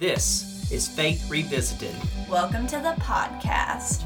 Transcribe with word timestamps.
This 0.00 0.72
is 0.72 0.88
Faith 0.88 1.30
Revisited. 1.30 1.94
Welcome 2.28 2.66
to 2.66 2.78
the 2.78 2.96
podcast. 2.98 4.02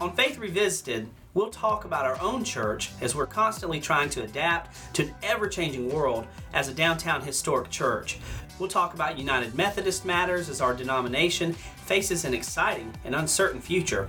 On 0.00 0.12
Faith 0.16 0.36
Revisited, 0.38 1.06
we'll 1.34 1.48
talk 1.48 1.84
about 1.84 2.06
our 2.06 2.20
own 2.20 2.42
church 2.42 2.90
as 3.00 3.14
we're 3.14 3.24
constantly 3.24 3.78
trying 3.78 4.10
to 4.10 4.24
adapt 4.24 4.94
to 4.94 5.04
an 5.04 5.14
ever 5.22 5.46
changing 5.46 5.92
world 5.92 6.26
as 6.54 6.66
a 6.66 6.74
downtown 6.74 7.22
historic 7.22 7.70
church. 7.70 8.18
We'll 8.58 8.68
talk 8.68 8.94
about 8.94 9.16
United 9.16 9.54
Methodist 9.54 10.04
matters 10.04 10.48
as 10.48 10.60
our 10.60 10.74
denomination 10.74 11.52
faces 11.52 12.24
an 12.24 12.34
exciting 12.34 12.92
and 13.04 13.14
uncertain 13.14 13.60
future. 13.60 14.08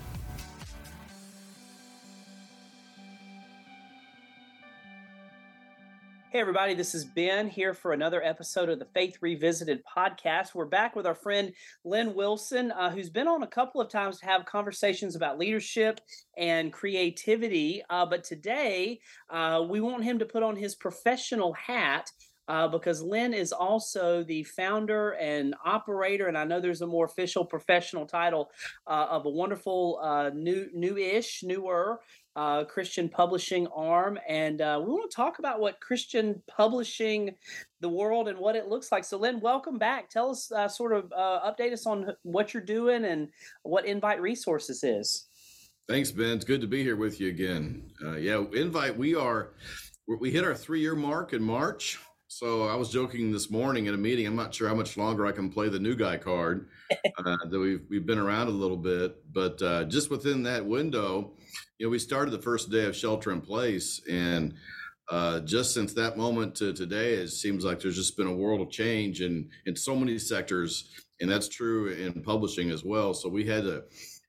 Hey, 6.31 6.39
everybody, 6.39 6.75
this 6.75 6.95
is 6.95 7.03
Ben 7.03 7.49
here 7.49 7.73
for 7.73 7.91
another 7.91 8.23
episode 8.23 8.69
of 8.69 8.79
the 8.79 8.87
Faith 8.93 9.17
Revisited 9.19 9.83
podcast. 9.83 10.55
We're 10.55 10.63
back 10.63 10.95
with 10.95 11.05
our 11.05 11.13
friend 11.13 11.51
Len 11.83 12.13
Wilson, 12.13 12.71
uh, 12.71 12.89
who's 12.89 13.09
been 13.09 13.27
on 13.27 13.43
a 13.43 13.47
couple 13.47 13.81
of 13.81 13.89
times 13.89 14.17
to 14.19 14.25
have 14.27 14.45
conversations 14.45 15.17
about 15.17 15.37
leadership 15.37 15.99
and 16.37 16.71
creativity. 16.71 17.83
Uh, 17.89 18.05
but 18.05 18.23
today, 18.23 19.01
uh, 19.29 19.65
we 19.69 19.81
want 19.81 20.05
him 20.05 20.19
to 20.19 20.25
put 20.25 20.41
on 20.41 20.55
his 20.55 20.73
professional 20.73 21.51
hat. 21.51 22.09
Uh, 22.47 22.67
because 22.67 23.01
Len 23.01 23.33
is 23.33 23.53
also 23.53 24.23
the 24.23 24.43
founder 24.43 25.11
and 25.11 25.55
operator, 25.63 26.27
and 26.27 26.37
I 26.37 26.43
know 26.43 26.59
there's 26.59 26.81
a 26.81 26.87
more 26.87 27.05
official 27.05 27.45
professional 27.45 28.05
title 28.05 28.49
uh, 28.87 29.07
of 29.09 29.25
a 29.25 29.29
wonderful 29.29 29.99
uh, 30.01 30.31
new, 30.33 30.67
new-ish, 30.73 31.43
newer 31.43 32.01
uh, 32.35 32.63
Christian 32.63 33.09
publishing 33.09 33.67
arm. 33.67 34.17
And 34.27 34.61
uh, 34.61 34.81
we 34.83 34.91
want 34.91 35.09
to 35.09 35.15
talk 35.15 35.39
about 35.39 35.59
what 35.59 35.79
Christian 35.79 36.41
publishing, 36.47 37.35
the 37.81 37.89
world, 37.89 38.27
and 38.27 38.37
what 38.37 38.55
it 38.55 38.67
looks 38.67 38.91
like. 38.91 39.03
So, 39.03 39.17
Len, 39.17 39.39
welcome 39.39 39.77
back. 39.77 40.09
Tell 40.09 40.31
us, 40.31 40.51
uh, 40.51 40.67
sort 40.67 40.93
of, 40.93 41.11
uh, 41.15 41.51
update 41.51 41.73
us 41.73 41.85
on 41.85 42.13
what 42.23 42.53
you're 42.53 42.63
doing 42.63 43.05
and 43.05 43.29
what 43.63 43.85
Invite 43.85 44.21
Resources 44.21 44.83
is. 44.83 45.27
Thanks, 45.87 46.11
Ben. 46.11 46.35
It's 46.35 46.45
good 46.45 46.61
to 46.61 46.67
be 46.67 46.83
here 46.83 46.95
with 46.95 47.19
you 47.19 47.27
again. 47.29 47.91
Uh, 48.03 48.15
yeah, 48.15 48.43
Invite, 48.53 48.97
we 48.97 49.15
are, 49.15 49.53
we 50.07 50.31
hit 50.31 50.43
our 50.43 50.55
three 50.55 50.79
year 50.79 50.95
mark 50.95 51.33
in 51.33 51.43
March. 51.43 51.99
So 52.33 52.63
I 52.63 52.75
was 52.75 52.89
joking 52.89 53.29
this 53.29 53.51
morning 53.51 53.87
in 53.87 53.93
a 53.93 53.97
meeting. 53.97 54.25
I'm 54.25 54.37
not 54.37 54.55
sure 54.55 54.69
how 54.69 54.73
much 54.73 54.95
longer 54.95 55.25
I 55.25 55.33
can 55.33 55.49
play 55.49 55.67
the 55.67 55.79
new 55.79 55.95
guy 55.95 56.17
card. 56.17 56.69
Uh, 57.25 57.37
that 57.49 57.59
we've 57.59 57.81
we've 57.89 58.05
been 58.05 58.17
around 58.17 58.47
a 58.47 58.51
little 58.51 58.75
bit, 58.75 59.15
but 59.31 59.61
uh, 59.61 59.83
just 59.85 60.09
within 60.09 60.43
that 60.43 60.65
window, 60.65 61.31
you 61.81 61.87
know, 61.87 61.91
we 61.91 61.97
started 61.97 62.29
the 62.29 62.37
first 62.37 62.69
day 62.69 62.85
of 62.85 62.95
shelter 62.95 63.31
in 63.31 63.41
place, 63.41 64.01
and 64.07 64.53
uh, 65.09 65.39
just 65.39 65.73
since 65.73 65.93
that 65.93 66.15
moment 66.15 66.53
to 66.53 66.73
today, 66.73 67.13
it 67.13 67.29
seems 67.29 67.65
like 67.65 67.79
there's 67.79 67.95
just 67.95 68.15
been 68.15 68.27
a 68.27 68.35
world 68.35 68.61
of 68.61 68.69
change 68.69 69.19
in 69.19 69.49
in 69.65 69.75
so 69.75 69.95
many 69.95 70.19
sectors, 70.19 70.91
and 71.19 71.31
that's 71.31 71.49
true 71.49 71.87
in 71.87 72.21
publishing 72.21 72.69
as 72.69 72.85
well. 72.85 73.15
So 73.15 73.29
we 73.29 73.47
had 73.47 73.63
to 73.63 73.85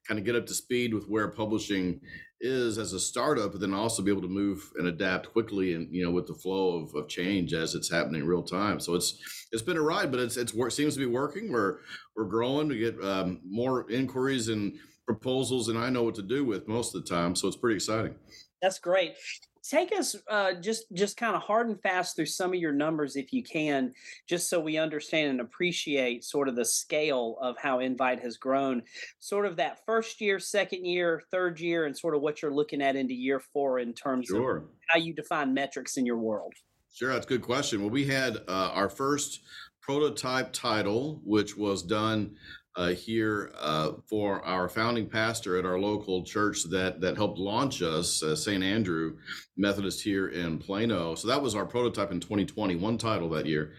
kind 0.08 0.18
of 0.18 0.24
get 0.24 0.34
up 0.34 0.46
to 0.46 0.54
speed 0.54 0.94
with 0.94 1.04
where 1.10 1.28
publishing 1.28 2.00
is 2.40 2.78
as 2.78 2.94
a 2.94 2.98
startup, 2.98 3.52
but 3.52 3.60
then 3.60 3.74
also 3.74 4.02
be 4.02 4.10
able 4.10 4.22
to 4.22 4.28
move 4.28 4.72
and 4.76 4.86
adapt 4.86 5.30
quickly 5.30 5.74
and 5.74 5.94
you 5.94 6.02
know 6.02 6.10
with 6.10 6.26
the 6.26 6.34
flow 6.34 6.82
of, 6.82 6.94
of 6.94 7.06
change 7.06 7.52
as 7.52 7.74
it's 7.74 7.92
happening 7.92 8.24
real 8.24 8.42
time. 8.42 8.80
So 8.80 8.94
it's 8.94 9.46
it's 9.52 9.60
been 9.60 9.76
a 9.76 9.82
ride, 9.82 10.10
but 10.10 10.20
it's 10.20 10.38
it's 10.38 10.54
it 10.54 10.72
seems 10.72 10.94
to 10.94 11.00
be 11.00 11.06
working. 11.06 11.52
We're 11.52 11.80
we're 12.16 12.24
growing. 12.24 12.68
We 12.68 12.78
get 12.78 12.98
um, 13.04 13.42
more 13.44 13.90
inquiries 13.90 14.48
and 14.48 14.78
proposals 15.06 15.68
and 15.68 15.78
I 15.78 15.90
know 15.90 16.02
what 16.02 16.14
to 16.16 16.22
do 16.22 16.44
with 16.44 16.68
most 16.68 16.94
of 16.94 17.02
the 17.02 17.08
time. 17.08 17.34
So 17.34 17.48
it's 17.48 17.56
pretty 17.56 17.76
exciting. 17.76 18.14
That's 18.60 18.78
great 18.78 19.16
take 19.62 19.92
us 19.92 20.16
uh, 20.28 20.54
just 20.54 20.84
just 20.92 21.16
kind 21.16 21.36
of 21.36 21.42
hard 21.42 21.68
and 21.68 21.80
fast 21.82 22.16
through 22.16 22.26
some 22.26 22.50
of 22.50 22.58
your 22.58 22.72
numbers 22.72 23.16
if 23.16 23.32
you 23.32 23.42
can 23.42 23.92
just 24.28 24.48
so 24.48 24.58
we 24.58 24.76
understand 24.76 25.30
and 25.30 25.40
appreciate 25.40 26.24
sort 26.24 26.48
of 26.48 26.56
the 26.56 26.64
scale 26.64 27.36
of 27.40 27.56
how 27.58 27.78
invite 27.78 28.20
has 28.20 28.36
grown 28.36 28.82
sort 29.20 29.46
of 29.46 29.56
that 29.56 29.78
first 29.86 30.20
year 30.20 30.38
second 30.38 30.84
year 30.84 31.22
third 31.30 31.60
year 31.60 31.86
and 31.86 31.96
sort 31.96 32.14
of 32.14 32.22
what 32.22 32.42
you're 32.42 32.54
looking 32.54 32.82
at 32.82 32.96
into 32.96 33.14
year 33.14 33.40
four 33.40 33.78
in 33.78 33.92
terms 33.92 34.26
sure. 34.26 34.56
of 34.58 34.64
how 34.88 34.98
you 34.98 35.14
define 35.14 35.54
metrics 35.54 35.96
in 35.96 36.04
your 36.04 36.18
world 36.18 36.52
sure 36.92 37.12
that's 37.12 37.26
a 37.26 37.28
good 37.28 37.42
question 37.42 37.80
well 37.80 37.90
we 37.90 38.04
had 38.04 38.38
uh, 38.48 38.70
our 38.74 38.88
first 38.88 39.40
prototype 39.80 40.52
title 40.52 41.20
which 41.24 41.56
was 41.56 41.82
done 41.82 42.34
uh, 42.76 42.88
here 42.88 43.52
uh, 43.60 43.92
for 44.08 44.42
our 44.44 44.68
founding 44.68 45.08
pastor 45.08 45.58
at 45.58 45.66
our 45.66 45.78
local 45.78 46.24
church 46.24 46.64
that 46.70 47.00
that 47.00 47.16
helped 47.16 47.38
launch 47.38 47.82
us, 47.82 48.22
uh, 48.22 48.34
St. 48.34 48.62
Andrew 48.62 49.16
Methodist 49.56 50.02
here 50.02 50.28
in 50.28 50.58
Plano. 50.58 51.14
So 51.14 51.28
that 51.28 51.42
was 51.42 51.54
our 51.54 51.66
prototype 51.66 52.12
in 52.12 52.20
2020, 52.20 52.76
one 52.76 52.96
title 52.96 53.28
that 53.30 53.46
year. 53.46 53.72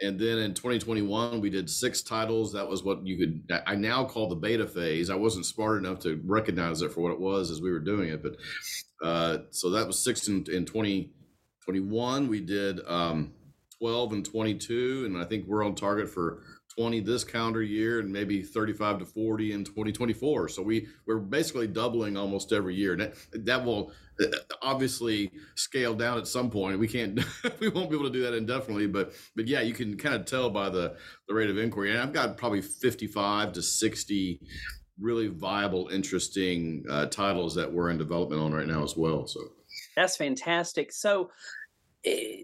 And 0.00 0.20
then 0.20 0.38
in 0.38 0.52
2021, 0.52 1.40
we 1.40 1.48
did 1.48 1.70
six 1.70 2.02
titles. 2.02 2.52
That 2.52 2.68
was 2.68 2.82
what 2.82 3.06
you 3.06 3.16
could, 3.16 3.62
I 3.66 3.76
now 3.76 4.04
call 4.04 4.28
the 4.28 4.36
beta 4.36 4.66
phase. 4.66 5.08
I 5.08 5.14
wasn't 5.14 5.46
smart 5.46 5.78
enough 5.78 6.00
to 6.00 6.20
recognize 6.26 6.82
it 6.82 6.92
for 6.92 7.00
what 7.00 7.12
it 7.12 7.20
was 7.20 7.50
as 7.50 7.62
we 7.62 7.72
were 7.72 7.78
doing 7.78 8.10
it. 8.10 8.22
But 8.22 8.36
uh, 9.02 9.38
so 9.52 9.70
that 9.70 9.86
was 9.86 9.98
six 9.98 10.28
in, 10.28 10.44
in 10.52 10.66
2021. 10.66 12.28
We 12.28 12.40
did 12.40 12.80
um, 12.86 13.32
12 13.78 14.12
and 14.12 14.24
22. 14.24 15.04
And 15.06 15.16
I 15.16 15.24
think 15.24 15.46
we're 15.46 15.64
on 15.64 15.74
target 15.74 16.10
for 16.10 16.42
20 16.76 17.00
this 17.00 17.24
calendar 17.24 17.62
year 17.62 18.00
and 18.00 18.12
maybe 18.12 18.42
35 18.42 18.98
to 19.00 19.06
40 19.06 19.52
in 19.52 19.64
2024 19.64 20.48
so 20.48 20.62
we 20.62 20.88
we're 21.06 21.18
basically 21.18 21.66
doubling 21.66 22.16
almost 22.16 22.52
every 22.52 22.74
year. 22.74 22.92
And 22.92 23.02
that, 23.02 23.14
that 23.44 23.64
will 23.64 23.92
uh, 24.20 24.26
obviously 24.62 25.30
scale 25.54 25.94
down 25.94 26.18
at 26.18 26.26
some 26.26 26.50
point. 26.50 26.78
We 26.78 26.88
can't 26.88 27.20
we 27.60 27.68
won't 27.68 27.90
be 27.90 27.96
able 27.96 28.06
to 28.06 28.12
do 28.12 28.22
that 28.22 28.34
indefinitely 28.34 28.86
but 28.86 29.12
but 29.34 29.46
yeah 29.46 29.60
you 29.60 29.74
can 29.74 29.96
kind 29.96 30.14
of 30.14 30.24
tell 30.26 30.50
by 30.50 30.68
the 30.68 30.96
the 31.28 31.34
rate 31.34 31.50
of 31.50 31.58
inquiry. 31.58 31.90
And 31.90 32.00
i've 32.00 32.12
got 32.12 32.36
probably 32.36 32.62
55 32.62 33.52
to 33.52 33.62
60 33.62 34.40
really 34.98 35.28
viable 35.28 35.88
interesting 35.88 36.84
uh, 36.90 37.06
titles 37.06 37.54
that 37.54 37.70
we're 37.70 37.90
in 37.90 37.98
development 37.98 38.40
on 38.40 38.52
right 38.52 38.66
now 38.66 38.82
as 38.82 38.96
well 38.96 39.26
so. 39.26 39.40
That's 39.96 40.16
fantastic. 40.16 40.92
So 40.92 41.30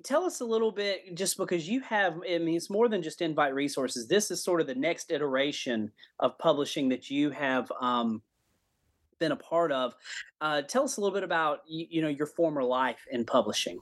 tell 0.04 0.24
us 0.24 0.40
a 0.40 0.44
little 0.44 0.72
bit 0.72 1.14
just 1.14 1.36
because 1.36 1.68
you 1.68 1.80
have 1.80 2.14
i 2.28 2.38
mean 2.38 2.56
it's 2.56 2.70
more 2.70 2.88
than 2.88 3.02
just 3.02 3.22
invite 3.22 3.54
resources 3.54 4.08
this 4.08 4.30
is 4.30 4.42
sort 4.42 4.60
of 4.60 4.66
the 4.66 4.74
next 4.74 5.10
iteration 5.10 5.90
of 6.18 6.36
publishing 6.38 6.88
that 6.88 7.10
you 7.10 7.30
have 7.30 7.70
um, 7.80 8.22
been 9.18 9.32
a 9.32 9.36
part 9.36 9.70
of 9.70 9.94
uh, 10.40 10.62
tell 10.62 10.84
us 10.84 10.96
a 10.96 11.00
little 11.00 11.14
bit 11.14 11.22
about 11.22 11.60
you, 11.66 11.86
you 11.90 12.02
know 12.02 12.08
your 12.08 12.26
former 12.26 12.62
life 12.62 13.06
in 13.10 13.24
publishing 13.24 13.78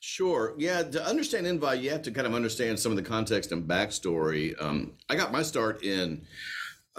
Sure. 0.00 0.54
Yeah. 0.56 0.84
To 0.84 1.04
understand 1.04 1.46
Invite, 1.46 1.80
you 1.80 1.90
have 1.90 2.00
to 2.02 2.10
kind 2.10 2.26
of 2.26 2.34
understand 2.34 2.80
some 2.80 2.90
of 2.90 2.96
the 2.96 3.02
context 3.02 3.52
and 3.52 3.68
backstory. 3.68 4.54
Um, 4.62 4.94
I 5.10 5.16
got 5.16 5.32
my 5.32 5.42
start 5.42 5.84
in 5.84 6.22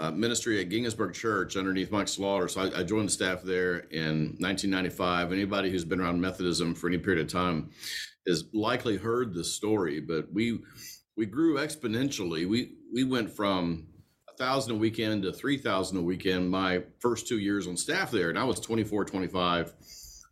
uh, 0.00 0.10
ministry 0.10 0.60
at 0.60 0.70
Ginghamsburg 0.70 1.12
Church 1.12 1.56
underneath 1.56 1.90
Mike 1.90 2.08
Slaughter. 2.08 2.48
So 2.48 2.62
I, 2.62 2.80
I, 2.80 2.82
joined 2.82 3.08
the 3.08 3.12
staff 3.12 3.42
there 3.42 3.80
in 3.90 4.34
1995. 4.38 5.30
Anybody 5.30 5.70
who's 5.70 5.84
been 5.84 6.00
around 6.00 6.20
Methodism 6.20 6.74
for 6.74 6.88
any 6.88 6.96
period 6.96 7.22
of 7.22 7.30
time 7.30 7.70
has 8.26 8.44
likely 8.54 8.96
heard 8.96 9.34
the 9.34 9.44
story, 9.44 10.00
but 10.00 10.32
we 10.32 10.60
we 11.16 11.26
grew 11.26 11.58
exponentially. 11.58 12.48
We 12.48 12.76
we 12.94 13.04
went 13.04 13.30
from 13.30 13.88
a 14.28 14.36
thousand 14.38 14.72
a 14.72 14.78
weekend 14.78 15.24
to 15.24 15.32
3,000 15.32 15.98
a 15.98 16.02
weekend 16.02 16.48
my 16.48 16.82
first 16.98 17.28
two 17.28 17.38
years 17.38 17.66
on 17.66 17.76
staff 17.76 18.10
there. 18.10 18.30
And 18.30 18.38
I 18.38 18.44
was 18.44 18.58
24, 18.58 19.04
25, 19.04 19.74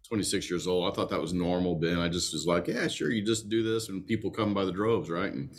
26 0.09 0.51
years 0.51 0.67
old. 0.67 0.91
I 0.91 0.95
thought 0.95 1.11
that 1.11 1.21
was 1.21 1.35
normal, 1.35 1.75
Ben. 1.75 1.99
I 1.99 2.09
just 2.09 2.33
was 2.33 2.47
like, 2.47 2.69
yeah, 2.69 2.89
sure. 2.89 3.11
You 3.11 3.23
just 3.23 3.51
do 3.51 3.63
this 3.63 3.91
and 3.91 4.07
people 4.07 4.31
come 4.31 4.55
by 4.55 4.65
the 4.65 4.73
droves, 4.73 5.11
right? 5.11 5.33
And, 5.33 5.51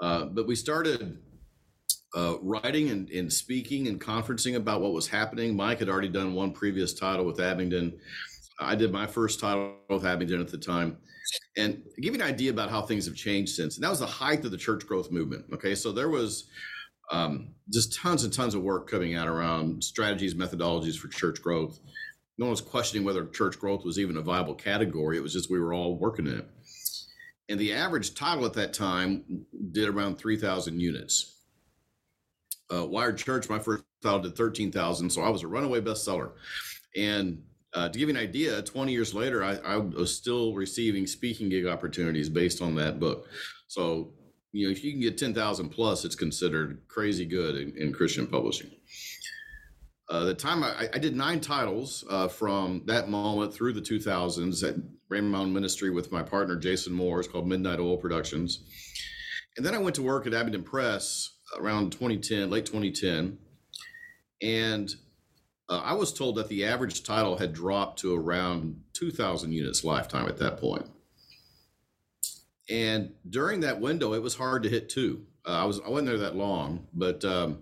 uh, 0.00 0.26
but 0.26 0.46
we 0.46 0.54
started 0.54 1.18
uh, 2.14 2.36
writing 2.42 2.90
and, 2.90 3.08
and, 3.10 3.32
speaking 3.32 3.88
and 3.88 4.00
conferencing 4.00 4.56
about 4.56 4.80
what 4.80 4.92
was 4.92 5.08
happening. 5.08 5.56
Mike 5.56 5.78
had 5.78 5.88
already 5.88 6.08
done 6.08 6.34
one 6.34 6.52
previous 6.52 6.92
title 6.92 7.24
with 7.24 7.40
Abingdon. 7.40 7.98
I 8.60 8.74
did 8.74 8.92
my 8.92 9.06
first 9.06 9.40
title 9.40 9.76
with 9.88 10.04
Abingdon 10.04 10.40
at 10.40 10.48
the 10.48 10.58
time. 10.58 10.98
And 11.56 11.82
give 12.00 12.14
you 12.14 12.20
an 12.20 12.26
idea 12.26 12.50
about 12.50 12.70
how 12.70 12.82
things 12.82 13.06
have 13.06 13.14
changed 13.14 13.54
since. 13.54 13.76
And 13.76 13.84
that 13.84 13.90
was 13.90 14.00
the 14.00 14.06
height 14.06 14.44
of 14.44 14.50
the 14.50 14.58
church 14.58 14.86
growth 14.86 15.10
movement. 15.10 15.46
Okay. 15.54 15.74
So 15.74 15.92
there 15.92 16.10
was 16.10 16.48
um, 17.10 17.54
just 17.72 17.94
tons 17.94 18.24
and 18.24 18.32
tons 18.32 18.54
of 18.54 18.62
work 18.62 18.90
coming 18.90 19.14
out 19.14 19.28
around 19.28 19.82
strategies, 19.82 20.34
methodologies 20.34 20.96
for 20.96 21.08
church 21.08 21.40
growth. 21.42 21.78
No 22.38 22.46
one 22.46 22.50
was 22.50 22.60
questioning 22.60 23.04
whether 23.04 23.26
church 23.26 23.58
growth 23.58 23.84
was 23.84 23.98
even 23.98 24.16
a 24.16 24.22
viable 24.22 24.54
category. 24.54 25.16
It 25.16 25.22
was 25.22 25.32
just 25.32 25.50
we 25.50 25.60
were 25.60 25.74
all 25.74 25.96
working 25.96 26.26
in 26.26 26.38
it. 26.38 26.48
and 27.48 27.60
the 27.60 27.72
average 27.72 28.14
title 28.14 28.46
at 28.46 28.54
that 28.54 28.72
time 28.72 29.44
did 29.72 29.88
around 29.88 30.16
3,000 30.16 30.80
units. 30.80 31.41
Uh, 32.72 32.86
Wired 32.86 33.18
Church, 33.18 33.48
my 33.48 33.58
first 33.58 33.84
title 34.02 34.20
did 34.20 34.36
13,000, 34.36 35.10
so 35.10 35.22
I 35.22 35.28
was 35.28 35.42
a 35.42 35.48
runaway 35.48 35.80
bestseller. 35.80 36.32
And 36.96 37.42
uh, 37.74 37.88
to 37.88 37.98
give 37.98 38.08
you 38.08 38.14
an 38.14 38.20
idea, 38.20 38.62
20 38.62 38.92
years 38.92 39.14
later, 39.14 39.44
I, 39.44 39.56
I, 39.56 39.76
was 39.76 40.14
still 40.14 40.54
receiving 40.54 41.06
speaking 41.06 41.48
gig 41.48 41.66
opportunities 41.66 42.28
based 42.28 42.60
on 42.60 42.74
that 42.76 43.00
book. 43.00 43.28
So, 43.66 44.12
you 44.52 44.66
know, 44.66 44.72
if 44.72 44.84
you 44.84 44.92
can 44.92 45.00
get 45.00 45.16
10,000 45.16 45.70
plus, 45.70 46.04
it's 46.04 46.14
considered 46.14 46.82
crazy 46.88 47.24
good 47.24 47.56
in, 47.56 47.76
in 47.76 47.92
Christian 47.92 48.26
publishing. 48.26 48.70
Uh, 50.08 50.24
the 50.24 50.34
time 50.34 50.62
I, 50.62 50.88
I, 50.92 50.98
did 50.98 51.16
nine 51.16 51.40
titles 51.40 52.04
uh, 52.10 52.28
from 52.28 52.82
that 52.84 53.08
moment 53.08 53.54
through 53.54 53.72
the 53.72 53.80
2000s. 53.80 54.62
at 54.68 54.76
Raymond 55.08 55.34
own 55.34 55.52
ministry 55.52 55.88
with 55.88 56.12
my 56.12 56.22
partner 56.22 56.56
Jason 56.56 56.92
Moore. 56.92 57.20
It's 57.20 57.28
called 57.28 57.46
Midnight 57.46 57.80
Oil 57.80 57.96
Productions. 57.96 58.64
And 59.56 59.64
then 59.64 59.74
I 59.74 59.78
went 59.78 59.96
to 59.96 60.02
work 60.02 60.26
at 60.26 60.34
Abingdon 60.34 60.64
Press 60.64 61.31
around 61.58 61.92
2010, 61.92 62.50
late 62.50 62.66
2010. 62.66 63.38
And 64.40 64.94
uh, 65.68 65.80
I 65.84 65.94
was 65.94 66.12
told 66.12 66.36
that 66.36 66.48
the 66.48 66.64
average 66.64 67.02
title 67.02 67.38
had 67.38 67.52
dropped 67.52 68.00
to 68.00 68.14
around 68.14 68.82
2,000 68.94 69.52
units 69.52 69.84
lifetime 69.84 70.28
at 70.28 70.38
that 70.38 70.58
point. 70.58 70.86
And 72.68 73.12
during 73.28 73.60
that 73.60 73.80
window, 73.80 74.12
it 74.14 74.22
was 74.22 74.34
hard 74.34 74.62
to 74.62 74.68
hit 74.68 74.88
two. 74.88 75.26
Uh, 75.46 75.62
I 75.62 75.64
was 75.64 75.80
I 75.84 75.88
wasn't 75.88 76.08
there 76.08 76.18
that 76.18 76.36
long, 76.36 76.86
but 76.94 77.24
um, 77.24 77.58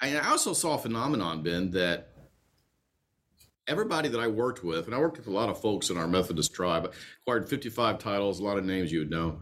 I, 0.00 0.16
I 0.16 0.30
also 0.30 0.52
saw 0.52 0.74
a 0.74 0.78
phenomenon, 0.78 1.42
Ben, 1.42 1.72
that 1.72 2.08
everybody 3.66 4.08
that 4.08 4.20
I 4.20 4.28
worked 4.28 4.62
with, 4.62 4.86
and 4.86 4.94
I 4.94 4.98
worked 4.98 5.18
with 5.18 5.26
a 5.26 5.32
lot 5.32 5.48
of 5.48 5.60
folks 5.60 5.90
in 5.90 5.96
our 5.96 6.06
Methodist 6.06 6.54
tribe, 6.54 6.92
acquired 7.22 7.48
55 7.48 7.98
titles, 7.98 8.38
a 8.38 8.44
lot 8.44 8.58
of 8.58 8.64
names 8.64 8.92
you 8.92 9.00
would 9.00 9.10
know. 9.10 9.40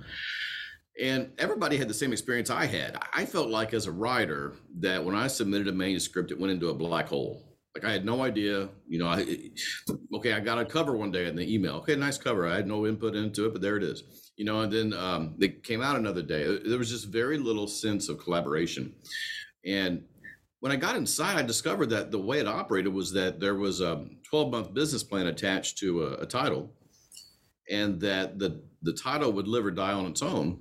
And 1.01 1.33
everybody 1.39 1.77
had 1.77 1.89
the 1.89 1.95
same 1.95 2.13
experience 2.13 2.51
I 2.51 2.67
had. 2.67 2.97
I 3.13 3.25
felt 3.25 3.49
like 3.49 3.75
as 3.75 3.87
a 3.87 3.93
writer 3.93 4.53
that 4.79 5.05
when 5.05 5.17
I 5.17 5.27
submitted 5.27 5.67
a 5.67 5.73
manuscript, 5.73 6.31
it 6.31 6.39
went 6.39 6.53
into 6.53 6.69
a 6.69 6.75
black 6.75 7.09
hole. 7.09 7.57
Like 7.75 7.85
I 7.85 7.91
had 7.91 8.05
no 8.05 8.23
idea, 8.23 8.69
you 8.87 9.01
know, 9.01 9.09
I, 9.09 9.27
okay, 10.15 10.33
I 10.33 10.39
got 10.39 10.61
a 10.61 10.65
cover 10.65 10.97
one 10.97 11.11
day 11.11 11.27
in 11.27 11.35
the 11.35 11.53
email. 11.53 11.77
Okay, 11.77 11.97
nice 11.97 12.17
cover. 12.17 12.47
I 12.47 12.55
had 12.55 12.69
no 12.69 12.87
input 12.87 13.17
into 13.17 13.47
it, 13.47 13.53
but 13.53 13.61
there 13.61 13.77
it 13.77 13.83
is. 13.83 14.05
You 14.37 14.45
know, 14.45 14.61
and 14.61 14.73
then 14.73 14.93
um, 14.93 15.35
it 15.41 15.65
came 15.65 15.83
out 15.83 15.97
another 15.97 16.23
day. 16.23 16.45
There 16.65 16.79
was 16.79 16.91
just 16.91 17.09
very 17.09 17.39
little 17.39 17.67
sense 17.67 18.09
of 18.09 18.19
collaboration. 18.19 18.95
And 19.67 20.05
when 20.61 20.71
I 20.71 20.77
got 20.77 20.95
inside, 20.95 21.37
I 21.37 21.43
discovered 21.43 21.91
that 21.91 22.13
the 22.13 22.19
way 22.19 22.39
it 22.39 22.47
operated 22.47 22.93
was 22.93 23.13
that 23.13 23.41
there 23.41 23.57
was 23.57 23.81
a 23.81 24.07
12 24.31 24.53
month 24.53 24.75
business 24.75 25.03
plan 25.03 25.27
attached 25.27 25.79
to 25.79 26.05
a, 26.05 26.13
a 26.19 26.27
title, 26.27 26.73
and 27.69 28.01
that 28.01 28.39
the, 28.39 28.63
the 28.83 28.93
title 28.93 29.33
would 29.33 29.49
live 29.49 29.67
or 29.67 29.73
die 29.73 29.93
on 29.93 30.07
its 30.07 30.23
own 30.23 30.61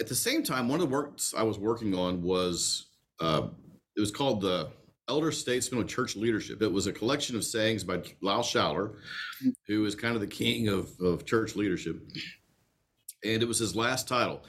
at 0.00 0.06
the 0.06 0.14
same 0.14 0.42
time, 0.42 0.68
one 0.68 0.80
of 0.80 0.88
the 0.88 0.94
works 0.94 1.34
I 1.36 1.42
was 1.42 1.58
working 1.58 1.94
on 1.94 2.22
was 2.22 2.86
uh, 3.20 3.48
it 3.96 4.00
was 4.00 4.10
called 4.10 4.40
the 4.40 4.70
Elder 5.08 5.32
Statesman 5.32 5.80
of 5.80 5.88
Church 5.88 6.16
Leadership. 6.16 6.62
It 6.62 6.70
was 6.70 6.86
a 6.86 6.92
collection 6.92 7.34
of 7.34 7.44
sayings 7.44 7.82
by 7.82 8.02
Lyle 8.20 8.42
Schaller, 8.42 8.96
who 9.66 9.84
is 9.84 9.94
kind 9.94 10.14
of 10.14 10.20
the 10.20 10.26
king 10.26 10.68
of, 10.68 10.90
of 11.00 11.24
church 11.24 11.56
leadership. 11.56 12.00
And 13.24 13.42
it 13.42 13.48
was 13.48 13.58
his 13.58 13.74
last 13.74 14.06
title. 14.06 14.44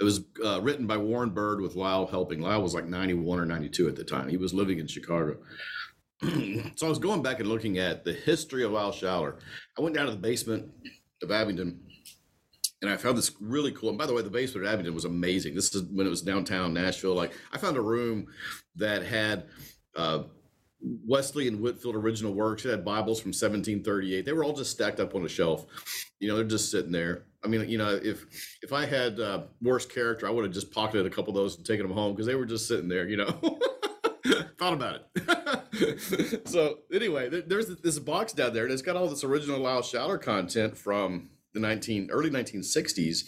It 0.00 0.04
was 0.04 0.20
uh, 0.44 0.60
written 0.60 0.86
by 0.86 0.96
Warren 0.96 1.30
Bird 1.30 1.60
with 1.60 1.76
Lyle 1.76 2.06
helping. 2.06 2.40
Lyle 2.40 2.62
was 2.62 2.74
like 2.74 2.86
91 2.86 3.40
or 3.40 3.46
92 3.46 3.88
at 3.88 3.96
the 3.96 4.04
time. 4.04 4.28
He 4.28 4.36
was 4.36 4.54
living 4.54 4.78
in 4.78 4.86
Chicago. 4.86 5.38
so 6.22 6.86
I 6.86 6.88
was 6.88 6.98
going 6.98 7.22
back 7.22 7.40
and 7.40 7.48
looking 7.48 7.78
at 7.78 8.04
the 8.04 8.12
history 8.12 8.64
of 8.64 8.72
Lyle 8.72 8.92
Schaller. 8.92 9.38
I 9.76 9.82
went 9.82 9.96
down 9.96 10.06
to 10.06 10.12
the 10.12 10.18
basement 10.18 10.70
of 11.22 11.30
Abingdon 11.30 11.80
and 12.82 12.90
I 12.90 12.96
found 12.96 13.16
this 13.16 13.30
really 13.40 13.70
cool. 13.72 13.90
And 13.90 13.98
by 13.98 14.06
the 14.06 14.12
way, 14.12 14.22
the 14.22 14.30
basement 14.30 14.66
at 14.66 14.72
Abingdon 14.72 14.94
was 14.94 15.04
amazing. 15.04 15.54
This 15.54 15.72
is 15.74 15.84
when 15.84 16.06
it 16.06 16.10
was 16.10 16.20
downtown 16.20 16.74
Nashville. 16.74 17.14
Like 17.14 17.32
I 17.52 17.58
found 17.58 17.76
a 17.76 17.80
room 17.80 18.26
that 18.76 19.04
had 19.04 19.46
uh, 19.96 20.24
Wesley 20.80 21.46
and 21.46 21.60
Whitefield 21.60 21.94
original 21.94 22.34
works. 22.34 22.64
It 22.64 22.70
had 22.70 22.84
Bibles 22.84 23.20
from 23.20 23.28
1738. 23.28 24.26
They 24.26 24.32
were 24.32 24.42
all 24.42 24.52
just 24.52 24.72
stacked 24.72 24.98
up 24.98 25.14
on 25.14 25.24
a 25.24 25.28
shelf. 25.28 25.64
You 26.18 26.28
know, 26.28 26.34
they're 26.34 26.44
just 26.44 26.72
sitting 26.72 26.90
there. 26.90 27.26
I 27.44 27.48
mean, 27.48 27.68
you 27.68 27.78
know, 27.78 28.00
if 28.02 28.26
if 28.62 28.72
I 28.72 28.84
had 28.84 29.20
uh, 29.20 29.44
worse 29.60 29.86
character, 29.86 30.26
I 30.26 30.30
would 30.30 30.44
have 30.44 30.52
just 30.52 30.72
pocketed 30.72 31.06
a 31.06 31.10
couple 31.10 31.30
of 31.30 31.36
those 31.36 31.56
and 31.56 31.64
taken 31.64 31.86
them 31.86 31.96
home 31.96 32.14
because 32.14 32.26
they 32.26 32.34
were 32.34 32.46
just 32.46 32.66
sitting 32.66 32.88
there. 32.88 33.08
You 33.08 33.18
know, 33.18 33.30
thought 34.58 34.72
about 34.72 35.00
it. 35.14 36.48
so 36.48 36.78
anyway, 36.92 37.28
there's 37.46 37.66
this 37.76 37.98
box 38.00 38.32
down 38.32 38.52
there, 38.52 38.64
and 38.64 38.72
it's 38.72 38.82
got 38.82 38.96
all 38.96 39.08
this 39.08 39.24
original 39.24 39.60
Lyle 39.60 39.82
Schaller 39.82 40.20
content 40.20 40.76
from 40.76 41.30
the 41.54 41.60
19 41.60 42.10
early 42.10 42.30
1960s. 42.30 43.24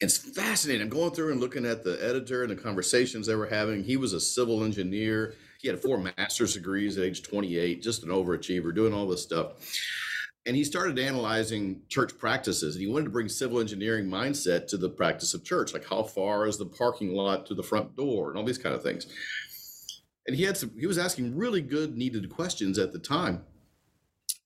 It's 0.00 0.16
fascinating. 0.16 0.82
I'm 0.82 0.88
going 0.88 1.12
through 1.12 1.32
and 1.32 1.40
looking 1.40 1.66
at 1.66 1.84
the 1.84 1.98
editor 2.02 2.42
and 2.42 2.50
the 2.50 2.56
conversations 2.56 3.26
they 3.26 3.34
were 3.34 3.46
having. 3.46 3.84
He 3.84 3.96
was 3.98 4.14
a 4.14 4.20
civil 4.20 4.64
engineer. 4.64 5.34
He 5.60 5.68
had 5.68 5.78
four 5.78 5.98
master's 5.98 6.54
degrees 6.54 6.96
at 6.96 7.04
age 7.04 7.22
28, 7.22 7.82
just 7.82 8.02
an 8.02 8.08
overachiever, 8.08 8.74
doing 8.74 8.94
all 8.94 9.06
this 9.06 9.22
stuff. 9.22 9.52
And 10.46 10.56
he 10.56 10.64
started 10.64 10.98
analyzing 10.98 11.82
church 11.90 12.16
practices 12.16 12.74
and 12.74 12.82
he 12.82 12.90
wanted 12.90 13.04
to 13.04 13.10
bring 13.10 13.28
civil 13.28 13.60
engineering 13.60 14.06
mindset 14.06 14.68
to 14.68 14.78
the 14.78 14.88
practice 14.88 15.34
of 15.34 15.44
church, 15.44 15.74
like 15.74 15.86
how 15.86 16.02
far 16.02 16.46
is 16.46 16.56
the 16.56 16.64
parking 16.64 17.12
lot 17.12 17.44
to 17.46 17.54
the 17.54 17.62
front 17.62 17.94
door 17.94 18.30
and 18.30 18.38
all 18.38 18.44
these 18.44 18.56
kind 18.56 18.74
of 18.74 18.82
things. 18.82 19.06
And 20.26 20.34
he 20.34 20.44
had 20.44 20.56
some, 20.56 20.70
he 20.78 20.86
was 20.86 20.96
asking 20.96 21.36
really 21.36 21.60
good, 21.60 21.96
needed 21.96 22.30
questions 22.30 22.78
at 22.78 22.92
the 22.92 22.98
time. 22.98 23.44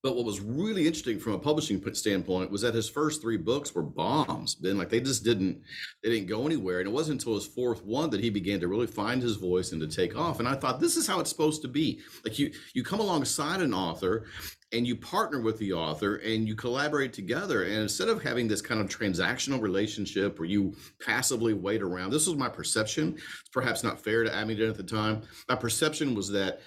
But 0.05 0.17
what 0.17 0.27
was 0.27 0.41
really 0.41 0.87
interesting 0.87 1.19
from 1.19 1.33
a 1.33 1.39
publishing 1.39 1.83
standpoint 1.95 2.51
was 2.51 2.61
that 2.61 2.75
his 2.75 2.91
first 2.91 3.23
three 3.23 3.39
books 3.39 3.75
were 3.75 3.83
bombs. 3.83 4.59
Then, 4.61 4.77
like 4.77 4.91
they 4.91 5.01
just 5.01 5.25
didn't, 5.25 5.63
they 6.03 6.11
didn't 6.11 6.29
go 6.29 6.45
anywhere. 6.45 6.81
And 6.81 6.87
it 6.87 6.93
wasn't 6.93 7.23
until 7.23 7.37
his 7.37 7.47
fourth 7.47 7.83
one 7.83 8.11
that 8.11 8.21
he 8.21 8.29
began 8.29 8.61
to 8.61 8.69
really 8.69 8.87
find 8.87 9.23
his 9.23 9.37
voice 9.37 9.73
and 9.73 9.81
to 9.81 9.89
take 9.89 10.15
off. 10.15 10.41
And 10.41 10.47
I 10.47 10.57
thought 10.57 10.79
this 10.79 10.99
is 10.99 11.07
how 11.07 11.21
it's 11.21 11.31
supposed 11.31 11.63
to 11.63 11.69
be. 11.69 12.01
Like 12.23 12.39
you, 12.39 12.53
you 12.75 12.85
come 12.85 13.01
alongside 13.01 13.63
an 13.63 13.73
author, 13.73 14.27
and 14.75 14.87
you 14.87 14.97
partner 14.97 15.41
with 15.41 15.57
the 15.59 15.73
author 15.73 16.17
and 16.17 16.49
you 16.49 16.57
collaborate 16.57 17.13
together. 17.13 17.63
And 17.63 17.75
instead 17.75 18.09
of 18.09 18.23
having 18.23 18.49
this 18.49 18.61
kind 18.61 18.81
of 18.81 18.89
transactional 18.89 19.63
relationship 19.63 20.39
where 20.39 20.49
you 20.49 20.75
passively 21.01 21.55
wait 21.55 21.81
around, 21.81 22.11
this 22.11 22.27
was 22.27 22.37
my 22.37 22.49
perception. 22.49 23.15
It's 23.15 23.49
perhaps 23.53 23.85
not 23.85 24.03
fair 24.03 24.25
to 24.25 24.35
Abingdon 24.35 24.69
at 24.69 24.77
the 24.77 24.83
time. 24.83 25.23
My 25.49 25.55
perception 25.55 26.15
was 26.15 26.29
that 26.31 26.61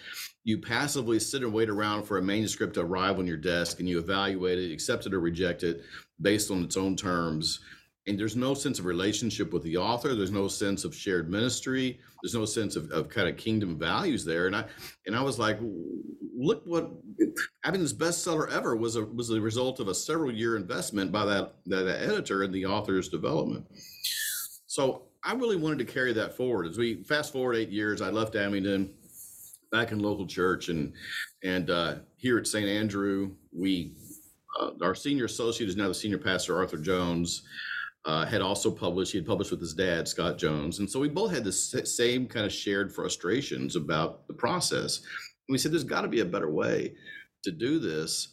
you 0.48 0.58
passively 0.58 1.20
sit 1.20 1.44
and 1.44 1.52
wait 1.52 1.70
around 1.70 2.04
for 2.04 2.20
a 2.20 2.22
manuscript 2.22 2.76
to 2.76 2.80
arrive 2.80 3.20
on 3.20 3.28
your 3.28 3.36
desk 3.36 3.82
and 3.82 3.90
you 3.90 4.00
evaluate 4.00 4.58
it, 4.58 4.72
accept 4.72 5.06
it 5.06 5.14
or 5.14 5.20
reject 5.20 5.62
it 5.62 5.82
based 6.22 6.50
on 6.50 6.64
its 6.64 6.78
own 6.78 6.96
terms. 6.96 7.60
And 8.08 8.18
there's 8.18 8.38
no 8.38 8.54
sense 8.54 8.80
of 8.80 8.86
relationship 8.86 9.52
with 9.52 9.62
the 9.64 9.76
author. 9.76 10.16
There's 10.16 10.32
no 10.32 10.48
sense 10.48 10.86
of 10.86 10.96
shared 10.96 11.30
ministry. 11.30 12.00
There's 12.24 12.34
no 12.34 12.46
sense 12.46 12.78
of, 12.78 12.90
of 12.92 13.10
kind 13.10 13.28
of 13.28 13.36
kingdom 13.36 13.78
values 13.78 14.24
there. 14.24 14.48
And 14.48 14.56
I 14.56 14.64
and 15.06 15.18
I 15.18 15.22
was 15.22 15.38
like, 15.38 15.60
look 16.34 16.62
what 16.66 16.92
having 17.66 17.82
this 17.82 17.92
bestseller 17.92 18.50
ever 18.50 18.78
was 18.78 18.96
a 18.96 19.04
was 19.04 19.28
the 19.28 19.42
result 19.42 19.82
of 19.82 19.90
a 19.90 19.94
several 19.94 20.32
year 20.32 20.56
investment 20.56 21.12
by 21.12 21.26
that, 21.26 21.56
that, 21.66 21.84
that 21.84 22.02
editor 22.04 22.44
in 22.44 22.54
the 22.54 22.66
author's 22.66 23.10
development. 23.10 23.66
So 24.66 25.08
I 25.26 25.34
really 25.34 25.58
wanted 25.58 25.80
to 25.80 25.94
carry 25.94 26.14
that 26.14 26.38
forward. 26.38 26.68
As 26.68 26.78
we 26.78 27.04
fast 27.04 27.34
forward 27.34 27.56
eight 27.58 27.70
years, 27.70 28.02
I 28.02 28.12
left 28.12 28.38
Abingdon 28.38 28.94
back 29.72 29.92
in 29.92 30.00
local 30.00 30.28
church 30.28 30.70
and 30.70 30.94
and 31.44 31.70
uh, 31.70 31.96
here 32.16 32.38
at 32.38 32.48
St. 32.48 32.68
Andrew, 32.68 33.32
we 33.52 33.94
uh, 34.60 34.72
our 34.82 34.96
senior 34.96 35.26
associate 35.26 35.70
is 35.70 35.76
now 35.76 35.88
the 35.88 35.94
senior 35.94 36.18
pastor 36.18 36.58
Arthur 36.58 36.78
Jones. 36.78 37.44
Uh, 38.06 38.26
had 38.26 38.42
also 38.42 38.72
published. 38.72 39.12
He 39.12 39.18
had 39.18 39.28
published 39.28 39.52
with 39.52 39.60
his 39.60 39.74
dad, 39.74 40.08
Scott 40.08 40.38
Jones, 40.38 40.80
and 40.80 40.90
so 40.90 40.98
we 40.98 41.10
both 41.10 41.30
had 41.30 41.44
the 41.44 41.52
same 41.52 42.26
kind 42.26 42.46
of 42.46 42.54
shared 42.54 42.96
frustrations 42.96 43.76
about 43.76 44.26
the 44.30 44.34
process. 44.34 45.00
And 45.00 45.50
we 45.50 45.58
said, 45.58 45.74
"There's 45.74 45.84
got 45.84 46.04
to 46.04 46.08
be 46.08 46.22
a 46.22 46.26
better 46.26 46.50
way 46.50 46.94
to 47.44 47.52
do 47.52 47.80
this." 47.80 48.30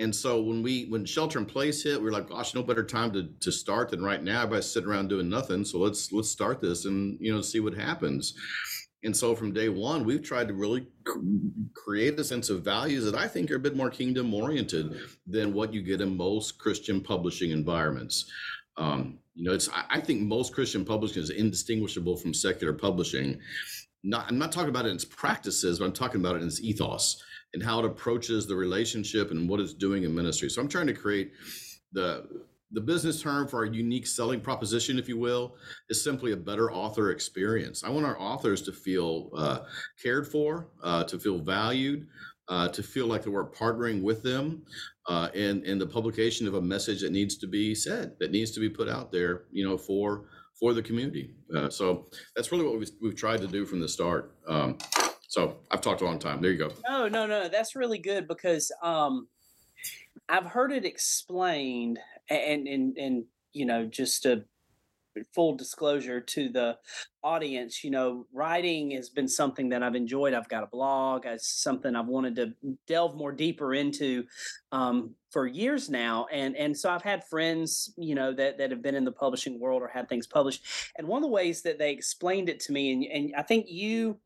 And 0.00 0.16
so 0.16 0.40
when 0.40 0.62
we 0.62 0.86
when 0.86 1.04
shelter 1.04 1.38
in 1.38 1.44
place 1.44 1.82
hit, 1.82 1.98
we 1.98 2.06
were 2.06 2.12
like, 2.12 2.30
"Gosh, 2.30 2.54
no 2.54 2.62
better 2.62 2.82
time 2.82 3.12
to 3.12 3.28
to 3.40 3.52
start 3.52 3.90
than 3.90 4.02
right 4.02 4.22
now." 4.22 4.38
Everybody's 4.38 4.70
sitting 4.70 4.88
around 4.88 5.08
doing 5.08 5.28
nothing, 5.28 5.66
so 5.66 5.78
let's 5.78 6.10
let's 6.10 6.30
start 6.30 6.62
this 6.62 6.86
and 6.86 7.18
you 7.20 7.30
know 7.30 7.42
see 7.42 7.60
what 7.60 7.74
happens. 7.74 8.32
And 9.02 9.16
so 9.16 9.34
from 9.34 9.52
day 9.52 9.68
one, 9.68 10.04
we've 10.04 10.22
tried 10.22 10.48
to 10.48 10.54
really 10.54 10.86
create 11.74 12.18
a 12.18 12.24
sense 12.24 12.50
of 12.50 12.62
values 12.62 13.04
that 13.04 13.14
I 13.14 13.26
think 13.26 13.50
are 13.50 13.56
a 13.56 13.60
bit 13.60 13.76
more 13.76 13.90
kingdom 13.90 14.34
oriented 14.34 14.94
than 15.26 15.54
what 15.54 15.72
you 15.72 15.82
get 15.82 16.00
in 16.00 16.16
most 16.16 16.58
Christian 16.58 17.00
publishing 17.00 17.50
environments. 17.50 18.30
Um, 18.76 19.18
you 19.34 19.44
know, 19.44 19.52
it's 19.52 19.68
I 19.72 20.00
think 20.00 20.20
most 20.22 20.52
Christian 20.52 20.84
publishing 20.84 21.22
is 21.22 21.30
indistinguishable 21.30 22.16
from 22.16 22.34
secular 22.34 22.74
publishing. 22.74 23.40
Not, 24.02 24.26
I'm 24.28 24.38
not 24.38 24.52
talking 24.52 24.70
about 24.70 24.86
it 24.86 24.90
in 24.90 24.96
its 24.96 25.04
practices, 25.04 25.78
but 25.78 25.86
I'm 25.86 25.92
talking 25.92 26.20
about 26.20 26.36
it 26.36 26.42
in 26.42 26.48
its 26.48 26.60
ethos 26.60 27.22
and 27.54 27.62
how 27.62 27.78
it 27.80 27.84
approaches 27.84 28.46
the 28.46 28.56
relationship 28.56 29.30
and 29.30 29.48
what 29.48 29.60
it's 29.60 29.74
doing 29.74 30.04
in 30.04 30.14
ministry. 30.14 30.48
So 30.48 30.60
I'm 30.60 30.68
trying 30.68 30.86
to 30.86 30.94
create 30.94 31.32
the 31.92 32.26
the 32.72 32.80
business 32.80 33.20
term 33.20 33.48
for 33.48 33.58
our 33.58 33.64
unique 33.64 34.06
selling 34.06 34.40
proposition, 34.40 34.98
if 34.98 35.08
you 35.08 35.18
will, 35.18 35.56
is 35.90 36.02
simply 36.02 36.32
a 36.32 36.36
better 36.36 36.72
author 36.72 37.10
experience. 37.10 37.84
I 37.84 37.90
want 37.90 38.06
our 38.06 38.18
authors 38.18 38.62
to 38.62 38.72
feel 38.72 39.30
uh, 39.36 39.60
cared 40.02 40.26
for, 40.28 40.68
uh, 40.82 41.04
to 41.04 41.18
feel 41.18 41.38
valued, 41.38 42.06
uh, 42.48 42.68
to 42.68 42.82
feel 42.82 43.06
like 43.06 43.26
we're 43.26 43.50
partnering 43.50 44.02
with 44.02 44.22
them, 44.22 44.62
uh, 45.08 45.28
in 45.34 45.64
in 45.64 45.78
the 45.78 45.86
publication 45.86 46.46
of 46.46 46.54
a 46.54 46.62
message 46.62 47.00
that 47.02 47.12
needs 47.12 47.36
to 47.38 47.46
be 47.46 47.74
said, 47.74 48.16
that 48.20 48.30
needs 48.30 48.52
to 48.52 48.60
be 48.60 48.70
put 48.70 48.88
out 48.88 49.10
there, 49.12 49.44
you 49.50 49.68
know, 49.68 49.76
for 49.76 50.26
for 50.58 50.72
the 50.74 50.82
community. 50.82 51.34
Uh, 51.54 51.68
so 51.68 52.06
that's 52.36 52.52
really 52.52 52.64
what 52.64 52.78
we've, 52.78 52.90
we've 53.02 53.16
tried 53.16 53.40
to 53.40 53.46
do 53.46 53.64
from 53.64 53.80
the 53.80 53.88
start. 53.88 54.34
Um, 54.46 54.76
so 55.26 55.58
I've 55.70 55.80
talked 55.80 56.02
a 56.02 56.04
long 56.04 56.18
time. 56.18 56.42
There 56.42 56.50
you 56.50 56.58
go. 56.58 56.72
No, 56.88 57.08
no, 57.08 57.26
no. 57.26 57.48
That's 57.48 57.74
really 57.74 57.98
good 57.98 58.28
because 58.28 58.70
um, 58.82 59.26
I've 60.28 60.46
heard 60.46 60.70
it 60.70 60.84
explained, 60.84 61.98
and 62.28 62.68
and 62.68 62.96
and 62.98 63.24
you 63.52 63.64
know, 63.64 63.86
just 63.86 64.22
to 64.24 64.44
full 65.34 65.54
disclosure 65.54 66.20
to 66.20 66.48
the 66.48 66.76
audience, 67.22 67.84
you 67.84 67.90
know, 67.90 68.26
writing 68.32 68.92
has 68.92 69.10
been 69.10 69.28
something 69.28 69.68
that 69.68 69.82
I've 69.82 69.94
enjoyed. 69.94 70.34
I've 70.34 70.48
got 70.48 70.62
a 70.62 70.68
blog. 70.68 71.26
It's 71.26 71.62
something 71.62 71.94
I've 71.94 72.06
wanted 72.06 72.36
to 72.36 72.52
delve 72.86 73.16
more 73.16 73.32
deeper 73.32 73.74
into 73.74 74.24
um, 74.72 75.14
for 75.30 75.46
years 75.46 75.88
now, 75.88 76.26
and 76.32 76.56
and 76.56 76.76
so 76.76 76.90
I've 76.90 77.02
had 77.02 77.24
friends, 77.24 77.92
you 77.96 78.14
know, 78.14 78.32
that 78.34 78.58
that 78.58 78.70
have 78.70 78.82
been 78.82 78.94
in 78.94 79.04
the 79.04 79.12
publishing 79.12 79.60
world 79.60 79.82
or 79.82 79.88
had 79.88 80.08
things 80.08 80.26
published. 80.26 80.64
And 80.96 81.06
one 81.06 81.18
of 81.18 81.28
the 81.28 81.34
ways 81.34 81.62
that 81.62 81.78
they 81.78 81.92
explained 81.92 82.48
it 82.48 82.60
to 82.60 82.72
me, 82.72 82.92
and 82.92 83.04
and 83.04 83.34
I 83.36 83.42
think 83.42 83.66
you 83.68 84.18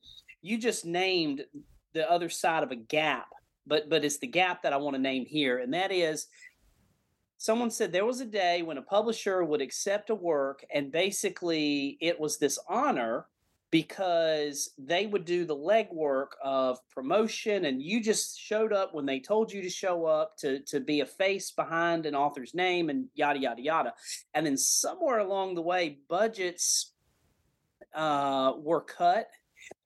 you 0.43 0.59
just 0.59 0.85
named 0.85 1.45
the 1.93 2.11
other 2.11 2.29
side 2.29 2.63
of 2.63 2.71
a 2.71 2.77
gap, 2.77 3.29
but 3.67 3.89
but 3.89 4.05
it's 4.05 4.19
the 4.19 4.27
gap 4.27 4.63
that 4.63 4.73
I 4.73 4.77
want 4.77 4.97
to 4.97 5.03
name 5.03 5.25
here, 5.27 5.59
and 5.59 5.75
that 5.75 5.93
is 5.93 6.27
someone 7.39 7.71
said 7.71 7.93
there 7.93 8.07
was 8.07 8.21
a 8.21 8.27
day 8.27 8.63
when 8.63 8.79
a 8.79 8.83
publisher 8.83 9.45
would 9.45 9.61
accept 9.61 10.11
a 10.11 10.15
work 10.15 10.65
and 10.73 10.93
basically 10.93 11.99
it 12.01 12.19
was 12.19 12.39
this 12.39 12.59
honor 12.69 13.27
because 13.75 14.71
they 14.79 15.05
would 15.05 15.25
do 15.25 15.45
the 15.45 15.57
legwork 15.57 16.29
of 16.45 16.79
promotion 16.91 17.65
and 17.65 17.83
you 17.83 18.01
just 18.01 18.39
showed 18.39 18.73
up 18.73 18.95
when 18.95 19.05
they 19.05 19.19
told 19.19 19.53
you 19.53 19.61
to 19.63 19.69
show 19.69 20.07
up 20.07 20.37
to 20.37 20.61
to 20.61 20.79
be 20.79 21.01
a 21.01 21.07
face 21.07 21.51
behind 21.51 22.07
an 22.07 22.15
author's 22.15 22.55
name 22.55 22.89
and 22.89 23.07
yada 23.17 23.41
yada 23.41 23.61
yada. 23.61 23.93
And 24.33 24.47
then 24.47 24.57
somewhere 24.57 25.19
along 25.19 25.57
the 25.57 25.63
way 25.63 25.99
budgets 26.09 26.93
uh, 27.97 28.53
were 28.59 28.81
cut. 28.81 29.27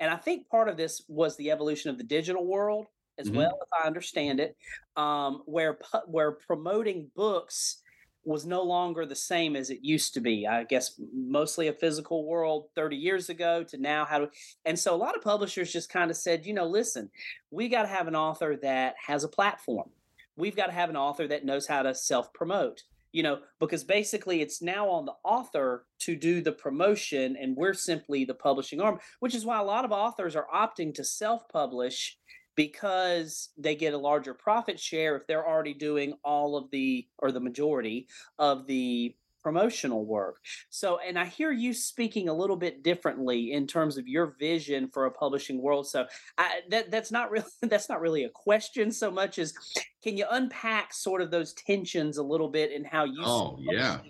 And 0.00 0.10
i 0.10 0.16
think 0.16 0.50
part 0.50 0.68
of 0.68 0.76
this 0.76 1.00
was 1.08 1.38
the 1.38 1.50
evolution 1.50 1.88
of 1.88 1.96
the 1.96 2.04
digital 2.04 2.46
world 2.46 2.88
as 3.18 3.28
mm-hmm. 3.28 3.38
well, 3.38 3.58
if 3.62 3.68
I 3.72 3.86
understand 3.86 4.40
it, 4.40 4.56
um, 4.96 5.42
where 5.46 5.78
where 6.06 6.32
promoting 6.32 7.10
books 7.14 7.82
was 8.28 8.44
no 8.44 8.62
longer 8.62 9.06
the 9.06 9.16
same 9.16 9.56
as 9.56 9.70
it 9.70 9.78
used 9.82 10.12
to 10.14 10.20
be. 10.20 10.46
I 10.46 10.64
guess 10.64 11.00
mostly 11.14 11.68
a 11.68 11.72
physical 11.72 12.26
world 12.26 12.66
30 12.74 12.94
years 12.94 13.30
ago 13.30 13.64
to 13.64 13.78
now 13.78 14.04
how 14.04 14.18
to 14.18 14.30
and 14.66 14.78
so 14.78 14.94
a 14.94 14.96
lot 14.96 15.16
of 15.16 15.22
publishers 15.22 15.72
just 15.72 15.90
kind 15.90 16.10
of 16.10 16.16
said, 16.16 16.44
you 16.44 16.52
know, 16.52 16.66
listen, 16.66 17.10
we 17.50 17.68
got 17.68 17.82
to 17.82 17.88
have 17.88 18.06
an 18.06 18.14
author 18.14 18.56
that 18.62 18.94
has 19.04 19.24
a 19.24 19.28
platform. 19.28 19.88
We've 20.36 20.56
got 20.56 20.66
to 20.66 20.72
have 20.72 20.90
an 20.90 20.96
author 20.96 21.26
that 21.28 21.44
knows 21.44 21.66
how 21.66 21.82
to 21.82 21.94
self-promote. 21.94 22.82
You 23.10 23.22
know, 23.22 23.38
because 23.58 23.84
basically 23.84 24.42
it's 24.42 24.60
now 24.60 24.86
on 24.90 25.06
the 25.06 25.14
author 25.24 25.86
to 26.00 26.14
do 26.14 26.42
the 26.42 26.52
promotion 26.52 27.38
and 27.40 27.56
we're 27.56 27.72
simply 27.72 28.26
the 28.26 28.34
publishing 28.34 28.82
arm, 28.82 28.98
which 29.20 29.34
is 29.34 29.46
why 29.46 29.58
a 29.58 29.64
lot 29.64 29.86
of 29.86 29.92
authors 29.92 30.36
are 30.36 30.46
opting 30.54 30.92
to 30.94 31.02
self-publish 31.02 32.18
because 32.58 33.50
they 33.56 33.76
get 33.76 33.94
a 33.94 33.98
larger 33.98 34.34
profit 34.34 34.80
share 34.80 35.14
if 35.14 35.24
they're 35.28 35.46
already 35.46 35.72
doing 35.72 36.12
all 36.24 36.56
of 36.56 36.68
the 36.72 37.06
or 37.20 37.30
the 37.30 37.38
majority 37.38 38.08
of 38.36 38.66
the 38.66 39.14
promotional 39.40 40.04
work. 40.04 40.38
So, 40.68 40.98
and 40.98 41.16
I 41.16 41.26
hear 41.26 41.52
you 41.52 41.72
speaking 41.72 42.28
a 42.28 42.34
little 42.34 42.56
bit 42.56 42.82
differently 42.82 43.52
in 43.52 43.68
terms 43.68 43.96
of 43.96 44.08
your 44.08 44.34
vision 44.40 44.88
for 44.88 45.06
a 45.06 45.10
publishing 45.12 45.62
world. 45.62 45.86
So, 45.86 46.08
I, 46.36 46.62
that 46.70 46.90
that's 46.90 47.12
not 47.12 47.30
really 47.30 47.46
that's 47.62 47.88
not 47.88 48.00
really 48.00 48.24
a 48.24 48.30
question 48.30 48.90
so 48.90 49.08
much 49.08 49.38
as 49.38 49.54
can 50.02 50.16
you 50.16 50.26
unpack 50.28 50.92
sort 50.92 51.22
of 51.22 51.30
those 51.30 51.52
tensions 51.52 52.18
a 52.18 52.24
little 52.24 52.48
bit 52.48 52.72
in 52.72 52.82
how 52.82 53.04
you 53.04 53.22
oh 53.22 53.56
yeah 53.60 54.00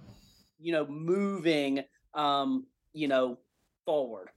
you 0.58 0.72
know 0.72 0.86
moving 0.86 1.84
um 2.14 2.66
you 2.94 3.08
know 3.08 3.38
forward 3.84 4.30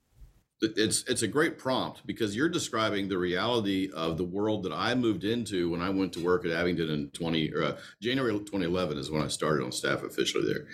it's 0.61 1.03
it's 1.07 1.23
a 1.23 1.27
great 1.27 1.57
prompt 1.57 2.05
because 2.05 2.35
you're 2.35 2.49
describing 2.49 3.07
the 3.07 3.17
reality 3.17 3.89
of 3.95 4.17
the 4.17 4.23
world 4.23 4.63
that 4.63 4.73
I 4.73 4.93
moved 4.93 5.23
into 5.23 5.71
when 5.71 5.81
I 5.81 5.89
went 5.89 6.13
to 6.13 6.23
work 6.23 6.45
at 6.45 6.51
Abingdon 6.51 6.89
in 6.89 7.09
20 7.09 7.53
uh, 7.53 7.73
January 8.01 8.33
2011 8.33 8.97
is 8.97 9.09
when 9.09 9.23
I 9.23 9.27
started 9.27 9.63
on 9.63 9.71
staff 9.71 10.03
officially 10.03 10.45
there. 10.45 10.67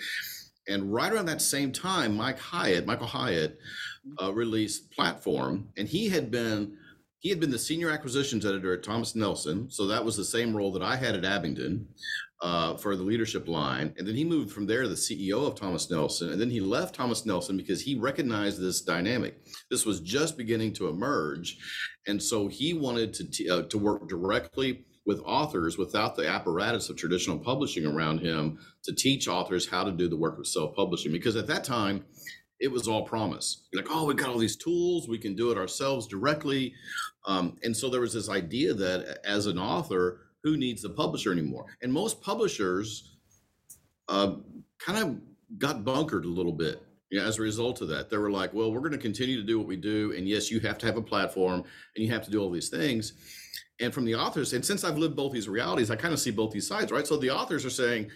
And 0.70 0.94
right 0.94 1.14
around 1.14 1.28
that 1.28 1.42
same 1.42 1.72
time, 1.72 2.18
Mike 2.18 2.40
Hyatt, 2.40 2.86
Michael 2.86 3.08
Hyatt, 3.08 3.58
uh, 4.22 4.34
released 4.34 4.92
Platform, 4.92 5.70
and 5.78 5.88
he 5.88 6.10
had 6.10 6.30
been 6.30 6.78
he 7.20 7.30
had 7.30 7.40
been 7.40 7.52
the 7.52 7.60
senior 7.60 7.90
acquisitions 7.90 8.46
editor 8.46 8.74
at 8.74 8.84
Thomas 8.84 9.16
Nelson, 9.16 9.72
so 9.72 9.88
that 9.88 10.04
was 10.04 10.18
the 10.18 10.26
same 10.26 10.56
role 10.56 10.74
that 10.74 10.84
I 10.84 10.98
had 10.98 11.16
at 11.16 11.26
Abingdon 11.26 11.88
uh, 12.42 12.76
for 12.76 12.96
the 12.96 13.04
leadership 13.04 13.48
line. 13.48 13.94
And 13.98 14.08
then 14.08 14.16
he 14.16 14.24
moved 14.24 14.52
from 14.52 14.68
there 14.68 14.84
to 14.84 14.90
the 14.90 14.96
CEO 14.96 15.48
of 15.48 15.56
Thomas 15.56 15.90
Nelson. 15.90 16.32
And 16.32 16.40
then 16.40 16.50
he 16.50 16.60
left 16.60 16.96
Thomas 16.96 17.26
Nelson 17.26 17.58
because 17.58 17.82
he 17.82 17.98
recognized 17.98 18.62
this 18.62 18.82
dynamic. 18.82 19.40
This 19.72 19.86
was 19.86 20.02
just 20.02 20.38
beginning 20.38 20.74
to 20.74 20.88
emerge. 20.88 21.58
And 22.08 22.22
so 22.22 22.48
he 22.48 22.74
wanted 22.74 23.14
to, 23.16 23.30
t- 23.30 23.50
uh, 23.50 23.64
to 23.64 23.78
work 23.78 24.08
directly 24.08 24.86
with 25.06 25.22
authors 25.26 25.78
without 25.78 26.16
the 26.16 26.28
apparatus 26.28 26.90
of 26.90 26.98
traditional 26.98 27.40
publishing 27.40 27.86
around 27.86 28.20
him 28.20 28.60
to 28.84 28.94
teach 28.94 29.28
authors 29.28 29.68
how 29.68 29.84
to 29.84 29.92
do 29.92 30.08
the 30.08 30.18
work 30.18 30.38
of 30.38 30.46
self 30.46 30.76
publishing. 30.76 31.12
Because 31.12 31.36
at 31.36 31.48
that 31.48 31.64
time, 31.64 32.04
it 32.60 32.72
was 32.72 32.88
all 32.88 33.04
promise. 33.04 33.68
You're 33.72 33.84
like, 33.84 33.92
oh, 33.92 34.06
we 34.06 34.16
got 34.16 34.30
all 34.30 34.38
these 34.38 34.58
tools, 34.58 35.08
we 35.08 35.18
can 35.18 35.36
do 35.36 35.52
it 35.52 35.58
ourselves 35.58 36.08
directly. 36.08 36.74
Um, 37.26 37.58
and 37.64 37.76
so 37.76 37.90
there 37.90 38.02
was 38.02 38.14
this 38.14 38.30
idea 38.30 38.74
that 38.74 39.20
as 39.26 39.46
an 39.46 39.60
author, 39.60 40.27
who 40.44 40.58
needs 40.58 40.82
the 40.82 40.90
publisher 40.90 41.32
anymore? 41.32 41.66
And 41.82 41.92
most 41.92 42.22
publishers 42.22 43.18
uh, 44.10 44.36
kind 44.80 44.98
of 44.98 45.60
got 45.60 45.84
bunkered 45.84 46.26
a 46.26 46.30
little 46.30 46.54
bit 46.54 46.82
you 47.10 47.20
know, 47.20 47.26
as 47.26 47.40
a 47.40 47.42
result 47.42 47.82
of 47.82 47.88
that. 47.90 48.10
They 48.10 48.18
were 48.18 48.32
like, 48.32 48.54
well, 48.54 48.72
we're 48.72 48.80
going 48.80 48.92
to 48.92 48.98
continue 48.98 49.38
to 49.38 49.48
do 49.48 49.58
what 49.58 49.68
we 49.68 49.78
do. 49.78 50.14
And 50.16 50.28
yes, 50.28 50.52
you 50.52 50.60
have 50.62 50.78
to 50.80 50.86
have 50.86 50.98
a 50.98 51.02
platform 51.02 51.64
and 51.96 52.06
you 52.06 52.12
have 52.12 52.24
to 52.26 52.32
do 52.32 52.42
all 52.42 52.52
these 52.52 52.70
things. 52.70 53.14
And 53.80 53.94
from 53.94 54.06
the 54.06 54.16
authors, 54.16 54.54
and 54.54 54.66
since 54.66 54.84
I've 54.84 54.98
lived 54.98 55.16
both 55.16 55.32
these 55.32 55.48
realities, 55.48 55.92
I 55.92 55.96
kind 55.96 56.14
of 56.14 56.20
see 56.20 56.32
both 56.32 56.52
these 56.52 56.68
sides, 56.68 56.92
right? 56.92 57.06
So 57.06 57.16
the 57.16 57.30
authors 57.30 57.64
are 57.64 57.70
saying, 57.70 58.10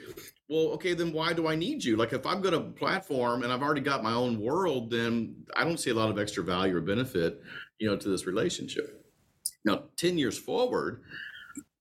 well, 0.49 0.69
okay, 0.69 0.93
then 0.93 1.13
why 1.13 1.33
do 1.33 1.47
I 1.47 1.55
need 1.55 1.83
you? 1.83 1.95
Like 1.95 2.13
if 2.13 2.25
I've 2.25 2.41
got 2.41 2.53
a 2.53 2.59
platform 2.59 3.43
and 3.43 3.53
I've 3.53 3.61
already 3.61 3.81
got 3.81 4.03
my 4.03 4.11
own 4.11 4.39
world, 4.41 4.89
then 4.89 5.35
I 5.55 5.63
don't 5.63 5.79
see 5.79 5.91
a 5.91 5.93
lot 5.93 6.09
of 6.09 6.17
extra 6.17 6.43
value 6.43 6.75
or 6.75 6.81
benefit, 6.81 7.41
you 7.79 7.87
know, 7.87 7.95
to 7.95 8.09
this 8.09 8.25
relationship. 8.25 9.05
Now, 9.63 9.83
10 9.97 10.17
years 10.17 10.37
forward, 10.37 11.03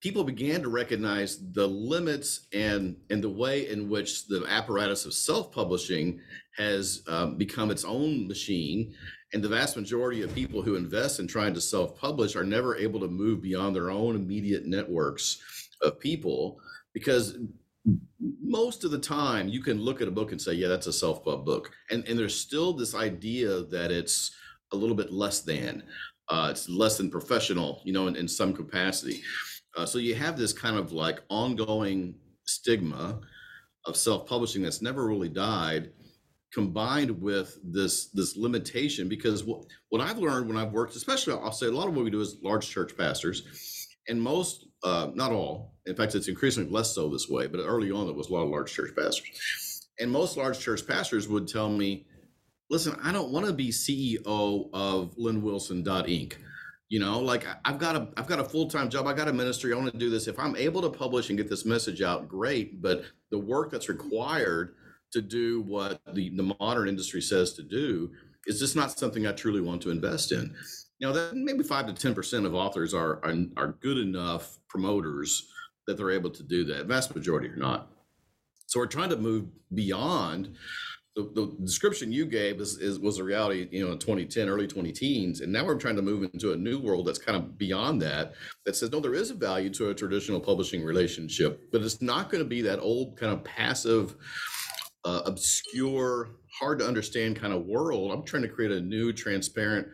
people 0.01 0.25
began 0.25 0.63
to 0.63 0.69
recognize 0.69 1.53
the 1.53 1.67
limits 1.67 2.47
and 2.53 2.97
and 3.11 3.23
the 3.23 3.29
way 3.29 3.69
in 3.69 3.89
which 3.89 4.27
the 4.27 4.45
apparatus 4.49 5.05
of 5.05 5.15
self-publishing 5.15 6.21
has 6.57 7.03
um, 7.07 7.37
become 7.37 7.71
its 7.71 7.85
own 7.85 8.27
machine. 8.27 8.95
And 9.33 9.43
the 9.43 9.49
vast 9.49 9.77
majority 9.77 10.23
of 10.23 10.35
people 10.35 10.61
who 10.61 10.75
invest 10.75 11.21
in 11.21 11.29
trying 11.29 11.55
to 11.55 11.61
self-publish 11.61 12.35
are 12.35 12.45
never 12.45 12.77
able 12.77 12.99
to 13.01 13.09
move 13.09 13.41
beyond 13.41 13.77
their 13.77 13.91
own 13.91 14.17
immediate 14.17 14.67
networks 14.67 15.41
of 15.83 16.01
people 16.01 16.59
because 16.93 17.39
most 18.43 18.83
of 18.85 18.91
the 18.91 18.99
time 18.99 19.49
you 19.49 19.63
can 19.63 19.81
look 19.81 20.03
at 20.03 20.09
a 20.09 20.11
book 20.11 20.33
and 20.33 20.43
say 20.43 20.53
yeah 20.53 20.69
that's 20.69 20.87
a 20.87 20.93
self-pub 20.93 21.45
book. 21.45 21.71
And 21.91 22.07
and 22.09 22.19
there's 22.19 22.39
still 22.39 22.73
this 22.73 22.95
idea 22.95 23.63
that 23.65 23.91
it's 23.93 24.35
a 24.73 24.77
little 24.77 24.97
bit 24.97 25.13
less 25.13 25.41
than 25.41 25.83
uh, 26.29 26.49
it's 26.51 26.69
less 26.69 26.97
than 26.97 27.11
professional 27.11 27.83
you 27.85 27.93
know 27.93 28.07
in, 28.07 28.17
in 28.17 28.27
some 28.27 28.53
capacity 28.53 29.23
uh, 29.77 29.87
so 29.87 29.99
you 29.99 30.15
have 30.15 30.37
this 30.37 30.53
kind 30.53 30.77
of 30.77 30.93
like 30.93 31.21
ongoing 31.29 32.15
stigma 32.45 33.21
of 33.87 33.97
self-publishing 33.97 34.63
that's 34.63 34.83
never 34.83 35.07
really 35.07 35.29
died, 35.29 35.91
combined 36.53 37.23
with 37.23 37.59
this 37.63 38.11
this 38.11 38.37
limitation. 38.37 39.09
Because 39.09 39.45
what 39.45 39.65
what 39.89 40.01
I've 40.01 40.19
learned 40.19 40.49
when 40.49 40.57
I've 40.57 40.73
worked, 40.73 40.97
especially 40.97 41.35
I'll 41.35 41.53
say 41.53 41.67
a 41.67 41.71
lot 41.71 41.89
of 41.89 41.95
what 41.95 42.05
we 42.05 42.11
do 42.11 42.21
is 42.21 42.37
large 42.43 42.69
church 42.69 42.97
pastors, 42.97 43.87
and 44.09 44.21
most, 44.21 44.67
uh, 44.83 45.11
not 45.15 45.33
all, 45.33 45.75
in 45.87 45.95
fact, 45.95 46.15
it's 46.15 46.29
increasingly 46.29 46.71
less 46.71 46.95
so 46.95 47.09
this 47.09 47.29
way. 47.29 47.47
But 47.47 47.61
early 47.61 47.91
on, 47.91 48.09
it 48.09 48.15
was 48.17 48.29
a 48.29 48.33
lot 48.33 48.43
of 48.43 48.51
large 48.51 48.73
church 48.73 48.91
pastors, 48.97 49.89
and 49.99 50.11
most 50.11 50.37
large 50.37 50.59
church 50.59 50.87
pastors 50.87 51.29
would 51.29 51.47
tell 51.47 51.71
me, 51.71 52.07
"Listen, 52.71 52.99
I 53.03 53.13
don't 53.13 53.31
want 53.31 53.47
to 53.47 53.53
be 53.53 53.71
CEO 53.71 54.69
of 54.73 55.17
LenWilson.inc." 55.17 56.35
you 56.91 56.99
know 56.99 57.21
like 57.21 57.47
i've 57.65 57.79
got 57.79 57.97
a 57.97 58.09
i've 58.19 58.27
got 58.27 58.41
a 58.41 58.45
full-time 58.45 58.91
job. 58.91 59.07
I 59.07 59.15
got 59.15 59.29
a 59.29 59.33
ministry. 59.33 59.73
I 59.73 59.77
want 59.77 59.93
to 59.93 59.99
do 59.99 60.11
this. 60.11 60.27
If 60.27 60.39
i'm 60.39 60.55
able 60.57 60.83
to 60.83 60.91
publish 60.91 61.31
and 61.31 61.39
get 61.39 61.49
this 61.49 61.65
message 61.65 62.03
out 62.03 62.29
great. 62.29 62.83
But 62.83 63.05
the 63.31 63.39
work 63.39 63.71
that's 63.71 63.89
required 63.89 64.75
to 65.13 65.23
do 65.23 65.63
what 65.63 66.01
the, 66.13 66.29
the 66.37 66.55
modern 66.61 66.89
industry 66.89 67.23
says 67.23 67.55
to 67.55 67.63
do 67.63 68.11
is 68.47 68.59
just 68.59 68.77
not 68.77 68.99
something 68.99 69.27
i 69.27 69.33
truly 69.33 69.61
want 69.61 69.81
to 69.83 69.91
invest 69.91 70.33
in. 70.33 70.55
Now 71.01 71.13
that 71.13 71.35
maybe 71.35 71.63
5 71.63 71.87
to 71.87 71.93
10 71.95 72.15
percent 72.15 72.45
of 72.45 72.55
authors 72.55 72.93
are, 72.93 73.25
are 73.25 73.35
are 73.57 73.79
good 73.81 73.99
enough 73.99 74.59
promoters 74.69 75.49
that 75.87 75.97
they're 75.97 76.11
able 76.11 76.31
to 76.31 76.43
do 76.43 76.65
that 76.65 76.87
vast 76.87 77.15
majority 77.15 77.49
are 77.49 77.57
not. 77.57 77.89
So 78.67 78.79
we're 78.79 78.87
trying 78.87 79.11
to 79.11 79.17
move 79.17 79.47
beyond 79.75 80.57
the, 81.17 81.31
the 81.35 81.57
description 81.65 82.13
you 82.13 82.25
gave 82.25 82.61
is, 82.61 82.79
is 82.79 82.99
was 82.99 83.19
a 83.19 83.25
reality, 83.25 83.69
you 83.73 83.85
know, 83.85 83.93
in 83.93 83.99
2010, 83.99 84.49
early 84.49 84.67
20 84.67 84.93
teens, 84.93 85.41
and 85.41 85.53
now 85.53 85.65
we're 85.65 85.75
trying 85.75 85.97
to 85.97 86.03
move 86.03 86.29
into 86.33 86.53
a 86.53 86.57
new 86.57 86.79
world 86.79 87.07
that's 87.07 87.19
kind 87.19 87.37
of 87.37 87.59
beyond 87.59 88.01
that. 88.03 88.35
That 88.65 88.77
says 88.77 88.93
no, 88.93 89.01
there 89.01 89.15
is 89.15 89.31
a 89.31 89.35
value 89.35 89.71
to 89.71 89.91
a 89.91 89.95
traditional 89.95 90.41
publishing 90.41 90.85
relationship, 90.85 91.61
but 91.73 91.83
it's 91.83 92.01
not 92.01 92.31
going 92.31 92.43
to 92.45 92.49
be 92.49 92.63
that 92.63 92.79
old 92.79 93.19
kind 93.19 93.33
of 93.33 93.43
passive, 93.43 94.15
uh, 95.05 95.23
obscure, 95.27 96.31
hard 96.59 96.79
to 96.79 96.87
understand 96.87 97.37
kind 97.37 97.53
of 97.53 97.67
world. 97.67 98.13
I'm 98.13 98.25
trying 98.25 98.43
to 98.43 98.49
create 98.49 98.73
a 98.73 98.81
new, 98.81 99.13
transparent, 99.13 99.89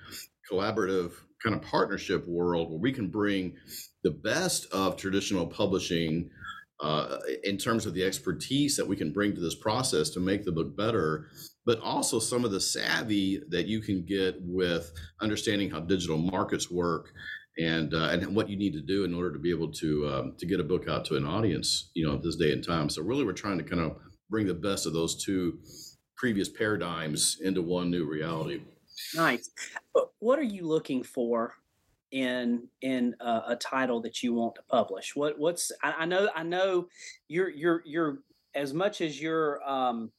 collaborative 0.51 1.13
kind 1.43 1.57
of 1.57 1.63
partnership 1.63 2.27
world 2.27 2.71
where 2.71 2.79
we 2.79 2.93
can 2.93 3.09
bring 3.09 3.55
the 4.03 4.11
best 4.11 4.67
of 4.73 4.97
traditional 4.97 5.47
publishing 5.47 6.31
uh, 6.81 7.19
in 7.45 7.57
terms 7.57 7.87
of 7.87 7.95
the 7.95 8.05
expertise 8.05 8.77
that 8.77 8.87
we 8.87 8.97
can 8.97 9.13
bring 9.13 9.35
to 9.35 9.41
this 9.41 9.55
process 9.55 10.11
to 10.11 10.21
make 10.21 10.45
the 10.45 10.53
book 10.53 10.77
better, 10.77 11.29
but 11.65 11.81
also 11.81 12.19
some 12.19 12.45
of 12.45 12.51
the 12.51 12.61
savvy 12.61 13.41
that 13.49 13.67
you 13.67 13.81
can 13.81 14.05
get 14.05 14.37
with 14.43 14.93
understanding 15.21 15.71
how 15.71 15.81
digital 15.81 16.19
markets 16.19 16.71
work 16.71 17.13
and 17.59 17.95
uh, 17.95 18.11
and 18.11 18.37
what 18.37 18.51
you 18.51 18.57
need 18.57 18.75
to 18.75 18.83
do 18.83 19.05
in 19.05 19.15
order 19.15 19.33
to 19.33 19.39
be 19.39 19.51
able 19.51 19.73
to 19.73 20.09
um, 20.09 20.35
to 20.39 20.47
get 20.47 20.61
a 20.61 20.65
book 20.65 20.89
out 20.89 21.05
to 21.07 21.17
an 21.17 21.27
audience, 21.27 21.91
you 21.95 22.07
know, 22.07 22.15
at 22.15 22.23
this 22.23 22.37
day 22.37 22.53
and 22.53 22.65
time. 22.65 22.91
So 22.91 23.03
really, 23.03 23.25
we're 23.25 23.33
trying 23.33 23.59
to 23.59 23.65
kind 23.65 23.81
of 23.81 23.97
bring 24.29 24.47
the 24.47 24.55
best 24.55 24.87
of 24.87 24.93
those 24.93 25.25
two 25.25 25.59
previous 26.17 26.49
paradigms 26.49 27.39
into 27.43 27.63
one 27.63 27.91
new 27.91 28.05
reality. 28.07 28.61
Nice. 29.15 29.51
What 30.19 30.39
are 30.39 30.43
you 30.43 30.67
looking 30.67 31.03
for 31.03 31.55
in 32.11 32.69
in 32.83 33.15
a, 33.21 33.43
a, 33.49 33.57
title 33.57 34.01
that 34.03 34.23
you 34.23 34.33
want 34.33 34.55
to 34.55 34.63
publish? 34.69 35.15
What 35.15 35.39
what's 35.39 35.73
I, 35.83 35.93
I, 36.01 36.07
know 36.07 36.29
I 36.35 36.43
know 36.43 36.89
you're 37.29 37.51
you're 37.51 37.83
you're 37.85 38.19
as 38.55 38.73
much 38.73 39.01
as 39.01 39.21
you're 39.21 39.63
um, 39.69 40.11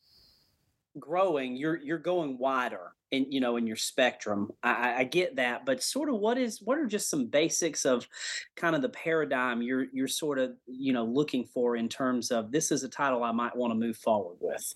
growing, 1.00 1.56
you're 1.56 1.78
you're 1.78 1.98
going 1.98 2.38
wider 2.38 2.94
in 3.12 3.32
you 3.32 3.40
know 3.40 3.58
in 3.58 3.68
your 3.68 3.76
spectrum. 3.76 4.52
I, 4.64 4.96
I 5.00 5.04
get 5.06 5.38
that, 5.38 5.66
but 5.66 5.82
sort 5.82 6.10
of 6.10 6.16
what 6.16 6.38
is 6.38 6.62
what 6.62 6.78
are 6.78 6.86
just 6.86 7.10
some 7.10 7.28
basics 7.28 7.86
of 7.86 8.08
kind 8.56 8.76
of 8.76 8.82
the 8.82 8.90
paradigm 8.90 9.62
you're 9.62 9.86
you're 9.94 10.08
sort 10.08 10.40
of 10.40 10.54
you 10.66 10.94
know 10.94 11.06
looking 11.06 11.46
for 11.46 11.76
in 11.76 11.90
terms 11.90 12.32
of 12.32 12.52
this 12.52 12.72
is 12.72 12.84
a 12.84 12.90
title 12.90 13.24
I 13.24 13.32
might 13.32 13.56
want 13.56 13.72
to 13.72 13.76
move 13.76 13.98
forward 13.98 14.38
with. 14.40 14.76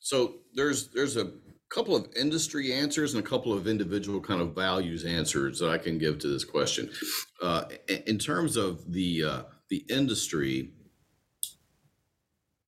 So 0.00 0.36
there's 0.54 0.88
there's 0.88 1.16
a 1.16 1.32
couple 1.68 1.96
of 1.96 2.06
industry 2.16 2.72
answers 2.72 3.14
and 3.14 3.24
a 3.24 3.28
couple 3.28 3.52
of 3.52 3.66
individual 3.66 4.20
kind 4.20 4.40
of 4.40 4.54
values 4.54 5.04
answers 5.04 5.58
that 5.58 5.70
I 5.70 5.78
can 5.78 5.98
give 5.98 6.18
to 6.20 6.28
this 6.28 6.44
question. 6.44 6.90
Uh, 7.42 7.64
in 8.06 8.18
terms 8.18 8.56
of 8.56 8.92
the 8.92 9.24
uh, 9.24 9.42
the 9.68 9.84
industry, 9.90 10.70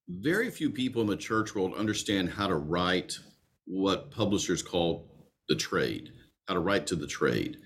very 0.08 0.50
few 0.50 0.70
people 0.70 1.02
in 1.02 1.08
the 1.08 1.16
church 1.16 1.54
world 1.54 1.74
understand 1.74 2.30
how 2.30 2.48
to 2.48 2.56
write 2.56 3.18
what 3.66 4.10
publishers 4.10 4.62
call 4.62 5.06
the 5.48 5.54
trade, 5.54 6.10
how 6.48 6.54
to 6.54 6.60
write 6.60 6.86
to 6.88 6.96
the 6.96 7.06
trade. 7.06 7.58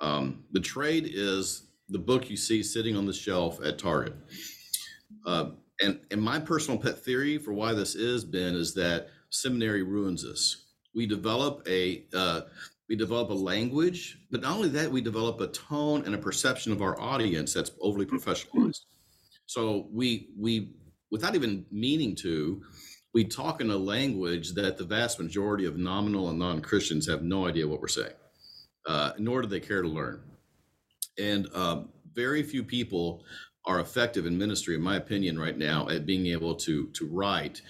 Um, 0.00 0.44
the 0.52 0.60
trade 0.60 1.10
is 1.12 1.68
the 1.88 1.98
book 1.98 2.28
you 2.28 2.36
see 2.36 2.62
sitting 2.62 2.96
on 2.96 3.06
the 3.06 3.12
shelf 3.12 3.58
at 3.64 3.78
Target. 3.78 4.14
Uh, 5.26 5.50
and 5.80 6.00
and 6.10 6.20
my 6.20 6.38
personal 6.38 6.78
pet 6.78 6.98
theory 6.98 7.38
for 7.38 7.52
why 7.52 7.72
this 7.72 7.94
is 7.94 8.24
Ben 8.24 8.54
is 8.54 8.74
that 8.74 9.08
seminary 9.30 9.82
ruins 9.82 10.24
us. 10.24 10.64
We 10.94 11.06
develop 11.06 11.66
a 11.68 12.04
uh, 12.14 12.42
we 12.88 12.96
develop 12.96 13.30
a 13.30 13.34
language, 13.34 14.18
but 14.30 14.40
not 14.40 14.56
only 14.56 14.70
that, 14.70 14.90
we 14.90 15.02
develop 15.02 15.40
a 15.40 15.48
tone 15.48 16.04
and 16.06 16.14
a 16.14 16.18
perception 16.18 16.72
of 16.72 16.80
our 16.80 16.98
audience 17.00 17.52
that's 17.52 17.72
overly 17.80 18.06
professionalized. 18.06 18.80
So 19.46 19.88
we 19.92 20.30
we 20.38 20.72
without 21.10 21.34
even 21.34 21.64
meaning 21.70 22.14
to, 22.16 22.62
we 23.14 23.24
talk 23.24 23.60
in 23.60 23.70
a 23.70 23.76
language 23.76 24.52
that 24.54 24.76
the 24.76 24.84
vast 24.84 25.18
majority 25.18 25.64
of 25.64 25.76
nominal 25.76 26.28
and 26.28 26.38
non-Christians 26.38 27.08
have 27.08 27.22
no 27.22 27.46
idea 27.46 27.66
what 27.66 27.80
we're 27.80 27.88
saying, 27.88 28.12
uh, 28.86 29.12
nor 29.18 29.42
do 29.42 29.48
they 29.48 29.60
care 29.60 29.82
to 29.82 29.88
learn. 29.88 30.20
And 31.18 31.48
um, 31.54 31.88
very 32.14 32.42
few 32.42 32.62
people 32.62 33.24
are 33.64 33.80
effective 33.80 34.26
in 34.26 34.36
ministry, 34.38 34.74
in 34.74 34.82
my 34.82 34.96
opinion, 34.96 35.38
right 35.38 35.56
now 35.56 35.88
at 35.88 36.06
being 36.06 36.26
able 36.26 36.54
to 36.56 36.88
to 36.88 37.06
write. 37.06 37.60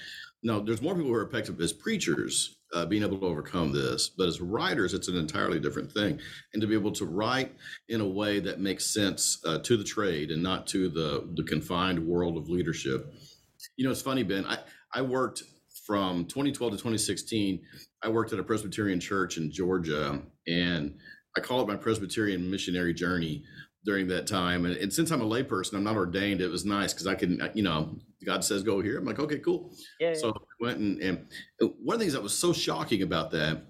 Now, 0.43 0.61
there's 0.61 0.83
more 0.83 0.95
people 0.95 1.11
who 1.11 1.17
are 1.17 1.27
effective 1.27 1.61
as 1.61 1.73
preachers, 1.73 2.59
uh, 2.75 2.87
being 2.87 3.03
able 3.03 3.19
to 3.19 3.27
overcome 3.27 3.73
this. 3.73 4.09
But 4.09 4.29
as 4.29 4.41
writers, 4.41 4.95
it's 4.95 5.09
an 5.09 5.17
entirely 5.17 5.59
different 5.59 5.91
thing. 5.91 6.21
And 6.53 6.61
to 6.61 6.69
be 6.69 6.75
able 6.75 6.93
to 6.93 7.07
write 7.07 7.55
in 7.89 8.01
a 8.01 8.07
way 8.07 8.41
that 8.41 8.61
makes 8.61 8.87
sense 8.87 9.41
uh, 9.45 9.59
to 9.59 9.77
the 9.77 9.85
trade 9.85 10.31
and 10.31 10.43
not 10.43 10.67
to 10.69 10.89
the, 10.89 11.29
the 11.35 11.43
confined 11.43 12.07
world 12.07 12.37
of 12.37 12.49
leadership. 12.49 13.13
You 13.77 13.85
know, 13.85 13.91
it's 13.91 14.03
funny, 14.03 14.23
Ben. 14.23 14.45
I, 14.47 14.59
I 14.95 15.03
worked 15.03 15.43
from 15.87 16.27
2012 16.27 16.73
to 16.73 16.77
2016. 16.77 17.61
I 18.03 18.09
worked 18.09 18.33
at 18.33 18.39
a 18.39 18.45
Presbyterian 18.45 19.01
church 19.01 19.39
in 19.39 19.51
Georgia, 19.51 20.21
and 20.47 20.99
I 21.37 21.41
call 21.41 21.63
it 21.63 21.69
my 21.69 21.77
Presbyterian 21.77 22.51
missionary 22.51 22.95
journey 22.95 23.45
during 23.89 24.07
that 24.07 24.27
time. 24.27 24.67
And, 24.67 24.77
and, 24.77 24.93
since 24.93 25.11
I'm 25.11 25.23
a 25.23 25.25
layperson, 25.25 25.73
I'm 25.73 25.85
not 25.85 25.97
ordained. 25.97 26.43
It 26.43 26.51
was 26.51 26.67
nice 26.67 26.93
because 26.93 27.07
I 27.07 27.15
can, 27.15 27.51
you 27.55 27.63
know, 27.63 27.97
God 28.23 28.45
says 28.45 28.63
go 28.63 28.83
here. 28.83 28.99
I'm 28.99 29.07
like, 29.07 29.19
okay, 29.19 29.39
cool. 29.39 29.73
Yeah, 29.99 30.13
so 30.13 30.29
I 30.29 30.43
went 30.61 30.79
and, 30.79 31.01
and 31.01 31.27
one 31.59 31.95
of 31.95 31.99
the 31.99 32.05
things 32.05 32.13
that 32.13 32.23
was 32.23 32.37
so 32.37 32.53
shocking 32.53 33.01
about 33.01 33.31
that 33.31 33.63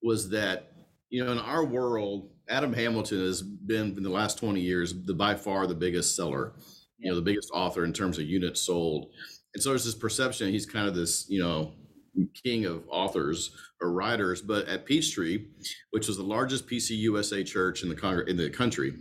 was 0.00 0.30
that, 0.30 0.70
you 1.10 1.24
know, 1.24 1.32
in 1.32 1.38
our 1.38 1.64
world, 1.64 2.30
Adam 2.48 2.72
Hamilton 2.72 3.18
has 3.18 3.42
been 3.42 3.96
in 3.96 4.04
the 4.04 4.10
last 4.10 4.38
20 4.38 4.60
years 4.60 4.94
the 5.06 5.12
by 5.12 5.34
far 5.34 5.66
the 5.66 5.74
biggest 5.74 6.14
seller, 6.14 6.52
you 6.98 7.10
know, 7.10 7.16
the 7.16 7.22
biggest 7.22 7.50
author 7.52 7.82
in 7.82 7.92
terms 7.92 8.16
of 8.16 8.26
units 8.26 8.60
sold. 8.60 9.10
And 9.54 9.62
so 9.62 9.70
there's 9.70 9.84
this 9.84 9.96
perception 9.96 10.52
he's 10.52 10.66
kind 10.66 10.86
of 10.86 10.94
this, 10.94 11.26
you 11.28 11.42
know, 11.42 11.72
king 12.44 12.64
of 12.64 12.84
authors 12.88 13.50
or 13.80 13.90
writers. 13.90 14.40
But 14.40 14.68
at 14.68 14.86
Peachtree, 14.86 15.46
which 15.90 16.06
was 16.06 16.16
the 16.16 16.22
largest 16.22 16.68
PCUSA 16.68 17.44
church 17.44 17.82
in 17.82 17.88
the 17.88 17.96
con- 17.96 18.28
in 18.28 18.36
the 18.36 18.50
country, 18.50 18.94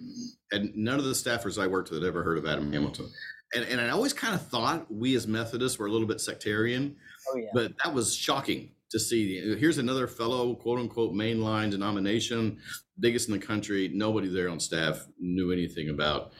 and 0.52 0.76
none 0.76 1.00
of 1.00 1.06
the 1.06 1.12
staffers 1.12 1.62
I 1.62 1.68
worked 1.68 1.90
with 1.90 2.02
had 2.02 2.08
ever 2.08 2.24
heard 2.24 2.38
of 2.38 2.46
Adam 2.46 2.66
mm-hmm. 2.66 2.74
Hamilton. 2.74 3.10
And, 3.54 3.66
and 3.66 3.80
I 3.80 3.90
always 3.90 4.14
kind 4.14 4.36
of 4.36 4.46
thought 4.48 4.92
we 4.92 5.16
as 5.16 5.28
Methodists 5.28 5.80
were 5.80 5.88
a 5.88 5.92
little 5.92 6.08
bit 6.08 6.20
sectarian, 6.20 6.96
oh, 7.30 7.38
yeah. 7.38 7.48
but 7.54 7.72
that 7.84 7.94
was 7.94 8.14
shocking 8.14 8.72
to 8.92 9.00
see. 9.00 9.56
Here's 9.58 9.78
another 9.78 10.08
fellow 10.08 10.56
quote 10.56 10.80
unquote 10.80 11.14
mainline 11.14 11.72
denomination, 11.72 12.60
biggest 13.00 13.30
in 13.30 13.34
the 13.34 13.46
country. 13.46 13.90
Nobody 13.94 14.28
there 14.28 14.50
on 14.50 14.60
staff 14.60 15.06
knew 15.20 15.52
anything 15.52 15.90
about. 15.90 16.34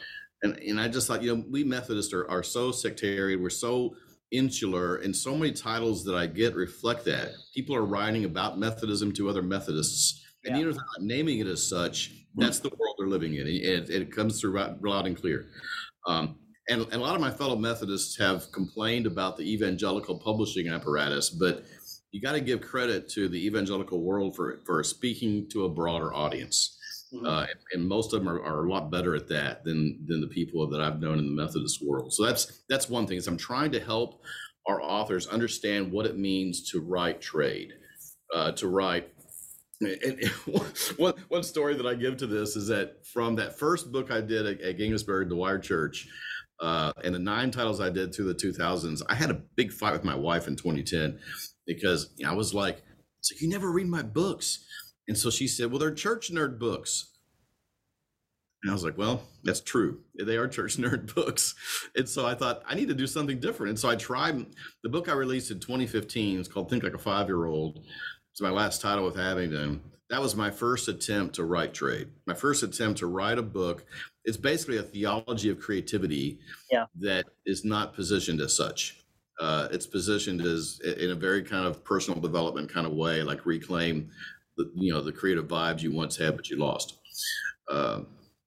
And, 0.44 0.58
and 0.58 0.80
I 0.80 0.88
just 0.88 1.08
thought, 1.08 1.24
you 1.24 1.36
know, 1.36 1.44
we 1.50 1.64
Methodists 1.64 2.14
are, 2.14 2.30
are 2.30 2.44
so 2.44 2.72
sectarian. 2.72 3.42
We're 3.42 3.50
so 3.50 3.96
insular 4.32 4.98
and 4.98 5.16
so 5.16 5.36
many 5.36 5.54
titles 5.54 6.04
that 6.04 6.16
I 6.16 6.28
get 6.28 6.56
reflect 6.56 7.06
that. 7.06 7.32
People 7.54 7.76
are 7.76 7.86
writing 7.86 8.26
about 8.26 8.60
Methodism 8.60 9.14
to 9.14 9.30
other 9.30 9.42
Methodists. 9.42 10.24
And 10.46 10.56
yeah. 10.56 10.62
you 10.62 10.72
know, 10.72 10.78
not 10.78 11.02
naming 11.02 11.40
it 11.40 11.48
as 11.48 11.68
such, 11.68 12.12
that's 12.38 12.60
the 12.60 12.70
world 12.70 12.96
they're 12.98 13.08
living 13.08 13.36
in. 13.36 13.48
It, 13.48 13.90
it 13.90 14.12
comes 14.12 14.40
through 14.40 14.60
loud 14.82 15.08
and 15.08 15.18
clear. 15.18 15.48
Um, 16.08 16.38
and, 16.70 16.82
and 16.82 16.96
a 16.96 17.00
lot 17.00 17.16
of 17.16 17.22
my 17.22 17.32
fellow 17.32 17.56
Methodists 17.56 18.18
have 18.20 18.52
complained 18.52 19.06
about 19.06 19.38
the 19.38 19.52
evangelical 19.52 20.20
publishing 20.20 20.68
apparatus, 20.68 21.30
but 21.30 21.64
you 22.12 22.22
got 22.22 22.34
to 22.34 22.42
give 22.42 22.62
credit 22.62 23.10
to 23.10 23.28
the 23.28 23.46
evangelical 23.46 24.02
world 24.02 24.36
for, 24.36 24.60
for 24.66 24.84
speaking 24.84 25.48
to 25.52 25.66
a 25.66 25.70
broader 25.70 26.14
audience. 26.14 26.78
Mm-hmm. 27.14 27.26
Uh, 27.26 27.46
and, 27.72 27.88
most 27.88 28.14
of 28.14 28.20
them 28.20 28.28
are, 28.28 28.42
are, 28.44 28.66
a 28.66 28.70
lot 28.70 28.92
better 28.92 29.16
at 29.16 29.30
that 29.30 29.64
than 29.64 30.04
than 30.08 30.20
the 30.20 30.28
people 30.28 30.68
that 30.70 30.82
I've 30.82 31.00
known 31.00 31.20
in 31.20 31.26
the 31.26 31.42
Methodist 31.42 31.82
world. 31.82 32.12
So 32.12 32.26
that's 32.26 32.64
that's 32.68 32.90
one 32.90 33.08
thing. 33.08 33.16
Is 33.16 33.28
I'm 33.28 33.38
trying 33.38 33.72
to 33.72 33.80
help 33.80 34.22
our 34.68 34.82
authors 34.82 35.26
understand 35.28 35.90
what 35.90 36.06
it 36.06 36.18
means 36.18 36.70
to 36.72 36.82
write 36.82 37.22
trade, 37.22 37.72
uh, 38.36 38.52
to 38.54 38.68
write 38.68 39.10
and 39.82 40.26
one, 40.98 41.14
one 41.28 41.44
story 41.44 41.76
that 41.76 41.86
I 41.86 41.94
give 41.94 42.18
to 42.18 42.28
this 42.28 42.56
is 42.56 42.68
that 42.68 43.06
from 43.06 43.36
that 43.36 43.58
first 43.58 43.92
book 43.92 44.12
I 44.12 44.22
did 44.22 44.46
at, 44.46 44.62
at 44.62 44.78
Ginghamsburg, 44.78 45.30
the 45.30 45.36
Wired 45.36 45.64
Church, 45.64 46.08
uh, 46.60 46.92
and 47.04 47.14
the 47.14 47.20
nine 47.20 47.52
titles 47.52 47.80
I 47.80 47.90
did 47.90 48.14
through 48.14 48.34
the 48.34 48.36
2000s, 48.36 49.02
I 49.08 49.16
had 49.16 49.30
a 49.30 49.42
big 49.56 49.72
fight 49.72 49.94
with 49.94 50.04
my 50.04 50.16
wife 50.16 50.48
in 50.48 50.56
2010 50.56 51.20
because 51.66 52.10
you 52.18 52.26
know, 52.26 52.32
I 52.32 52.36
was 52.36 52.54
like, 52.54 52.82
"So 53.22 53.36
you 53.40 53.50
never 53.50 53.72
read 53.72 53.88
my 53.88 54.02
books," 54.02 54.66
and 55.08 55.18
so 55.18 55.30
she 55.30 55.48
said, 55.48 55.70
"Well, 55.70 55.80
they're 55.80 55.94
church 55.94 56.32
nerd 56.32 56.58
books." 56.58 57.12
And 58.64 58.72
I 58.72 58.74
was 58.74 58.84
like, 58.84 58.98
well, 58.98 59.22
that's 59.44 59.62
true. 59.62 60.00
They 60.16 60.36
are 60.36 60.48
church 60.48 60.78
nerd 60.78 61.14
books. 61.14 61.56
And 61.96 62.10
so 62.10 62.26
I 62.26 62.34
thought 62.34 62.64
I 62.66 62.76
need 62.76 62.88
to 62.88 62.96
do 62.96 63.08
something 63.08 63.40
different. 63.40 63.70
And 63.70 63.80
so 63.80 63.90
I 63.90 63.96
tried 63.96 64.46
the 64.84 64.90
book 64.90 65.10
I 65.10 65.14
released 65.14 65.52
in 65.52 65.60
2015. 65.60 66.40
It's 66.40 66.48
called 66.48 66.70
Think 66.70 66.84
Like 66.84 66.96
a 66.96 66.98
Five 66.98 67.28
Year 67.28 67.46
Old. 67.46 67.86
It's 68.38 68.42
my 68.44 68.52
last 68.52 68.82
title 68.82 69.04
with 69.04 69.18
Abingdon. 69.18 69.82
That 70.12 70.22
was 70.22 70.36
my 70.36 70.52
first 70.52 70.88
attempt 70.90 71.34
to 71.38 71.44
write 71.44 71.74
trade. 71.74 72.10
My 72.28 72.36
first 72.36 72.62
attempt 72.62 73.00
to 73.00 73.08
write 73.08 73.40
a 73.40 73.42
book. 73.42 73.84
It's 74.26 74.38
basically 74.38 74.78
a 74.78 74.84
theology 74.84 75.50
of 75.50 75.60
creativity 75.60 76.38
yeah. 76.72 76.86
that 77.00 77.26
is 77.48 77.66
not 77.66 77.96
positioned 77.96 78.40
as 78.42 78.56
such. 78.56 79.04
Uh, 79.40 79.70
it's 79.72 79.88
positioned 79.88 80.42
as 80.42 80.80
in 81.00 81.10
a 81.10 81.16
very 81.16 81.42
kind 81.42 81.66
of 81.66 81.84
personal 81.84 82.22
development 82.22 82.72
kind 82.72 82.86
of 82.86 82.94
way, 82.94 83.24
like 83.24 83.44
reclaim 83.48 84.12
the 84.56 84.72
you 84.76 84.94
know 84.94 85.02
the 85.02 85.12
creative 85.12 85.48
vibes 85.48 85.82
you 85.82 85.92
once 85.92 86.16
had 86.16 86.36
but 86.36 86.48
you 86.48 86.58
lost. 86.58 87.00
Uh, 87.68 88.02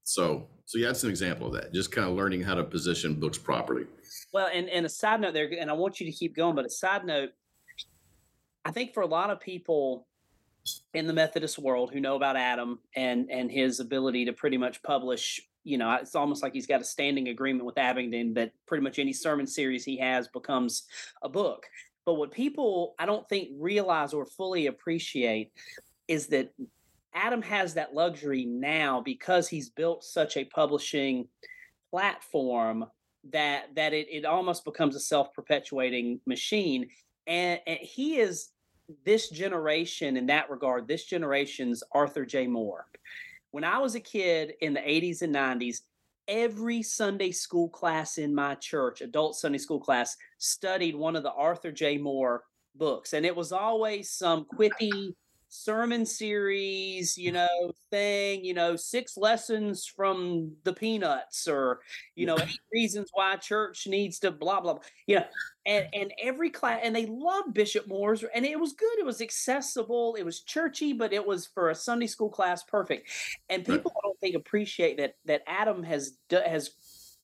so 0.04 0.46
so 0.66 0.78
yeah, 0.78 0.86
that's 0.86 1.02
an 1.02 1.10
example 1.10 1.48
of 1.48 1.54
that. 1.54 1.74
Just 1.74 1.90
kind 1.90 2.08
of 2.08 2.14
learning 2.14 2.42
how 2.42 2.54
to 2.54 2.62
position 2.62 3.14
books 3.16 3.38
properly. 3.38 3.86
Well, 4.32 4.48
and 4.54 4.68
and 4.68 4.86
a 4.86 4.88
side 4.88 5.20
note 5.20 5.34
there, 5.34 5.50
and 5.58 5.68
I 5.68 5.72
want 5.72 5.98
you 5.98 6.06
to 6.06 6.12
keep 6.12 6.36
going, 6.36 6.54
but 6.54 6.64
a 6.64 6.70
side 6.70 7.04
note 7.04 7.30
I 8.64 8.70
think 8.70 8.94
for 8.94 9.02
a 9.02 9.06
lot 9.06 9.30
of 9.30 9.40
people 9.40 10.06
in 10.92 11.06
the 11.06 11.12
Methodist 11.12 11.58
world 11.58 11.92
who 11.92 12.00
know 12.00 12.16
about 12.16 12.36
Adam 12.36 12.78
and 12.94 13.30
and 13.30 13.50
his 13.50 13.80
ability 13.80 14.26
to 14.26 14.32
pretty 14.32 14.58
much 14.58 14.82
publish, 14.82 15.40
you 15.64 15.78
know, 15.78 15.92
it's 15.94 16.14
almost 16.14 16.42
like 16.42 16.52
he's 16.52 16.66
got 16.66 16.80
a 16.80 16.84
standing 16.84 17.28
agreement 17.28 17.64
with 17.64 17.78
Abingdon 17.78 18.34
that 18.34 18.52
pretty 18.66 18.84
much 18.84 18.98
any 18.98 19.12
sermon 19.12 19.46
series 19.46 19.84
he 19.84 19.96
has 19.98 20.28
becomes 20.28 20.84
a 21.22 21.28
book. 21.28 21.66
But 22.04 22.14
what 22.14 22.32
people 22.32 22.94
I 22.98 23.06
don't 23.06 23.28
think 23.28 23.50
realize 23.58 24.12
or 24.12 24.26
fully 24.26 24.66
appreciate 24.66 25.52
is 26.08 26.26
that 26.28 26.52
Adam 27.14 27.42
has 27.42 27.74
that 27.74 27.94
luxury 27.94 28.44
now 28.44 29.00
because 29.00 29.48
he's 29.48 29.70
built 29.70 30.04
such 30.04 30.36
a 30.36 30.44
publishing 30.44 31.28
platform 31.90 32.84
that 33.30 33.74
that 33.74 33.92
it, 33.92 34.06
it 34.10 34.24
almost 34.24 34.64
becomes 34.64 34.96
a 34.96 35.00
self-perpetuating 35.00 36.20
machine 36.26 36.88
and, 37.26 37.60
and 37.66 37.78
he 37.78 38.18
is 38.18 38.48
this 39.04 39.28
generation 39.30 40.16
in 40.16 40.26
that 40.26 40.50
regard 40.50 40.88
this 40.88 41.04
generation's 41.04 41.82
arthur 41.92 42.24
j. 42.24 42.46
Moore. 42.46 42.86
When 43.50 43.64
i 43.64 43.78
was 43.78 43.94
a 43.94 44.00
kid 44.00 44.54
in 44.60 44.74
the 44.74 44.80
80s 44.80 45.22
and 45.22 45.34
90s 45.34 45.80
every 46.28 46.82
sunday 46.82 47.32
school 47.32 47.68
class 47.68 48.18
in 48.18 48.34
my 48.34 48.54
church 48.56 49.00
adult 49.00 49.34
sunday 49.34 49.58
school 49.58 49.80
class 49.80 50.16
studied 50.38 50.94
one 50.94 51.16
of 51.16 51.22
the 51.22 51.32
arthur 51.32 51.72
j. 51.72 51.98
Moore 51.98 52.44
books 52.76 53.12
and 53.12 53.26
it 53.26 53.34
was 53.34 53.52
always 53.52 54.10
some 54.10 54.46
quippy 54.56 55.14
sermon 55.50 56.06
series, 56.06 57.18
you 57.18 57.32
know, 57.32 57.72
thing, 57.90 58.44
you 58.44 58.54
know, 58.54 58.76
six 58.76 59.16
lessons 59.16 59.84
from 59.84 60.52
the 60.64 60.72
peanuts 60.72 61.46
or, 61.46 61.80
you 62.14 62.24
know, 62.24 62.38
eight 62.38 62.60
reasons 62.72 63.10
why 63.12 63.36
church 63.36 63.86
needs 63.86 64.20
to 64.20 64.30
blah, 64.30 64.60
blah, 64.60 64.74
blah. 64.74 64.82
You 65.06 65.16
know, 65.16 65.24
and, 65.66 65.86
and 65.92 66.12
every 66.22 66.50
class, 66.50 66.80
and 66.82 66.94
they 66.94 67.06
loved 67.06 67.52
Bishop 67.52 67.86
Moore's, 67.86 68.24
and 68.34 68.46
it 68.46 68.58
was 68.58 68.72
good. 68.72 68.98
It 68.98 69.04
was 69.04 69.20
accessible. 69.20 70.14
It 70.18 70.24
was 70.24 70.40
churchy, 70.40 70.92
but 70.92 71.12
it 71.12 71.26
was 71.26 71.46
for 71.46 71.70
a 71.70 71.74
Sunday 71.74 72.06
school 72.06 72.30
class 72.30 72.62
perfect. 72.62 73.10
And 73.48 73.64
people. 73.64 73.92
I 73.94 74.00
don't 74.06 74.20
think, 74.20 74.36
appreciate 74.36 74.98
that, 74.98 75.16
that 75.24 75.42
Adam 75.46 75.82
has, 75.82 76.12
has, 76.30 76.70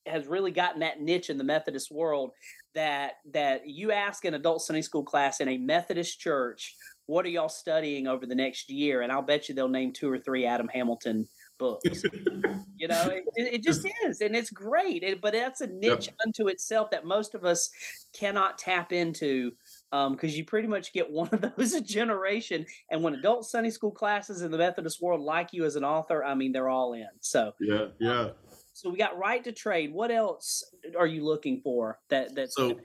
has 0.05 0.27
really 0.27 0.51
gotten 0.51 0.81
that 0.81 0.99
niche 0.99 1.29
in 1.29 1.37
the 1.37 1.43
Methodist 1.43 1.91
world 1.91 2.31
that 2.75 3.13
that 3.31 3.67
you 3.67 3.91
ask 3.91 4.23
an 4.25 4.35
adult 4.35 4.61
Sunday 4.61 4.81
school 4.81 5.03
class 5.03 5.39
in 5.39 5.47
a 5.47 5.57
Methodist 5.57 6.19
church 6.19 6.75
what 7.07 7.25
are 7.25 7.29
y'all 7.29 7.49
studying 7.49 8.05
over 8.05 8.25
the 8.25 8.35
next 8.35 8.69
year? 8.69 9.01
And 9.01 9.11
I'll 9.11 9.21
bet 9.21 9.49
you 9.49 9.55
they'll 9.55 9.69
name 9.69 9.93
two 9.93 10.11
or 10.11 10.19
three 10.19 10.45
Adam 10.45 10.67
Hamilton 10.67 11.27
books. 11.57 12.03
you 12.77 12.87
know, 12.87 13.09
it, 13.09 13.23
it, 13.35 13.63
just 13.63 13.87
is, 14.05 14.21
and 14.21 14.35
it's 14.35 14.49
great. 14.49 15.03
It, 15.03 15.21
but 15.21 15.33
that's 15.33 15.61
a 15.61 15.67
niche 15.67 16.07
yep. 16.07 16.15
unto 16.25 16.47
itself 16.47 16.91
that 16.91 17.05
most 17.05 17.33
of 17.33 17.45
us 17.45 17.69
cannot 18.13 18.57
tap 18.57 18.91
into 18.91 19.51
because 19.91 20.31
um, 20.31 20.35
you 20.35 20.43
pretty 20.43 20.67
much 20.67 20.93
get 20.93 21.09
one 21.09 21.29
of 21.31 21.41
those 21.57 21.73
a 21.73 21.81
generation. 21.81 22.65
And 22.91 23.01
when 23.01 23.15
adult 23.15 23.45
Sunday 23.45 23.69
school 23.69 23.91
classes 23.91 24.41
in 24.41 24.51
the 24.51 24.57
Methodist 24.57 25.01
world 25.01 25.21
like 25.21 25.53
you 25.53 25.65
as 25.65 25.75
an 25.75 25.83
author, 25.83 26.23
I 26.23 26.35
mean, 26.35 26.51
they're 26.51 26.69
all 26.69 26.93
in. 26.93 27.07
So 27.21 27.53
yeah, 27.59 27.87
yeah. 27.99 28.29
So 28.73 28.89
we 28.89 28.97
got 28.97 29.17
right 29.17 29.43
to 29.43 29.51
trade. 29.51 29.93
What 29.93 30.11
else 30.11 30.63
are 30.97 31.07
you 31.07 31.25
looking 31.25 31.61
for? 31.61 31.99
That 32.09 32.35
that 32.35 32.51
so. 32.51 32.77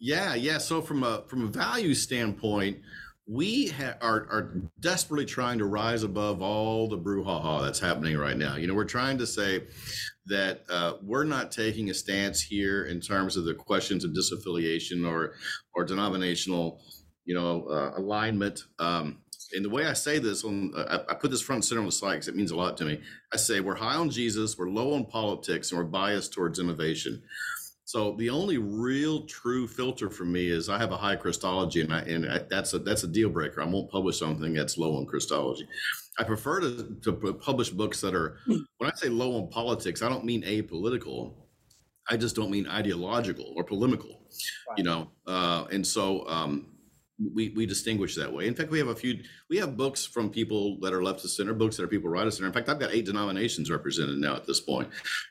Yeah, 0.00 0.34
yeah. 0.34 0.58
So 0.58 0.80
from 0.80 1.02
a 1.02 1.24
from 1.28 1.44
a 1.44 1.48
value 1.48 1.94
standpoint, 1.94 2.78
we 3.28 3.68
ha- 3.68 3.96
are, 4.00 4.26
are 4.30 4.62
desperately 4.80 5.26
trying 5.26 5.58
to 5.58 5.66
rise 5.66 6.02
above 6.02 6.40
all 6.40 6.88
the 6.88 6.96
brouhaha 6.96 7.62
that's 7.62 7.78
happening 7.78 8.16
right 8.16 8.38
now. 8.38 8.56
You 8.56 8.66
know, 8.66 8.74
we're 8.74 8.84
trying 8.84 9.18
to 9.18 9.26
say 9.26 9.64
that 10.26 10.62
uh, 10.70 10.94
we're 11.02 11.24
not 11.24 11.52
taking 11.52 11.90
a 11.90 11.94
stance 11.94 12.40
here 12.40 12.86
in 12.86 13.00
terms 13.00 13.36
of 13.36 13.44
the 13.44 13.54
questions 13.54 14.04
of 14.04 14.12
disaffiliation 14.12 15.06
or 15.06 15.34
or 15.74 15.84
denominational, 15.84 16.80
you 17.26 17.34
know, 17.34 17.66
uh, 17.68 17.92
alignment. 17.98 18.64
Um, 18.78 19.18
and 19.54 19.64
the 19.64 19.70
way 19.70 19.86
I 19.86 19.92
say 19.92 20.18
this, 20.18 20.44
on 20.44 20.72
uh, 20.74 21.04
I, 21.08 21.12
I 21.12 21.14
put 21.14 21.30
this 21.30 21.42
front 21.42 21.58
and 21.58 21.64
center 21.64 21.80
on 21.80 21.86
the 21.86 21.92
slide 21.92 22.14
because 22.14 22.28
it 22.28 22.36
means 22.36 22.50
a 22.50 22.56
lot 22.56 22.78
to 22.78 22.84
me. 22.86 23.00
I 23.32 23.36
say 23.36 23.60
we're 23.60 23.74
high 23.74 23.96
on 23.96 24.08
Jesus, 24.08 24.56
we're 24.56 24.70
low 24.70 24.94
on 24.94 25.04
politics, 25.04 25.70
and 25.70 25.78
we're 25.78 25.84
biased 25.84 26.32
towards 26.32 26.58
innovation. 26.58 27.22
So 27.88 28.12
the 28.18 28.28
only 28.28 28.58
real 28.58 29.22
true 29.22 29.66
filter 29.66 30.10
for 30.10 30.26
me 30.26 30.50
is 30.50 30.68
I 30.68 30.76
have 30.76 30.92
a 30.92 30.96
high 30.98 31.16
Christology, 31.16 31.80
and 31.80 31.90
I, 31.90 32.00
and 32.00 32.30
I, 32.30 32.40
that's 32.40 32.74
a 32.74 32.78
that's 32.78 33.04
a 33.04 33.08
deal 33.08 33.30
breaker. 33.30 33.62
I 33.62 33.64
won't 33.64 33.90
publish 33.90 34.18
something 34.18 34.52
that's 34.52 34.76
low 34.76 34.98
on 34.98 35.06
Christology. 35.06 35.66
I 36.18 36.24
prefer 36.24 36.60
to, 36.60 36.98
to 37.02 37.12
publish 37.40 37.70
books 37.70 38.02
that 38.02 38.14
are 38.14 38.40
hmm. 38.44 38.58
when 38.76 38.90
I 38.90 38.94
say 38.94 39.08
low 39.08 39.38
on 39.38 39.48
politics, 39.48 40.02
I 40.02 40.10
don't 40.10 40.26
mean 40.26 40.42
apolitical. 40.42 41.32
I 42.10 42.18
just 42.18 42.36
don't 42.36 42.50
mean 42.50 42.66
ideological 42.66 43.54
or 43.56 43.64
polemical, 43.64 44.20
right. 44.68 44.76
you 44.76 44.84
know. 44.84 45.10
Uh, 45.26 45.64
and 45.72 45.86
so 45.86 46.28
um, 46.28 46.66
we 47.18 47.48
we 47.50 47.66
distinguish 47.66 48.14
that 48.14 48.32
way. 48.32 48.46
In 48.46 48.54
fact, 48.54 48.70
we 48.70 48.78
have 48.78 48.88
a 48.88 48.94
few. 48.94 49.22
We 49.50 49.56
have 49.58 49.76
books 49.76 50.06
from 50.06 50.30
people 50.30 50.78
that 50.80 50.92
are 50.92 51.02
left 51.02 51.24
of 51.24 51.30
center, 51.30 51.52
books 51.52 51.76
that 51.76 51.82
are 51.82 51.88
people 51.88 52.08
right 52.08 52.26
of 52.26 52.32
center. 52.32 52.46
In 52.46 52.52
fact, 52.52 52.68
I've 52.68 52.78
got 52.78 52.92
eight 52.92 53.06
denominations 53.06 53.70
represented 53.70 54.18
now 54.18 54.36
at 54.36 54.46
this 54.46 54.60
point, 54.60 54.88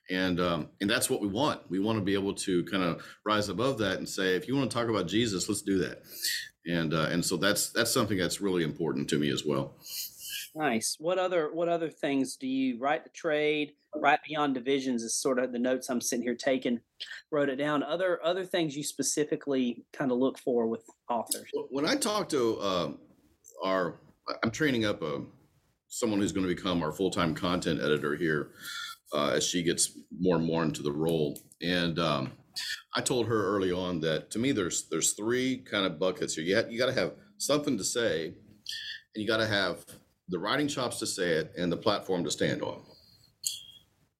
and 0.10 0.39
um, 0.39 0.69
and 0.82 0.89
that's 0.89 1.10
what 1.10 1.21
we 1.21 1.28
want. 1.28 1.62
We 1.69 1.80
want 1.80 1.97
to 1.97 2.04
be 2.04 2.13
able 2.13 2.34
to 2.34 2.63
kind 2.65 2.84
of 2.84 3.06
rise 3.26 3.47
above 3.50 3.78
that 3.80 3.97
and 3.97 4.08
say, 4.08 4.36
if 4.36 4.47
you 4.47 4.56
want 4.56 4.69
to 4.69 4.78
talk 4.78 4.89
about 4.89 5.08
Jesus, 5.08 5.47
let's 5.47 5.62
do 5.62 5.78
that. 5.80 6.04
And 6.65 6.93
uh, 6.93 7.08
and 7.10 7.23
so 7.23 7.38
that's 7.38 7.69
that's 7.69 7.93
something 7.93 8.17
that's 8.17 8.41
really 8.41 8.63
important 8.63 9.08
to 9.10 9.17
me 9.17 9.30
as 9.30 9.45
well. 9.45 9.78
Nice. 10.57 10.95
What 10.99 11.19
other 11.19 11.53
what 11.53 11.69
other 11.69 11.89
things 11.89 12.35
do 12.35 12.47
you 12.47 12.79
write 12.79 13.03
the 13.03 13.11
trade? 13.11 13.73
Right 13.95 14.19
beyond 14.27 14.55
divisions 14.55 15.03
is 15.03 15.15
sort 15.15 15.37
of 15.37 15.51
the 15.51 15.59
notes 15.59 15.87
I'm 15.87 16.01
sitting 16.01 16.23
here 16.23 16.35
taking. 16.35 16.79
Wrote 17.31 17.49
it 17.49 17.57
down. 17.57 17.83
Other 17.83 18.19
other 18.23 18.43
things 18.43 18.75
you 18.75 18.83
specifically 18.83 19.85
kind 19.93 20.11
of 20.11 20.17
look 20.17 20.39
for 20.39 20.67
with 20.67 20.83
authors. 21.09 21.47
When 21.69 21.85
I 21.85 21.95
talk 21.95 22.27
to 22.29 22.57
uh, 22.59 22.91
our, 23.63 23.99
I'm 24.43 24.49
training 24.49 24.85
up 24.85 25.03
a 25.03 25.21
someone 25.89 26.19
who's 26.19 26.31
going 26.31 26.47
to 26.47 26.53
become 26.53 26.81
our 26.81 26.91
full 26.91 27.11
time 27.11 27.35
content 27.35 27.79
editor 27.79 28.15
here 28.15 28.49
uh, 29.13 29.33
as 29.35 29.45
she 29.45 29.61
gets 29.61 29.99
more 30.19 30.37
and 30.37 30.45
more 30.45 30.63
into 30.63 30.81
the 30.81 30.91
role. 30.91 31.39
And 31.61 31.99
um, 31.99 32.31
I 32.95 33.01
told 33.01 33.27
her 33.27 33.55
early 33.55 33.71
on 33.71 33.99
that 34.01 34.31
to 34.31 34.39
me 34.39 34.53
there's 34.53 34.89
there's 34.89 35.13
three 35.13 35.59
kind 35.59 35.85
of 35.85 35.99
buckets 35.99 36.33
here. 36.33 36.43
You 36.43 36.71
you 36.71 36.79
got 36.79 36.87
to 36.87 36.99
have 36.99 37.13
something 37.37 37.77
to 37.77 37.83
say, 37.83 38.25
and 38.25 38.35
you 39.21 39.27
got 39.27 39.37
to 39.37 39.47
have 39.47 39.85
the 40.29 40.39
writing 40.39 40.67
chops 40.67 40.99
to 40.99 41.07
say 41.07 41.33
it, 41.33 41.53
and 41.57 41.71
the 41.71 41.77
platform 41.77 42.23
to 42.23 42.31
stand 42.31 42.61
on. 42.61 42.81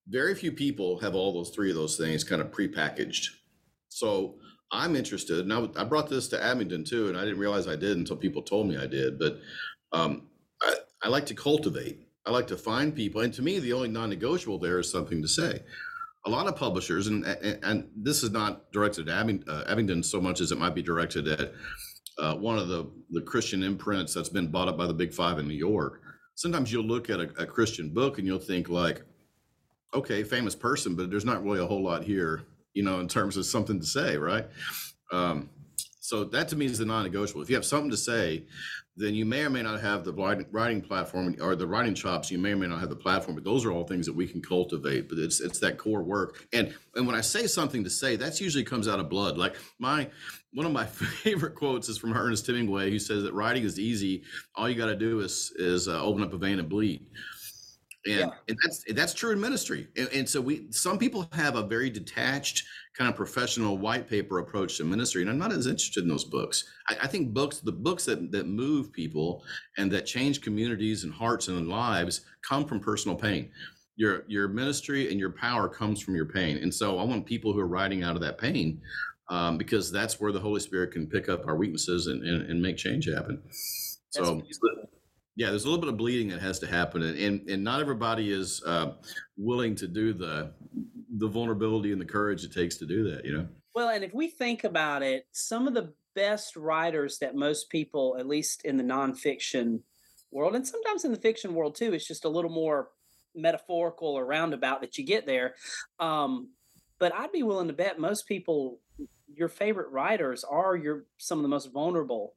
Very 0.08 0.34
few 0.34 0.52
people 0.52 0.98
have 1.00 1.14
all 1.14 1.32
those 1.32 1.50
three 1.50 1.70
of 1.70 1.76
those 1.76 1.96
things 1.96 2.24
kind 2.24 2.40
of 2.40 2.50
prepackaged. 2.50 3.26
So 3.88 4.36
I'm 4.72 4.96
interested. 4.96 5.46
Now 5.46 5.70
I 5.76 5.84
brought 5.84 6.08
this 6.08 6.28
to 6.28 6.42
Abingdon 6.42 6.84
too, 6.84 7.08
and 7.08 7.16
I 7.16 7.24
didn't 7.24 7.38
realize 7.38 7.66
I 7.66 7.76
did 7.76 7.96
until 7.96 8.16
people 8.16 8.42
told 8.42 8.68
me 8.68 8.76
I 8.76 8.86
did. 8.86 9.18
But 9.18 9.38
um, 9.92 10.28
I, 10.62 10.74
I 11.04 11.08
like 11.08 11.26
to 11.26 11.34
cultivate. 11.34 12.00
I 12.26 12.30
like 12.30 12.46
to 12.48 12.56
find 12.56 12.94
people, 12.94 13.22
and 13.22 13.32
to 13.34 13.42
me, 13.42 13.58
the 13.58 13.72
only 13.72 13.88
non-negotiable 13.88 14.58
there 14.58 14.78
is 14.78 14.90
something 14.90 15.22
to 15.22 15.28
say. 15.28 15.62
A 16.26 16.30
lot 16.30 16.46
of 16.46 16.56
publishers, 16.56 17.06
and 17.06 17.24
and, 17.24 17.58
and 17.64 17.90
this 17.96 18.22
is 18.22 18.30
not 18.30 18.70
directed 18.70 19.08
at 19.08 19.48
uh, 19.48 19.64
Abingdon 19.66 20.02
so 20.02 20.20
much 20.20 20.40
as 20.40 20.52
it 20.52 20.58
might 20.58 20.74
be 20.74 20.82
directed 20.82 21.26
at 21.28 21.52
uh, 22.18 22.34
one 22.34 22.58
of 22.58 22.68
the, 22.68 22.90
the 23.10 23.20
Christian 23.22 23.62
imprints 23.62 24.14
that's 24.14 24.28
been 24.28 24.48
bought 24.48 24.68
up 24.68 24.76
by 24.76 24.86
the 24.86 24.94
Big 24.94 25.12
Five 25.12 25.38
in 25.38 25.46
New 25.46 25.54
York. 25.54 26.02
Sometimes 26.34 26.72
you'll 26.72 26.84
look 26.84 27.10
at 27.10 27.20
a, 27.20 27.30
a 27.38 27.46
Christian 27.46 27.92
book 27.92 28.18
and 28.18 28.26
you'll 28.26 28.38
think 28.38 28.68
like, 28.68 29.02
okay, 29.94 30.22
famous 30.22 30.54
person, 30.54 30.94
but 30.94 31.10
there's 31.10 31.24
not 31.24 31.42
really 31.42 31.60
a 31.60 31.66
whole 31.66 31.82
lot 31.82 32.02
here, 32.02 32.44
you 32.74 32.82
know, 32.82 33.00
in 33.00 33.08
terms 33.08 33.36
of 33.36 33.46
something 33.46 33.80
to 33.80 33.86
say, 33.86 34.16
right? 34.16 34.46
Um, 35.12 35.48
so 36.00 36.24
that 36.24 36.48
to 36.48 36.56
me 36.56 36.66
is 36.66 36.78
the 36.78 36.86
non-negotiable. 36.86 37.42
If 37.42 37.50
you 37.50 37.56
have 37.56 37.64
something 37.64 37.90
to 37.90 37.96
say, 37.96 38.44
then 38.96 39.14
you 39.14 39.24
may 39.24 39.44
or 39.44 39.50
may 39.50 39.62
not 39.62 39.80
have 39.80 40.04
the 40.04 40.12
writing 40.50 40.80
platform 40.80 41.36
or 41.40 41.54
the 41.54 41.66
writing 41.66 41.94
chops. 41.94 42.30
You 42.30 42.38
may 42.38 42.52
or 42.52 42.56
may 42.56 42.66
not 42.66 42.80
have 42.80 42.88
the 42.88 42.96
platform, 42.96 43.36
but 43.36 43.44
those 43.44 43.64
are 43.64 43.70
all 43.70 43.84
things 43.84 44.06
that 44.06 44.14
we 44.14 44.26
can 44.26 44.42
cultivate. 44.42 45.08
But 45.08 45.18
it's 45.18 45.40
it's 45.40 45.60
that 45.60 45.78
core 45.78 46.02
work. 46.02 46.46
And 46.52 46.74
and 46.96 47.06
when 47.06 47.14
I 47.14 47.20
say 47.20 47.46
something 47.46 47.84
to 47.84 47.90
say, 47.90 48.16
that's 48.16 48.40
usually 48.40 48.64
comes 48.64 48.88
out 48.88 48.98
of 48.98 49.08
blood. 49.08 49.38
Like 49.38 49.54
my 49.78 50.10
one 50.52 50.66
of 50.66 50.72
my 50.72 50.86
favorite 51.22 51.54
quotes 51.54 51.88
is 51.88 51.98
from 51.98 52.14
Ernest 52.14 52.46
Hemingway, 52.46 52.90
who 52.90 52.98
says 52.98 53.22
that 53.22 53.34
writing 53.34 53.64
is 53.64 53.78
easy. 53.78 54.22
All 54.54 54.68
you 54.68 54.74
got 54.74 54.86
to 54.86 54.96
do 54.96 55.20
is 55.20 55.52
is 55.56 55.88
uh, 55.88 56.02
open 56.02 56.22
up 56.22 56.32
a 56.32 56.38
vein 56.38 56.58
and 56.58 56.68
bleed. 56.68 57.06
And, 58.06 58.20
yeah. 58.20 58.30
and 58.48 58.56
that's 58.64 58.84
that's 58.94 59.14
true 59.14 59.32
in 59.32 59.40
ministry. 59.40 59.88
And, 59.96 60.08
and 60.14 60.28
so 60.28 60.40
we 60.40 60.66
some 60.70 60.98
people 60.98 61.28
have 61.32 61.56
a 61.56 61.62
very 61.62 61.90
detached 61.90 62.64
kind 62.98 63.08
of 63.08 63.14
professional 63.14 63.78
white 63.78 64.08
paper 64.08 64.40
approach 64.40 64.76
to 64.76 64.84
ministry. 64.84 65.22
And 65.22 65.30
I'm 65.30 65.38
not 65.38 65.52
as 65.52 65.68
interested 65.68 66.02
in 66.02 66.08
those 66.08 66.24
books. 66.24 66.64
I, 66.88 66.96
I, 67.02 67.06
think 67.06 67.32
books, 67.32 67.60
the 67.60 67.70
books 67.70 68.04
that, 68.06 68.32
that 68.32 68.48
move 68.48 68.92
people 68.92 69.44
and 69.76 69.90
that 69.92 70.04
change 70.04 70.40
communities 70.40 71.04
and 71.04 71.12
hearts 71.12 71.46
and 71.46 71.68
lives 71.68 72.22
come 72.42 72.64
from 72.64 72.80
personal 72.80 73.16
pain. 73.16 73.50
Your, 73.94 74.24
your 74.26 74.48
ministry 74.48 75.10
and 75.10 75.20
your 75.20 75.30
power 75.30 75.68
comes 75.68 76.00
from 76.00 76.16
your 76.16 76.26
pain. 76.26 76.56
And 76.58 76.74
so 76.74 76.98
I 76.98 77.04
want 77.04 77.24
people 77.24 77.52
who 77.52 77.60
are 77.60 77.68
writing 77.68 78.02
out 78.02 78.16
of 78.16 78.22
that 78.22 78.38
pain 78.38 78.80
um, 79.28 79.58
because 79.58 79.92
that's 79.92 80.20
where 80.20 80.32
the 80.32 80.40
Holy 80.40 80.60
Spirit 80.60 80.92
can 80.92 81.06
pick 81.06 81.28
up 81.28 81.46
our 81.46 81.56
weaknesses 81.56 82.06
and, 82.06 82.24
and, 82.24 82.50
and 82.50 82.62
make 82.62 82.76
change 82.76 83.08
happen. 83.08 83.42
So 84.10 84.42
yeah, 85.38 85.50
there's 85.50 85.64
a 85.64 85.68
little 85.68 85.80
bit 85.80 85.88
of 85.88 85.96
bleeding 85.96 86.28
that 86.30 86.40
has 86.40 86.58
to 86.58 86.66
happen, 86.66 87.02
and 87.02 87.16
and 87.16 87.48
and 87.48 87.62
not 87.62 87.80
everybody 87.80 88.32
is 88.32 88.60
uh, 88.66 88.94
willing 89.36 89.76
to 89.76 89.86
do 89.86 90.12
the 90.12 90.52
the 91.16 91.28
vulnerability 91.28 91.92
and 91.92 92.00
the 92.00 92.06
courage 92.06 92.44
it 92.44 92.52
takes 92.52 92.76
to 92.78 92.86
do 92.86 93.08
that. 93.10 93.24
You 93.24 93.38
know. 93.38 93.48
Well, 93.72 93.90
and 93.90 94.02
if 94.02 94.12
we 94.12 94.26
think 94.28 94.64
about 94.64 95.04
it, 95.04 95.26
some 95.30 95.68
of 95.68 95.74
the 95.74 95.92
best 96.16 96.56
writers 96.56 97.18
that 97.18 97.36
most 97.36 97.70
people, 97.70 98.16
at 98.18 98.26
least 98.26 98.64
in 98.64 98.76
the 98.76 98.82
nonfiction 98.82 99.82
world, 100.32 100.56
and 100.56 100.66
sometimes 100.66 101.04
in 101.04 101.12
the 101.12 101.20
fiction 101.20 101.54
world 101.54 101.76
too, 101.76 101.94
it's 101.94 102.08
just 102.08 102.24
a 102.24 102.28
little 102.28 102.50
more 102.50 102.88
metaphorical 103.36 104.08
or 104.08 104.26
roundabout 104.26 104.80
that 104.80 104.98
you 104.98 105.06
get 105.06 105.24
there. 105.24 105.54
Um, 106.00 106.48
but 106.98 107.14
I'd 107.14 107.32
be 107.32 107.42
willing 107.42 107.68
to 107.68 107.74
bet 107.74 107.98
most 107.98 108.26
people, 108.26 108.80
your 109.32 109.48
favorite 109.48 109.90
writers 109.90 110.44
are 110.44 110.76
your 110.76 111.04
some 111.18 111.38
of 111.38 111.42
the 111.42 111.48
most 111.48 111.72
vulnerable 111.72 112.34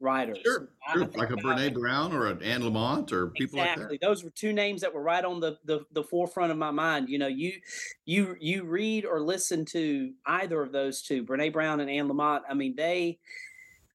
writers. 0.00 0.38
Sure, 0.44 0.68
sure. 0.92 1.06
like 1.16 1.30
a 1.30 1.36
Brene 1.36 1.74
Brown 1.74 2.12
or 2.12 2.26
an 2.26 2.42
Anne 2.42 2.62
Lamott 2.62 3.12
or 3.12 3.28
people 3.28 3.58
exactly. 3.58 3.58
like 3.58 3.90
that. 3.90 3.94
Exactly. 3.94 3.98
Those 4.00 4.24
were 4.24 4.30
two 4.30 4.52
names 4.52 4.80
that 4.82 4.94
were 4.94 5.02
right 5.02 5.24
on 5.24 5.40
the, 5.40 5.58
the 5.64 5.84
the 5.92 6.02
forefront 6.02 6.52
of 6.52 6.58
my 6.58 6.70
mind. 6.70 7.08
You 7.08 7.18
know, 7.18 7.26
you 7.26 7.52
you 8.04 8.36
you 8.40 8.64
read 8.64 9.04
or 9.04 9.20
listen 9.20 9.64
to 9.66 10.12
either 10.26 10.62
of 10.62 10.72
those 10.72 11.02
two, 11.02 11.24
Brene 11.24 11.52
Brown 11.52 11.80
and 11.80 11.90
Anne 11.90 12.08
Lamott. 12.08 12.42
I 12.48 12.54
mean, 12.54 12.74
they 12.76 13.18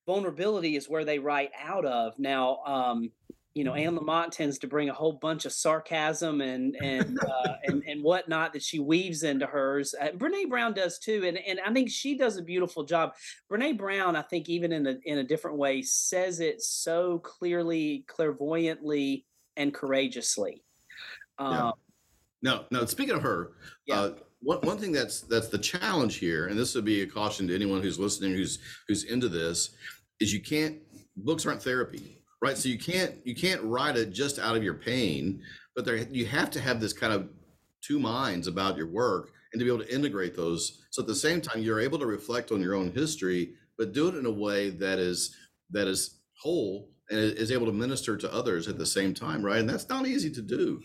vulnerability 0.06 0.76
is 0.76 0.90
where 0.90 1.06
they 1.06 1.20
write 1.20 1.52
out 1.62 1.86
of. 1.86 2.20
Now, 2.20 2.58
um, 2.66 3.12
you 3.56 3.64
know, 3.64 3.76
Anne 3.76 3.96
Lamott 3.96 4.32
tends 4.32 4.58
to 4.60 4.68
bring 4.68 4.90
a 4.90 4.94
whole 4.94 5.14
bunch 5.14 5.46
of 5.46 5.54
sarcasm 5.54 6.42
and 6.42 6.76
and 6.82 7.20
uh, 7.46 7.56
and 7.66 7.84
and 7.88 8.04
whatnot 8.04 8.54
that 8.54 8.64
she 8.64 8.80
weaves 8.80 9.24
into 9.24 9.46
hers. 9.46 9.94
Uh, 10.00 10.08
Brene 10.10 10.50
Brown 10.50 10.74
does 10.74 10.98
too, 10.98 11.24
and 11.26 11.38
and 11.38 11.60
I 11.64 11.72
think 11.72 11.90
she 11.92 12.18
does 12.18 12.38
a 12.38 12.42
beautiful 12.42 12.84
job. 12.84 13.14
Brene 13.52 13.78
Brown, 13.78 14.16
I 14.16 14.24
think, 14.24 14.50
even 14.50 14.72
in 14.72 14.88
a 14.88 14.96
in 15.06 15.20
a 15.20 15.24
different 15.24 15.58
way, 15.58 15.82
says 15.84 16.40
it 16.40 16.62
so 16.62 17.20
clearly, 17.20 18.06
clairvoyantly, 18.08 19.26
and 19.56 19.74
courageously. 19.74 20.64
Um, 21.38 21.54
yeah. 21.54 21.72
No, 22.42 22.66
no. 22.72 22.86
Speaking 22.86 23.16
of 23.16 23.22
her, 23.22 23.52
yeah. 23.86 24.02
Uh, 24.02 24.14
one, 24.42 24.60
one 24.62 24.78
thing 24.78 24.92
that's 24.92 25.22
that's 25.22 25.48
the 25.48 25.60
challenge 25.60 26.16
here, 26.16 26.48
and 26.48 26.58
this 26.58 26.74
would 26.74 26.86
be 26.86 27.04
a 27.04 27.08
caution 27.08 27.48
to 27.48 27.56
anyone 27.56 27.82
who's 27.84 28.00
listening, 28.00 28.34
who's 28.34 28.58
who's 28.88 29.04
into 29.04 29.30
this, 29.30 29.76
is 30.20 30.34
you 30.34 30.42
can't 30.42 30.80
books 31.16 31.46
aren't 31.46 31.62
therapy 31.62 32.23
right? 32.44 32.58
So 32.58 32.68
you 32.68 32.78
can't 32.78 33.16
you 33.24 33.34
can't 33.34 33.62
write 33.64 33.96
it 33.96 34.12
just 34.12 34.38
out 34.38 34.58
of 34.58 34.64
your 34.64 34.74
pain 34.74 35.42
but 35.76 35.86
there 35.86 35.96
you 35.96 36.26
have 36.26 36.52
to 36.52 36.60
have 36.60 36.82
this 36.82 36.94
kind 36.94 37.14
of 37.14 37.30
two 37.82 38.00
minds 38.00 38.48
about 38.48 38.76
your 38.78 38.88
work 38.88 39.32
and 39.52 39.60
to 39.60 39.66
be 39.66 39.72
able 39.72 39.84
to 39.84 39.96
integrate 39.96 40.36
those. 40.36 40.84
So 40.92 41.02
at 41.02 41.08
the 41.08 41.16
same 41.16 41.40
time 41.40 41.62
you're 41.62 41.80
able 41.80 42.00
to 42.00 42.06
reflect 42.06 42.52
on 42.52 42.62
your 42.62 42.76
own 42.76 42.92
history 42.92 43.54
but 43.78 43.94
do 43.94 44.10
it 44.10 44.16
in 44.16 44.26
a 44.26 44.32
way 44.32 44.70
that 44.72 45.00
is 45.00 45.36
that 45.72 45.88
is 45.88 46.20
whole 46.38 46.90
and 47.10 47.20
is 47.20 47.52
able 47.52 47.66
to 47.66 47.72
minister 47.72 48.18
to 48.18 48.34
others 48.34 48.68
at 48.68 48.78
the 48.78 48.86
same 48.86 49.14
time 49.14 49.42
right? 49.42 49.60
And 49.60 49.70
that's 49.70 49.88
not 49.88 50.06
easy 50.06 50.30
to 50.32 50.42
do 50.42 50.82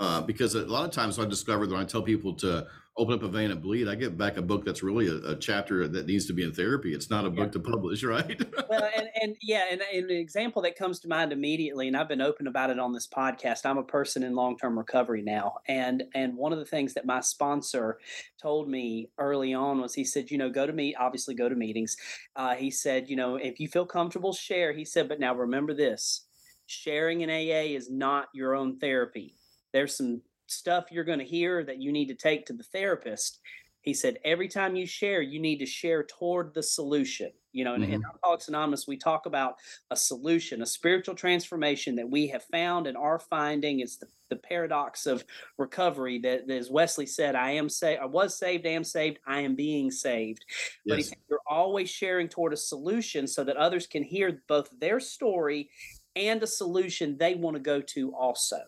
uh, 0.00 0.22
because 0.22 0.54
a 0.54 0.64
lot 0.64 0.86
of 0.86 0.90
times 0.90 1.18
i 1.18 1.24
discovered 1.26 1.70
when 1.70 1.80
i 1.80 1.84
tell 1.84 2.02
people 2.02 2.32
to 2.34 2.66
open 2.98 3.14
up 3.14 3.22
a 3.22 3.28
vein 3.28 3.50
and 3.50 3.62
bleed, 3.62 3.88
I 3.88 3.94
get 3.94 4.18
back 4.18 4.36
a 4.36 4.42
book 4.42 4.66
that's 4.66 4.82
really 4.82 5.08
a, 5.08 5.30
a 5.30 5.36
chapter 5.36 5.88
that 5.88 6.06
needs 6.06 6.26
to 6.26 6.34
be 6.34 6.42
in 6.42 6.52
therapy. 6.52 6.92
It's 6.92 7.08
not 7.08 7.24
a 7.24 7.30
book 7.30 7.52
to 7.52 7.60
publish, 7.60 8.04
right? 8.04 8.40
well, 8.68 8.88
and, 8.94 9.08
and 9.20 9.36
yeah, 9.40 9.64
and, 9.70 9.80
and, 9.92 10.10
an 10.10 10.16
example 10.16 10.60
that 10.62 10.76
comes 10.76 11.00
to 11.00 11.08
mind 11.08 11.32
immediately, 11.32 11.88
and 11.88 11.96
I've 11.96 12.08
been 12.08 12.20
open 12.20 12.46
about 12.46 12.68
it 12.68 12.78
on 12.78 12.92
this 12.92 13.06
podcast. 13.06 13.64
I'm 13.64 13.78
a 13.78 13.82
person 13.82 14.22
in 14.22 14.34
long 14.34 14.58
term 14.58 14.76
recovery 14.76 15.22
now, 15.22 15.56
and 15.66 16.04
and 16.14 16.36
one 16.36 16.52
of 16.52 16.58
the 16.58 16.66
things 16.66 16.92
that 16.94 17.06
my 17.06 17.20
sponsor 17.20 17.98
told 18.40 18.68
me 18.68 19.08
early 19.18 19.54
on 19.54 19.80
was 19.80 19.94
he 19.94 20.04
said, 20.04 20.30
you 20.30 20.36
know, 20.36 20.50
go 20.50 20.66
to 20.66 20.72
meet, 20.72 20.96
obviously 20.96 21.34
go 21.34 21.48
to 21.48 21.54
meetings. 21.54 21.96
Uh, 22.36 22.54
he 22.54 22.70
said, 22.70 23.08
you 23.08 23.16
know, 23.16 23.36
if 23.36 23.58
you 23.58 23.68
feel 23.68 23.86
comfortable, 23.86 24.32
share. 24.32 24.72
He 24.72 24.84
said, 24.84 25.08
but 25.08 25.20
now 25.20 25.34
remember 25.34 25.72
this: 25.72 26.26
sharing 26.66 27.22
in 27.22 27.30
AA 27.30 27.74
is 27.74 27.90
not 27.90 28.26
your 28.34 28.54
own 28.54 28.78
therapy. 28.78 29.34
There's 29.72 29.96
some 29.96 30.20
stuff 30.46 30.86
you're 30.90 31.04
going 31.04 31.18
to 31.18 31.24
hear 31.24 31.64
that 31.64 31.80
you 31.80 31.92
need 31.92 32.06
to 32.06 32.14
take 32.14 32.46
to 32.46 32.52
the 32.52 32.64
therapist. 32.64 33.40
He 33.80 33.94
said, 33.94 34.18
every 34.24 34.46
time 34.46 34.76
you 34.76 34.86
share, 34.86 35.22
you 35.22 35.40
need 35.40 35.58
to 35.58 35.66
share 35.66 36.04
toward 36.04 36.54
the 36.54 36.62
solution. 36.62 37.32
You 37.50 37.64
know, 37.64 37.72
mm-hmm. 37.72 37.92
in 37.92 38.04
Alcoholics 38.04 38.48
Anonymous, 38.48 38.86
we 38.86 38.96
talk 38.96 39.26
about 39.26 39.56
a 39.90 39.96
solution, 39.96 40.62
a 40.62 40.66
spiritual 40.66 41.16
transformation 41.16 41.96
that 41.96 42.08
we 42.08 42.28
have 42.28 42.44
found 42.44 42.86
and 42.86 42.96
are 42.96 43.18
finding. 43.18 43.80
It's 43.80 43.96
the, 43.96 44.06
the 44.30 44.36
paradox 44.36 45.04
of 45.06 45.24
recovery 45.58 46.20
that, 46.20 46.46
that, 46.46 46.56
as 46.56 46.70
Wesley 46.70 47.06
said, 47.06 47.34
I 47.34 47.50
am 47.50 47.68
saved, 47.68 48.00
I 48.00 48.06
was 48.06 48.38
saved, 48.38 48.66
I 48.66 48.70
am 48.70 48.84
saved, 48.84 49.18
I 49.26 49.40
am 49.40 49.56
being 49.56 49.90
saved. 49.90 50.44
Yes. 50.48 50.72
But 50.86 50.96
he 50.98 51.02
said, 51.02 51.18
you're 51.28 51.40
always 51.46 51.90
sharing 51.90 52.28
toward 52.28 52.52
a 52.52 52.56
solution 52.56 53.26
so 53.26 53.42
that 53.44 53.56
others 53.56 53.88
can 53.88 54.04
hear 54.04 54.42
both 54.46 54.70
their 54.78 55.00
story 55.00 55.70
and 56.14 56.42
a 56.42 56.46
solution 56.46 57.16
they 57.18 57.34
want 57.34 57.56
to 57.56 57.60
go 57.60 57.80
to 57.80 58.14
also. 58.14 58.60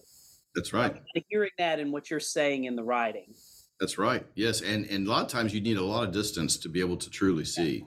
That's 0.54 0.72
right. 0.72 1.02
Hearing 1.28 1.50
that 1.58 1.80
and 1.80 1.92
what 1.92 2.10
you're 2.10 2.20
saying 2.20 2.64
in 2.64 2.76
the 2.76 2.84
writing. 2.84 3.34
That's 3.80 3.98
right. 3.98 4.24
Yes, 4.34 4.60
and 4.60 4.86
and 4.86 5.06
a 5.06 5.10
lot 5.10 5.24
of 5.24 5.30
times 5.30 5.52
you 5.52 5.60
need 5.60 5.76
a 5.76 5.84
lot 5.84 6.04
of 6.04 6.12
distance 6.12 6.56
to 6.58 6.68
be 6.68 6.80
able 6.80 6.96
to 6.96 7.10
truly 7.10 7.44
see. 7.44 7.84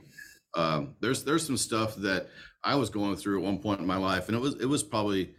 Um, 0.56 0.96
there's 1.00 1.24
there's 1.24 1.46
some 1.46 1.58
stuff 1.58 1.96
that 1.98 2.28
I 2.64 2.76
was 2.76 2.90
going 2.90 3.16
through 3.16 3.40
at 3.40 3.46
one 3.46 3.60
point 3.60 3.80
in 3.80 3.88
my 3.88 3.98
life, 3.98 4.28
and 4.28 4.36
it 4.36 4.42
was 4.42 4.56
it 4.56 4.66
was 4.66 4.84
probably 4.84 5.34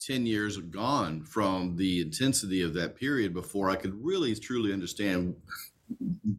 ten 0.00 0.26
years 0.26 0.58
gone 0.58 1.24
from 1.24 1.76
the 1.76 2.02
intensity 2.02 2.62
of 2.62 2.74
that 2.74 2.96
period 2.96 3.32
before 3.32 3.70
I 3.70 3.76
could 3.76 3.94
really 4.04 4.34
truly 4.34 4.72
understand 4.72 5.34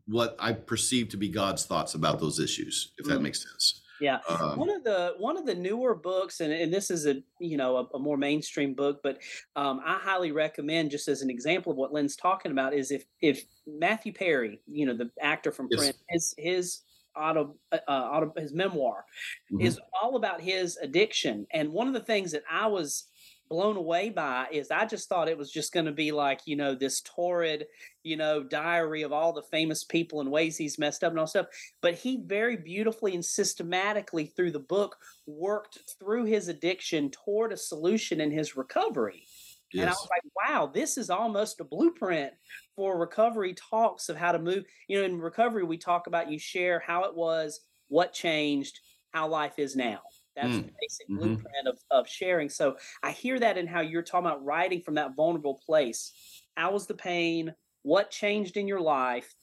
what 0.06 0.36
I 0.40 0.54
perceived 0.54 1.12
to 1.12 1.18
be 1.18 1.30
God's 1.30 1.66
thoughts 1.66 1.96
about 1.96 2.20
those 2.20 2.40
issues, 2.40 2.94
if 2.98 3.08
that 3.08 3.20
mm. 3.20 3.24
makes 3.24 3.42
sense. 3.42 3.82
Yeah, 4.00 4.20
um, 4.30 4.58
one 4.58 4.70
of 4.70 4.84
the 4.84 5.16
one 5.18 5.38
of 5.38 5.46
the 5.46 5.56
newer 5.56 5.96
books, 5.96 6.40
and, 6.40 6.54
and 6.54 6.74
this 6.74 6.92
is 6.92 7.06
a 7.06 7.22
you 7.40 7.58
know 7.58 7.78
a, 7.78 7.98
a 7.98 8.00
more 8.00 8.18
mainstream 8.18 8.74
book, 8.74 9.00
but 9.04 9.20
um, 9.56 9.82
I 9.86 9.98
highly 9.98 10.32
recommend 10.32 10.92
just 10.92 11.08
as 11.08 11.22
an 11.22 11.30
example 11.30 11.72
of 11.72 11.78
what 11.78 11.94
Len's 11.94 12.16
talking 12.16 12.52
about 12.52 12.74
is 12.74 12.92
if 12.92 13.06
if 13.22 13.46
Matthew 13.66 14.14
Perry, 14.14 14.60
you 14.68 14.86
know 14.86 14.96
the 14.96 15.10
actor 15.22 15.52
from 15.52 15.68
yes. 15.72 15.80
Friends, 15.80 15.98
his 16.10 16.36
his 16.38 16.80
auto, 17.16 17.56
uh, 17.72 17.78
uh 17.88 17.92
auto 17.92 18.34
his 18.40 18.54
memoir 18.54 19.06
mm-hmm. 19.52 19.66
is 19.66 19.80
all 20.02 20.16
about 20.16 20.42
his 20.42 20.78
addiction, 20.78 21.48
and 21.52 21.72
one 21.72 21.88
of 21.88 21.94
the 21.94 22.00
things 22.00 22.32
that 22.32 22.44
I 22.50 22.68
was 22.68 23.06
blown 23.50 23.78
away 23.78 24.10
by 24.10 24.48
is 24.52 24.72
I 24.72 24.86
just 24.86 25.10
thought 25.10 25.30
it 25.30 25.38
was 25.38 25.52
just 25.52 25.74
going 25.74 25.86
to 25.86 25.92
be 25.92 26.12
like, 26.12 26.42
you 26.46 26.56
know, 26.56 26.76
this 26.76 27.02
torrid, 27.02 27.66
you 28.04 28.18
know, 28.18 28.44
diary 28.44 29.04
of 29.04 29.12
all 29.12 29.34
the 29.34 29.44
famous 29.44 29.84
people 29.84 30.22
and 30.22 30.32
ways 30.32 30.58
he's 30.58 30.80
messed 30.80 31.04
up 31.04 31.12
and 31.12 31.20
all 31.20 31.28
stuff. 31.28 31.48
But 31.82 31.96
he 31.96 32.22
very 32.26 32.58
beautifully 32.58 33.14
and 33.14 33.24
systematically 33.24 34.28
through 34.28 34.52
the 34.52 34.60
book 34.60 34.96
worked 35.26 35.80
through 36.00 36.26
his 36.26 36.48
addiction 36.48 37.12
toward 37.12 37.52
a 37.52 37.58
solution 37.58 38.22
in 38.22 38.32
his 38.32 38.58
recovery. 38.58 39.26
Yes. 39.74 39.82
And 39.82 39.90
I 39.90 39.94
was 39.94 40.10
like, 40.10 40.50
wow, 40.50 40.72
this 40.74 40.98
is 40.98 41.10
almost 41.10 41.60
a 41.60 41.66
blueprint 41.66 42.32
for 42.76 42.98
recovery 42.98 43.54
talks 43.54 44.08
of 44.08 44.16
how 44.16 44.32
to 44.32 44.40
move. 44.40 44.64
You 44.88 45.00
know, 45.00 45.06
in 45.06 45.20
recovery, 45.20 45.64
we 45.64 45.78
talk 45.78 46.08
about 46.08 46.32
you 46.32 46.40
share 46.40 46.80
how 46.86 47.04
it 47.04 47.16
was, 47.16 47.62
what 47.90 48.14
changed, 48.14 48.80
how 49.12 49.28
life 49.28 49.60
is 49.60 49.76
now. 49.76 50.00
That's 50.38 50.54
mm. 50.54 50.66
the 50.66 50.72
basic 50.80 51.10
mm-hmm. 51.10 51.18
blueprint 51.18 51.68
of, 51.68 51.80
of 51.90 52.08
sharing. 52.08 52.48
So 52.48 52.78
I 53.02 53.12
hear 53.12 53.40
that 53.40 53.58
in 53.58 53.68
how 53.68 53.82
you're 53.82 54.04
talking 54.04 54.28
about 54.28 54.46
writing 54.46 54.82
from 54.82 54.96
that 54.96 55.16
vulnerable 55.16 55.60
place. 55.66 56.12
How 56.56 56.72
was 56.72 56.86
the 56.86 56.94
pain? 56.94 57.54
What 57.82 58.12
changed 58.12 58.56
in 58.56 58.68
your 58.68 58.80
life? 58.80 59.34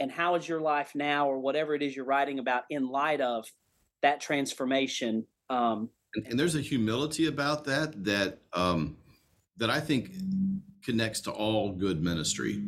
And 0.00 0.10
how 0.10 0.34
is 0.34 0.48
your 0.48 0.60
life 0.60 0.92
now, 0.96 1.28
or 1.28 1.38
whatever 1.38 1.74
it 1.76 1.82
is 1.82 1.94
you're 1.94 2.04
writing 2.04 2.40
about, 2.40 2.64
in 2.70 2.88
light 2.88 3.20
of 3.20 3.46
that 4.00 4.20
transformation? 4.20 5.24
Um, 5.48 5.90
and, 6.14 6.26
and 6.26 6.40
there's 6.40 6.56
a 6.56 6.60
humility 6.60 7.26
about 7.26 7.64
that 7.66 8.02
that 8.04 8.38
um, 8.52 8.96
that 9.58 9.70
I 9.70 9.78
think 9.78 10.12
connects 10.82 11.20
to 11.22 11.30
all 11.30 11.70
good 11.70 12.02
ministry. 12.02 12.60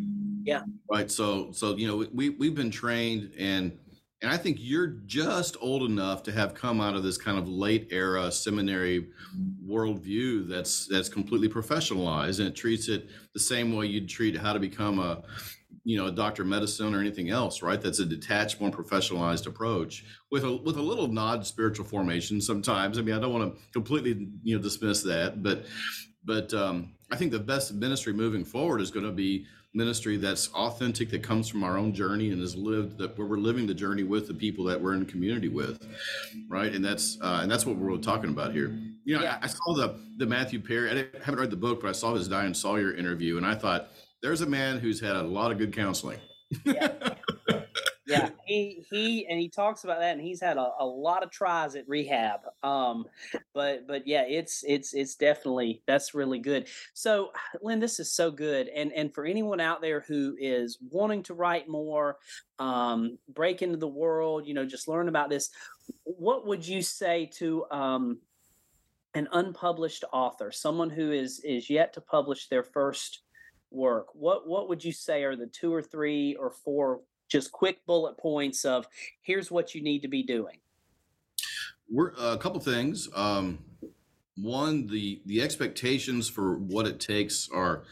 Yeah. 0.44 0.62
Right. 0.88 1.10
So 1.10 1.50
so 1.52 1.74
you 1.76 1.88
know 1.88 2.06
we 2.12 2.30
we've 2.30 2.54
been 2.54 2.70
trained 2.70 3.32
and 3.36 3.76
and 4.24 4.32
I 4.32 4.38
think 4.38 4.56
you're 4.58 4.86
just 5.04 5.54
old 5.60 5.82
enough 5.82 6.22
to 6.22 6.32
have 6.32 6.54
come 6.54 6.80
out 6.80 6.94
of 6.94 7.02
this 7.02 7.18
kind 7.18 7.36
of 7.36 7.46
late 7.46 7.88
era 7.90 8.32
seminary 8.32 9.08
worldview 9.68 10.48
that's 10.48 10.86
that's 10.86 11.10
completely 11.10 11.46
professionalized 11.46 12.38
and 12.38 12.48
it 12.48 12.56
treats 12.56 12.88
it 12.88 13.10
the 13.34 13.40
same 13.40 13.76
way 13.76 13.84
you'd 13.84 14.08
treat 14.08 14.34
how 14.34 14.54
to 14.54 14.58
become 14.58 14.98
a 14.98 15.22
you 15.84 15.98
know 15.98 16.06
a 16.06 16.10
doctor 16.10 16.40
of 16.40 16.48
medicine 16.48 16.94
or 16.94 17.00
anything 17.00 17.28
else 17.28 17.60
right? 17.60 17.82
That's 17.82 17.98
a 17.98 18.06
detached 18.06 18.62
more 18.62 18.70
professionalized 18.70 19.46
approach 19.46 20.06
with 20.30 20.44
a 20.44 20.56
with 20.56 20.78
a 20.78 20.82
little 20.82 21.08
nod 21.08 21.40
to 21.40 21.44
spiritual 21.46 21.84
formation 21.84 22.40
sometimes. 22.40 22.98
I 22.98 23.02
mean 23.02 23.14
i 23.14 23.20
don't 23.20 23.32
want 23.32 23.54
to 23.54 23.62
completely 23.74 24.26
you 24.42 24.56
know 24.56 24.62
dismiss 24.62 25.02
that 25.02 25.42
but 25.42 25.66
but 26.24 26.54
um, 26.54 26.94
i 27.10 27.16
think 27.16 27.30
the 27.30 27.38
best 27.38 27.74
ministry 27.74 28.14
moving 28.14 28.42
forward 28.42 28.80
is 28.80 28.90
going 28.90 29.04
to 29.04 29.12
be 29.12 29.44
ministry 29.74 30.16
that's 30.16 30.48
authentic 30.48 31.10
that 31.10 31.22
comes 31.22 31.48
from 31.48 31.64
our 31.64 31.76
own 31.76 31.92
journey 31.92 32.30
and 32.30 32.40
is 32.40 32.54
lived 32.54 32.96
that 32.98 33.18
where 33.18 33.26
we're 33.26 33.36
living 33.36 33.66
the 33.66 33.74
journey 33.74 34.04
with 34.04 34.28
the 34.28 34.34
people 34.34 34.64
that 34.64 34.80
we're 34.80 34.94
in 34.94 35.04
community 35.04 35.48
with 35.48 35.84
right? 36.48 36.72
And 36.72 36.84
that's 36.84 37.18
uh, 37.20 37.40
and 37.42 37.50
that's 37.50 37.66
what 37.66 37.76
we're 37.76 37.96
talking 37.96 38.30
about 38.30 38.52
here. 38.52 38.78
You 39.04 39.16
know 39.16 39.22
yeah. 39.22 39.38
I, 39.42 39.44
I, 39.44 39.48
saw 39.48 39.74
the 39.74 40.00
the 40.16 40.24
matthew 40.26 40.60
perry 40.60 40.90
i 40.90 41.18
haven't 41.18 41.40
read 41.40 41.50
the 41.50 41.56
book 41.56 41.82
but 41.82 41.88
i 41.88 41.92
saw 41.92 42.14
his 42.14 42.26
diane 42.26 42.54
sawyer 42.54 42.94
interview 42.94 43.36
and 43.36 43.44
i 43.44 43.54
thought 43.54 43.90
there's 44.22 44.40
a 44.40 44.46
man 44.46 44.78
who's 44.78 44.98
had 44.98 45.16
a 45.16 45.22
lot 45.22 45.52
of 45.52 45.58
good 45.58 45.74
counseling. 45.74 46.18
Yeah 46.64 46.88
he 48.54 48.86
he 48.90 49.26
and 49.26 49.38
he 49.38 49.48
talks 49.48 49.84
about 49.84 50.00
that, 50.00 50.12
and 50.12 50.20
he's 50.20 50.40
had 50.40 50.56
a, 50.56 50.70
a 50.78 50.86
lot 50.86 51.22
of 51.22 51.30
tries 51.30 51.74
at 51.74 51.88
rehab. 51.88 52.40
Um, 52.62 53.06
but 53.54 53.86
but 53.86 54.06
yeah, 54.06 54.24
it's 54.26 54.64
it's 54.66 54.94
it's 54.94 55.14
definitely 55.14 55.82
that's 55.86 56.14
really 56.14 56.38
good. 56.38 56.68
So, 56.92 57.32
Len, 57.62 57.80
this 57.80 58.00
is 58.00 58.12
so 58.12 58.30
good, 58.30 58.68
and 58.68 58.92
and 58.92 59.12
for 59.12 59.24
anyone 59.24 59.60
out 59.60 59.80
there 59.80 60.00
who 60.00 60.36
is 60.38 60.78
wanting 60.90 61.22
to 61.24 61.34
write 61.34 61.68
more, 61.68 62.18
um, 62.58 63.18
break 63.28 63.62
into 63.62 63.76
the 63.76 63.88
world, 63.88 64.46
you 64.46 64.54
know, 64.54 64.64
just 64.64 64.88
learn 64.88 65.08
about 65.08 65.30
this. 65.30 65.50
what 66.04 66.46
would 66.46 66.66
you 66.66 66.82
say 66.82 67.30
to 67.34 67.64
um, 67.70 68.18
an 69.14 69.28
unpublished 69.32 70.04
author, 70.12 70.50
someone 70.50 70.90
who 70.90 71.12
is 71.12 71.40
is 71.40 71.68
yet 71.68 71.92
to 71.94 72.00
publish 72.00 72.48
their 72.48 72.62
first 72.62 73.22
work? 73.70 74.06
What 74.14 74.46
what 74.48 74.68
would 74.68 74.84
you 74.84 74.92
say 74.92 75.24
are 75.24 75.36
the 75.36 75.46
two 75.46 75.72
or 75.72 75.82
three 75.82 76.36
or 76.36 76.50
four 76.50 77.00
just 77.34 77.50
quick 77.50 77.84
bullet 77.84 78.16
points 78.16 78.64
of 78.64 78.86
here's 79.22 79.50
what 79.50 79.74
you 79.74 79.82
need 79.82 80.02
to 80.02 80.08
be 80.08 80.22
doing? 80.22 80.58
We're 81.90 82.12
a 82.16 82.38
couple 82.38 82.60
things. 82.60 83.08
Um, 83.14 83.58
one, 84.36 84.86
the 84.86 85.20
the 85.26 85.42
expectations 85.42 86.28
for 86.28 86.56
what 86.56 86.86
it 86.86 87.00
takes 87.00 87.48
are 87.52 87.82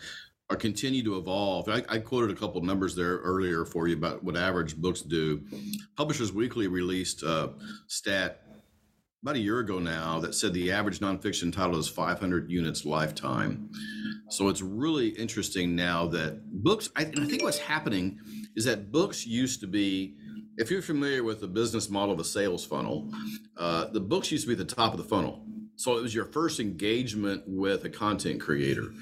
are 0.49 0.57
continue 0.57 1.03
to 1.03 1.17
evolve. 1.17 1.69
I, 1.69 1.83
I 1.89 1.99
quoted 1.99 2.31
a 2.31 2.39
couple 2.39 2.61
numbers 2.61 2.95
there 2.95 3.19
earlier 3.19 3.65
for 3.65 3.89
you 3.89 3.97
about 3.97 4.23
what 4.23 4.37
average 4.37 4.77
books 4.77 5.01
do. 5.01 5.43
Publishers 5.97 6.33
Weekly 6.33 6.69
released 6.69 7.25
a 7.25 7.55
stat 7.89 8.43
about 9.23 9.37
a 9.37 9.41
year 9.41 9.59
ago 9.59 9.79
now 9.79 10.21
that 10.21 10.35
said 10.35 10.53
the 10.53 10.71
average 10.71 11.01
nonfiction 11.01 11.53
title 11.53 11.79
is 11.79 11.89
500 11.89 12.51
units 12.51 12.85
lifetime. 12.85 13.71
So 14.31 14.49
it's 14.49 14.63
really 14.63 15.09
interesting 15.09 15.75
now 15.75 16.07
that 16.09 16.41
books. 16.63 16.91
I, 16.97 17.03
I 17.03 17.27
think 17.27 17.43
what's 17.43 17.59
happening 17.59 18.21
is 18.57 18.65
that 18.65 18.93
books 18.93 19.27
used 19.27 19.61
to 19.61 19.67
be 19.67 20.17
if 20.59 20.71
you're 20.71 20.83
familiar 20.83 21.25
with 21.25 21.41
the 21.41 21.49
business 21.49 21.89
model 21.89 22.13
of 22.13 22.21
a 22.21 22.25
sales 22.25 22.65
funnel, 22.65 23.11
uh, 23.57 23.87
the 23.87 24.01
books 24.01 24.31
used 24.31 24.45
to 24.45 24.55
be 24.55 24.61
at 24.61 24.69
the 24.69 24.75
top 24.75 24.93
of 24.93 24.99
the 24.99 25.05
funnel. 25.05 25.47
So 25.77 25.97
it 25.97 26.03
was 26.03 26.15
your 26.15 26.27
first 26.27 26.61
engagement 26.61 27.43
with 27.47 27.85
a 27.85 27.89
content 27.89 28.41
creator. 28.41 28.93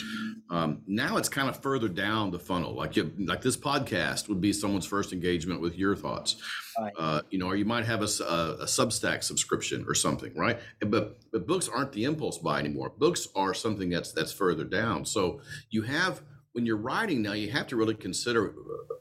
Um, 0.49 0.83
now 0.87 1.17
it's 1.17 1.29
kind 1.29 1.49
of 1.49 1.61
further 1.63 1.89
down 1.89 2.31
the 2.31 2.39
funnel. 2.39 2.75
Like 2.75 2.97
you, 2.97 3.13
like 3.19 3.43
this 3.43 3.57
podcast 3.57 4.29
would 4.29 4.41
be 4.41 4.53
someone's 4.53 4.87
first 4.87 5.13
engagement 5.13 5.61
with 5.61 5.77
your 5.77 5.95
thoughts. 5.95 6.37
Right. 6.81 6.93
Uh, 6.99 7.23
you 7.31 7.39
know, 7.39 7.47
or 7.47 7.57
you 7.57 7.65
might 7.65 7.85
have 7.85 8.01
a, 8.01 8.09
a, 8.25 8.63
a, 8.63 8.65
Substack 8.65 9.23
subscription 9.23 9.85
or 9.87 9.95
something, 9.95 10.33
right? 10.35 10.59
But 10.81 11.19
but 11.33 11.47
books 11.47 11.69
aren't 11.69 11.93
the 11.93 12.05
impulse 12.05 12.39
buy 12.39 12.61
anymore. 12.61 12.93
Books 12.97 13.29
are 13.37 13.53
something 13.53 13.91
that's 13.91 14.13
that's 14.13 14.33
further 14.33 14.65
down. 14.65 15.05
So 15.05 15.41
you 15.71 15.83
have 15.83 16.23
when 16.53 16.67
you're 16.67 16.77
writing 16.77 17.23
now, 17.23 17.33
you 17.33 17.51
have 17.51 17.67
to 17.69 17.77
really 17.77 17.95
consider 17.95 18.49
uh, 18.49 18.95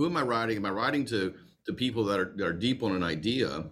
who 0.00 0.06
am 0.06 0.16
I 0.16 0.22
writing? 0.22 0.56
Am 0.56 0.64
I 0.64 0.70
writing 0.70 1.04
to 1.06 1.34
to 1.66 1.74
people 1.74 2.04
that 2.04 2.18
are, 2.18 2.32
that 2.36 2.46
are 2.46 2.54
deep 2.54 2.82
on 2.82 2.96
an 2.96 3.02
idea? 3.02 3.64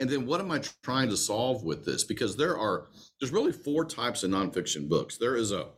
And 0.00 0.10
then 0.10 0.26
what 0.26 0.40
am 0.40 0.50
i 0.50 0.60
trying 0.82 1.08
to 1.10 1.16
solve 1.16 1.62
with 1.62 1.84
this? 1.84 2.02
Because 2.02 2.36
there 2.36 2.58
are 2.58 2.88
there's 3.20 3.30
really 3.30 3.52
four 3.52 3.84
types 3.84 4.24
of 4.24 4.32
nonfiction 4.32 4.88
books. 4.88 5.16
There 5.16 5.36
is 5.36 5.52
a 5.52 5.68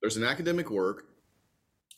there's 0.00 0.16
an 0.16 0.22
academic 0.22 0.70
work 0.70 1.06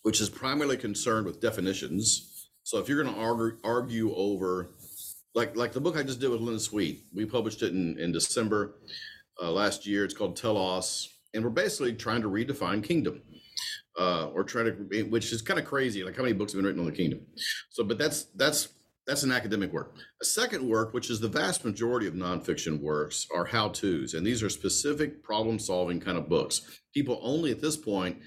which 0.05 0.23
is 0.23 0.31
primarily 0.31 0.79
concerned 0.79 1.27
with 1.27 1.39
definitions. 1.39 2.49
So 2.63 2.79
if 2.79 2.89
you're 2.89 3.03
going 3.03 3.15
to 3.15 3.21
argue, 3.21 3.59
argue 3.63 4.15
over 4.15 4.71
like 5.35 5.55
like 5.55 5.73
the 5.73 5.81
book 5.81 5.99
i 5.99 6.03
just 6.03 6.21
did 6.21 6.31
with 6.31 6.41
Len 6.41 6.59
Sweet 6.59 7.05
we 7.15 7.27
published 7.27 7.63
it 7.63 7.73
in, 7.73 7.99
in 7.99 8.11
december 8.11 8.77
uh, 9.43 9.51
last 9.51 9.87
year. 9.87 10.03
It's 10.07 10.15
called 10.15 10.35
telos 10.35 11.11
and 11.35 11.45
we're 11.45 11.51
basically 11.51 11.93
trying 11.93 12.23
to 12.23 12.31
redefine 12.31 12.83
kingdom 12.83 13.21
uh, 13.99 14.29
or 14.29 14.45
try 14.45 14.63
to, 14.63 14.71
which 15.11 15.33
is 15.33 15.43
kind 15.43 15.59
of 15.59 15.67
crazy. 15.67 16.05
Like 16.05 16.17
how 16.17 16.23
many 16.23 16.35
books 16.35 16.53
have 16.53 16.59
been 16.59 16.67
written 16.67 16.81
on 16.81 16.87
the 16.87 16.97
kingdom? 16.97 17.21
So, 17.71 17.85
but 17.85 17.99
that's 17.99 18.25
that's 18.37 18.69
that's 19.07 19.23
an 19.23 19.33
academic 19.33 19.73
work. 19.73 19.97
A 20.21 20.25
second 20.25 20.69
work, 20.69 20.93
which 20.93 21.11
is 21.11 21.19
the 21.19 21.29
vast 21.29 21.65
majority 21.65 22.07
of 22.07 22.15
nonfiction 22.15 22.81
works, 22.81 23.27
are 23.35 23.47
how 23.47 23.69
tos. 23.69 24.15
And 24.15 24.25
these 24.27 24.43
are 24.43 24.51
specific 24.51 25.23
problem 25.23 25.59
solving 25.59 25.99
kind 25.99 26.19
of 26.19 26.29
books. 26.29 26.81
People 26.93 27.19
only 27.23 27.51
at 27.51 27.63
this 27.63 27.77
point 27.77 28.19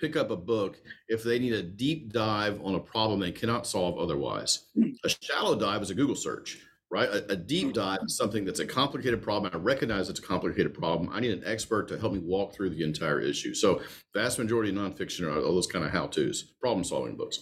pick 0.00 0.16
up 0.16 0.30
a 0.30 0.36
book 0.36 0.80
if 1.08 1.22
they 1.22 1.38
need 1.38 1.52
a 1.52 1.62
deep 1.62 2.10
dive 2.10 2.58
on 2.64 2.74
a 2.74 2.80
problem 2.80 3.20
they 3.20 3.30
cannot 3.30 3.66
solve 3.66 3.98
otherwise. 3.98 4.66
A 5.04 5.08
shallow 5.08 5.58
dive 5.58 5.82
is 5.82 5.90
a 5.90 5.94
Google 5.94 6.16
search, 6.16 6.58
right? 6.90 7.08
A, 7.08 7.32
a 7.32 7.36
deep 7.36 7.72
dive 7.72 8.00
is 8.04 8.16
something 8.16 8.44
that's 8.44 8.60
a 8.60 8.66
complicated 8.66 9.22
problem. 9.22 9.50
I 9.54 9.58
recognize 9.58 10.08
it's 10.08 10.18
a 10.18 10.22
complicated 10.22 10.74
problem. 10.74 11.10
I 11.12 11.20
need 11.20 11.32
an 11.32 11.44
expert 11.44 11.88
to 11.88 11.98
help 11.98 12.12
me 12.12 12.18
walk 12.18 12.54
through 12.54 12.70
the 12.70 12.82
entire 12.82 13.20
issue. 13.20 13.54
So, 13.54 13.80
vast 14.14 14.38
majority 14.38 14.70
of 14.70 14.76
nonfiction 14.76 15.26
are 15.26 15.40
all 15.40 15.54
those 15.54 15.66
kind 15.66 15.84
of 15.84 15.90
how 15.90 16.06
tos, 16.06 16.42
problem 16.60 16.84
solving 16.84 17.16
books. 17.16 17.38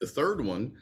The 0.00 0.06
third 0.06 0.44
one 0.44 0.72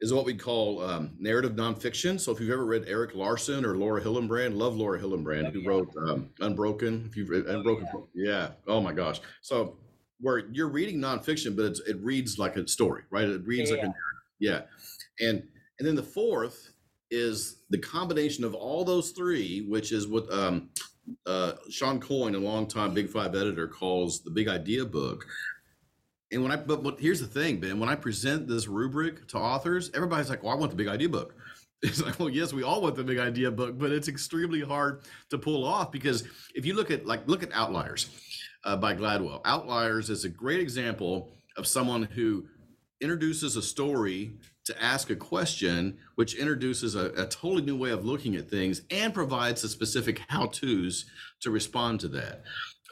is 0.00 0.12
what 0.12 0.26
we 0.26 0.34
call 0.34 0.82
um, 0.82 1.14
narrative 1.18 1.52
nonfiction. 1.52 2.20
So 2.20 2.32
if 2.32 2.40
you've 2.40 2.50
ever 2.50 2.66
read 2.66 2.84
Erik 2.86 3.14
Larson 3.14 3.64
or 3.64 3.76
Laura 3.76 4.02
Hillenbrand, 4.02 4.54
love 4.54 4.76
Laura 4.76 5.00
Hillenbrand, 5.00 5.48
oh, 5.48 5.50
who 5.50 5.60
yeah. 5.60 5.68
wrote 5.68 5.88
um, 6.06 6.30
Unbroken. 6.40 7.06
If 7.08 7.16
you've 7.16 7.30
read 7.30 7.46
Unbroken, 7.46 7.88
oh, 7.94 8.08
yeah. 8.14 8.30
yeah. 8.30 8.48
Oh 8.66 8.80
my 8.80 8.92
gosh. 8.92 9.20
So 9.40 9.78
where 10.20 10.38
you're 10.52 10.68
reading 10.68 10.98
nonfiction, 10.98 11.56
but 11.56 11.76
it 11.86 11.96
reads 12.02 12.38
like 12.38 12.56
a 12.56 12.68
story, 12.68 13.02
right? 13.10 13.26
It 13.26 13.46
reads 13.46 13.70
yeah. 13.70 13.76
like 13.76 13.84
a 13.84 13.86
narrative. 13.86 13.96
yeah. 14.38 14.60
And 15.20 15.42
and 15.78 15.86
then 15.86 15.94
the 15.94 16.02
fourth 16.02 16.72
is 17.10 17.62
the 17.70 17.78
combination 17.78 18.44
of 18.44 18.54
all 18.54 18.84
those 18.84 19.10
three, 19.10 19.66
which 19.68 19.92
is 19.92 20.08
what 20.08 20.32
um, 20.32 20.70
uh, 21.26 21.52
Shawn 21.70 22.00
Coyne, 22.00 22.34
a 22.34 22.38
longtime 22.38 22.94
Big 22.94 23.08
Five 23.08 23.34
editor, 23.34 23.68
calls 23.68 24.22
the 24.22 24.30
Big 24.30 24.48
Idea 24.48 24.84
book, 24.84 25.26
and 26.32 26.42
when 26.42 26.52
I, 26.52 26.56
but, 26.56 26.82
but 26.82 26.98
here's 26.98 27.20
the 27.20 27.26
thing, 27.26 27.60
Ben, 27.60 27.78
when 27.78 27.88
I 27.88 27.94
present 27.94 28.48
this 28.48 28.66
rubric 28.66 29.28
to 29.28 29.38
authors, 29.38 29.90
everybody's 29.94 30.28
like, 30.28 30.42
well, 30.42 30.52
I 30.52 30.56
want 30.56 30.70
the 30.70 30.76
big 30.76 30.88
idea 30.88 31.08
book. 31.08 31.34
It's 31.82 32.00
like, 32.00 32.18
well, 32.18 32.30
yes, 32.30 32.54
we 32.54 32.62
all 32.62 32.80
want 32.80 32.96
the 32.96 33.04
big 33.04 33.18
idea 33.18 33.50
book, 33.50 33.78
but 33.78 33.92
it's 33.92 34.08
extremely 34.08 34.62
hard 34.62 35.02
to 35.28 35.36
pull 35.36 35.62
off 35.62 35.92
because 35.92 36.24
if 36.54 36.64
you 36.64 36.74
look 36.74 36.90
at, 36.90 37.04
like, 37.04 37.28
look 37.28 37.42
at 37.42 37.52
Outliers 37.52 38.08
uh, 38.64 38.76
by 38.76 38.94
Gladwell. 38.94 39.42
Outliers 39.44 40.08
is 40.08 40.24
a 40.24 40.28
great 40.30 40.58
example 40.58 41.32
of 41.58 41.66
someone 41.66 42.04
who 42.04 42.46
introduces 43.02 43.56
a 43.56 43.62
story 43.62 44.38
to 44.66 44.82
ask 44.82 45.10
a 45.10 45.16
question, 45.16 45.96
which 46.16 46.34
introduces 46.34 46.94
a, 46.94 47.06
a, 47.12 47.26
totally 47.26 47.62
new 47.62 47.76
way 47.76 47.90
of 47.90 48.04
looking 48.04 48.34
at 48.34 48.50
things 48.50 48.82
and 48.90 49.14
provides 49.14 49.62
the 49.62 49.68
specific 49.68 50.20
how 50.28 50.46
to's 50.46 51.06
to 51.40 51.50
respond 51.50 52.00
to 52.00 52.08
that. 52.08 52.42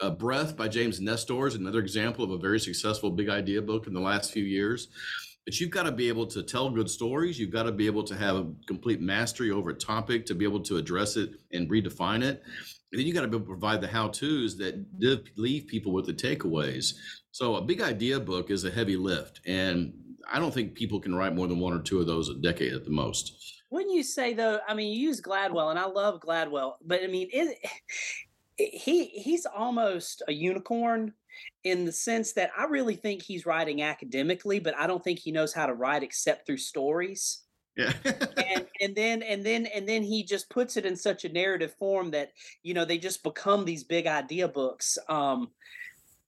Uh, 0.01 0.09
Breath 0.09 0.55
by 0.55 0.67
James 0.67 1.01
Nestor 1.01 1.47
is 1.47 1.55
another 1.55 1.79
example 1.79 2.23
of 2.23 2.31
a 2.31 2.37
very 2.37 2.59
successful 2.59 3.11
big 3.11 3.29
idea 3.29 3.61
book 3.61 3.87
in 3.87 3.93
the 3.93 3.99
last 3.99 4.31
few 4.31 4.43
years. 4.43 4.87
But 5.45 5.59
you've 5.59 5.69
got 5.69 5.83
to 5.83 5.91
be 5.91 6.07
able 6.07 6.25
to 6.27 6.43
tell 6.43 6.69
good 6.69 6.89
stories. 6.89 7.37
You've 7.37 7.51
got 7.51 7.63
to 7.63 7.71
be 7.71 7.85
able 7.85 8.03
to 8.05 8.15
have 8.15 8.35
a 8.35 8.47
complete 8.67 8.99
mastery 8.99 9.51
over 9.51 9.69
a 9.69 9.75
topic 9.75 10.25
to 10.25 10.35
be 10.35 10.43
able 10.43 10.61
to 10.61 10.77
address 10.77 11.17
it 11.17 11.35
and 11.51 11.69
redefine 11.69 12.23
it. 12.23 12.41
And 12.91 12.99
then 12.99 13.05
you've 13.05 13.15
got 13.15 13.21
to 13.21 13.27
be 13.27 13.35
able 13.35 13.45
to 13.45 13.51
provide 13.51 13.81
the 13.81 13.87
how 13.87 14.07
to's 14.07 14.57
that 14.57 14.83
leave 15.35 15.67
people 15.67 15.91
with 15.91 16.05
the 16.07 16.13
takeaways. 16.13 16.95
So 17.31 17.55
a 17.55 17.61
big 17.61 17.81
idea 17.81 18.19
book 18.19 18.49
is 18.49 18.63
a 18.63 18.71
heavy 18.71 18.95
lift. 18.95 19.41
And 19.45 19.93
I 20.31 20.39
don't 20.39 20.53
think 20.53 20.75
people 20.75 20.99
can 20.99 21.15
write 21.15 21.35
more 21.35 21.47
than 21.47 21.59
one 21.59 21.73
or 21.73 21.81
two 21.81 21.99
of 21.99 22.07
those 22.07 22.29
a 22.29 22.35
decade 22.35 22.73
at 22.73 22.83
the 22.83 22.91
most. 22.91 23.55
Wouldn't 23.69 23.93
you 23.93 24.03
say 24.03 24.33
though? 24.33 24.59
I 24.67 24.73
mean, 24.73 24.93
you 24.93 25.07
use 25.07 25.21
Gladwell, 25.21 25.69
and 25.69 25.79
I 25.79 25.85
love 25.85 26.21
Gladwell, 26.21 26.75
but 26.85 27.03
I 27.03 27.07
mean, 27.07 27.29
it, 27.31 27.57
he 28.57 29.05
he's 29.07 29.45
almost 29.45 30.21
a 30.27 30.33
unicorn 30.33 31.13
in 31.63 31.85
the 31.85 31.91
sense 31.91 32.33
that 32.33 32.51
I 32.57 32.65
really 32.65 32.95
think 32.95 33.21
he's 33.21 33.45
writing 33.45 33.81
academically, 33.81 34.59
but 34.59 34.77
I 34.77 34.87
don't 34.87 35.03
think 35.03 35.19
he 35.19 35.31
knows 35.31 35.53
how 35.53 35.65
to 35.65 35.73
write 35.73 36.03
except 36.03 36.45
through 36.45 36.57
stories. 36.57 37.41
Yeah. 37.75 37.91
and 38.05 38.65
and 38.81 38.95
then 38.95 39.23
and 39.23 39.43
then 39.43 39.65
and 39.65 39.87
then 39.87 40.03
he 40.03 40.23
just 40.23 40.49
puts 40.49 40.77
it 40.77 40.85
in 40.85 40.95
such 40.95 41.25
a 41.25 41.29
narrative 41.29 41.75
form 41.77 42.11
that 42.11 42.31
you 42.63 42.73
know 42.73 42.85
they 42.85 42.97
just 42.97 43.23
become 43.23 43.65
these 43.65 43.83
big 43.83 44.07
idea 44.07 44.47
books. 44.47 44.97
Um 45.09 45.49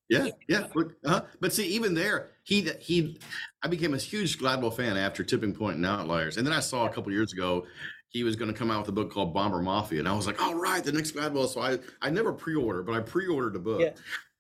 yeah, 0.09 0.27
yeah. 0.47 0.67
uh 1.05 1.21
But 1.39 1.53
see, 1.53 1.67
even 1.67 1.93
there, 1.93 2.29
he 2.43 2.69
he, 2.79 3.19
I 3.63 3.67
became 3.67 3.93
a 3.93 3.97
huge 3.97 4.39
Gladwell 4.39 4.75
fan 4.75 4.97
after 4.97 5.23
Tipping 5.23 5.53
Point 5.53 5.77
and 5.77 5.85
Outliers, 5.85 6.37
and 6.37 6.45
then 6.45 6.53
I 6.53 6.59
saw 6.59 6.85
a 6.85 6.89
couple 6.89 7.11
years 7.11 7.33
ago 7.33 7.65
he 8.09 8.23
was 8.23 8.35
going 8.35 8.51
to 8.51 8.57
come 8.57 8.71
out 8.71 8.79
with 8.79 8.89
a 8.89 8.93
book 8.93 9.11
called 9.11 9.33
Bomber 9.33 9.61
Mafia, 9.61 9.99
and 9.99 10.07
I 10.07 10.13
was 10.13 10.25
like, 10.27 10.41
"All 10.41 10.55
right, 10.55 10.83
the 10.83 10.91
next 10.91 11.11
Gladwell." 11.11 11.47
So 11.47 11.61
I 11.61 11.77
I 12.01 12.09
never 12.09 12.33
pre-ordered, 12.33 12.85
but 12.85 12.95
I 12.95 13.01
pre-ordered 13.01 13.53
the 13.53 13.59
book. 13.59 13.81
Yeah. 13.81 13.91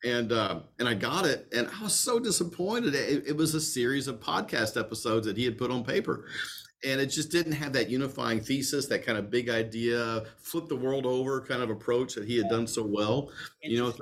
And 0.03 0.31
uh, 0.31 0.59
and 0.79 0.87
I 0.87 0.93
got 0.93 1.25
it, 1.25 1.47
and 1.51 1.67
I 1.67 1.83
was 1.83 1.93
so 1.93 2.19
disappointed. 2.19 2.93
It, 2.93 3.23
it 3.27 3.35
was 3.35 3.55
a 3.55 3.59
series 3.59 4.07
of 4.07 4.19
podcast 4.19 4.79
episodes 4.79 5.25
that 5.25 5.35
he 5.35 5.43
had 5.43 5.57
put 5.57 5.71
on 5.71 5.83
paper, 5.83 6.27
and 6.83 7.01
it 7.01 7.07
just 7.07 7.31
didn't 7.31 7.53
have 7.53 7.73
that 7.73 7.89
unifying 7.89 8.39
thesis, 8.39 8.85
that 8.87 9.03
kind 9.03 9.17
of 9.17 9.31
big 9.31 9.49
idea, 9.49 10.23
flip 10.37 10.67
the 10.67 10.75
world 10.75 11.07
over 11.07 11.41
kind 11.41 11.63
of 11.63 11.71
approach 11.71 12.13
that 12.13 12.25
he 12.25 12.37
had 12.37 12.47
done 12.47 12.67
so 12.67 12.83
well. 12.83 13.31
You 13.63 13.79
know, 13.79 13.93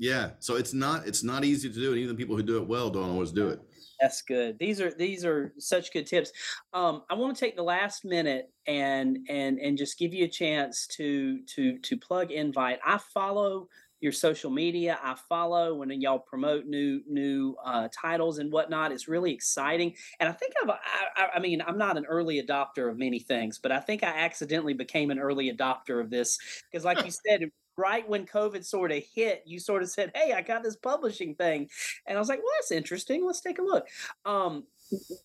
yeah. 0.00 0.30
So 0.38 0.56
it's 0.56 0.72
not 0.72 1.06
it's 1.06 1.22
not 1.22 1.44
easy 1.44 1.68
to 1.68 1.74
do, 1.74 1.90
and 1.90 2.00
even 2.00 2.16
people 2.16 2.34
who 2.34 2.42
do 2.42 2.56
it 2.56 2.66
well 2.66 2.88
don't 2.88 3.10
always 3.10 3.32
do 3.32 3.48
it. 3.48 3.60
That's 4.00 4.22
good. 4.22 4.58
These 4.58 4.80
are 4.80 4.92
these 4.92 5.26
are 5.26 5.52
such 5.58 5.92
good 5.92 6.06
tips. 6.06 6.32
Um, 6.72 7.02
I 7.10 7.14
want 7.14 7.36
to 7.36 7.40
take 7.40 7.54
the 7.54 7.62
last 7.62 8.02
minute 8.06 8.50
and 8.66 9.18
and 9.28 9.58
and 9.58 9.76
just 9.76 9.98
give 9.98 10.14
you 10.14 10.24
a 10.24 10.28
chance 10.28 10.86
to 10.96 11.42
to 11.54 11.78
to 11.80 11.98
plug 11.98 12.30
invite. 12.30 12.78
I 12.84 12.96
follow 12.96 13.68
your 14.00 14.12
social 14.12 14.50
media. 14.50 14.98
I 15.02 15.16
follow 15.28 15.74
when 15.74 15.90
y'all 16.00 16.18
promote 16.18 16.64
new 16.64 17.02
new 17.06 17.54
uh, 17.62 17.88
titles 17.92 18.38
and 18.38 18.50
whatnot. 18.50 18.92
It's 18.92 19.06
really 19.06 19.34
exciting, 19.34 19.94
and 20.18 20.30
I 20.30 20.32
think 20.32 20.54
I've. 20.62 20.70
I, 20.70 21.26
I, 21.34 21.38
mean, 21.40 21.62
I'm 21.66 21.76
not 21.76 21.98
an 21.98 22.06
early 22.06 22.42
adopter 22.42 22.90
of 22.90 22.96
many 22.96 23.18
things, 23.18 23.58
but 23.58 23.70
I 23.70 23.80
think 23.80 24.02
I 24.02 24.08
accidentally 24.08 24.72
became 24.72 25.10
an 25.10 25.18
early 25.18 25.52
adopter 25.52 26.00
of 26.00 26.08
this 26.08 26.38
because, 26.70 26.86
like 26.86 27.04
you 27.04 27.10
said, 27.10 27.50
right 27.80 28.08
when 28.08 28.26
COVID 28.26 28.64
sort 28.64 28.92
of 28.92 29.02
hit, 29.14 29.42
you 29.46 29.58
sort 29.58 29.82
of 29.82 29.90
said, 29.90 30.12
"Hey, 30.14 30.32
I 30.32 30.42
got 30.42 30.62
this 30.62 30.76
publishing 30.76 31.34
thing," 31.34 31.68
and 32.06 32.16
I 32.16 32.20
was 32.20 32.28
like, 32.28 32.38
"Well, 32.38 32.52
that's 32.58 32.70
interesting. 32.70 33.24
Let's 33.24 33.40
take 33.40 33.58
a 33.58 33.62
look." 33.62 33.88
Um, 34.24 34.64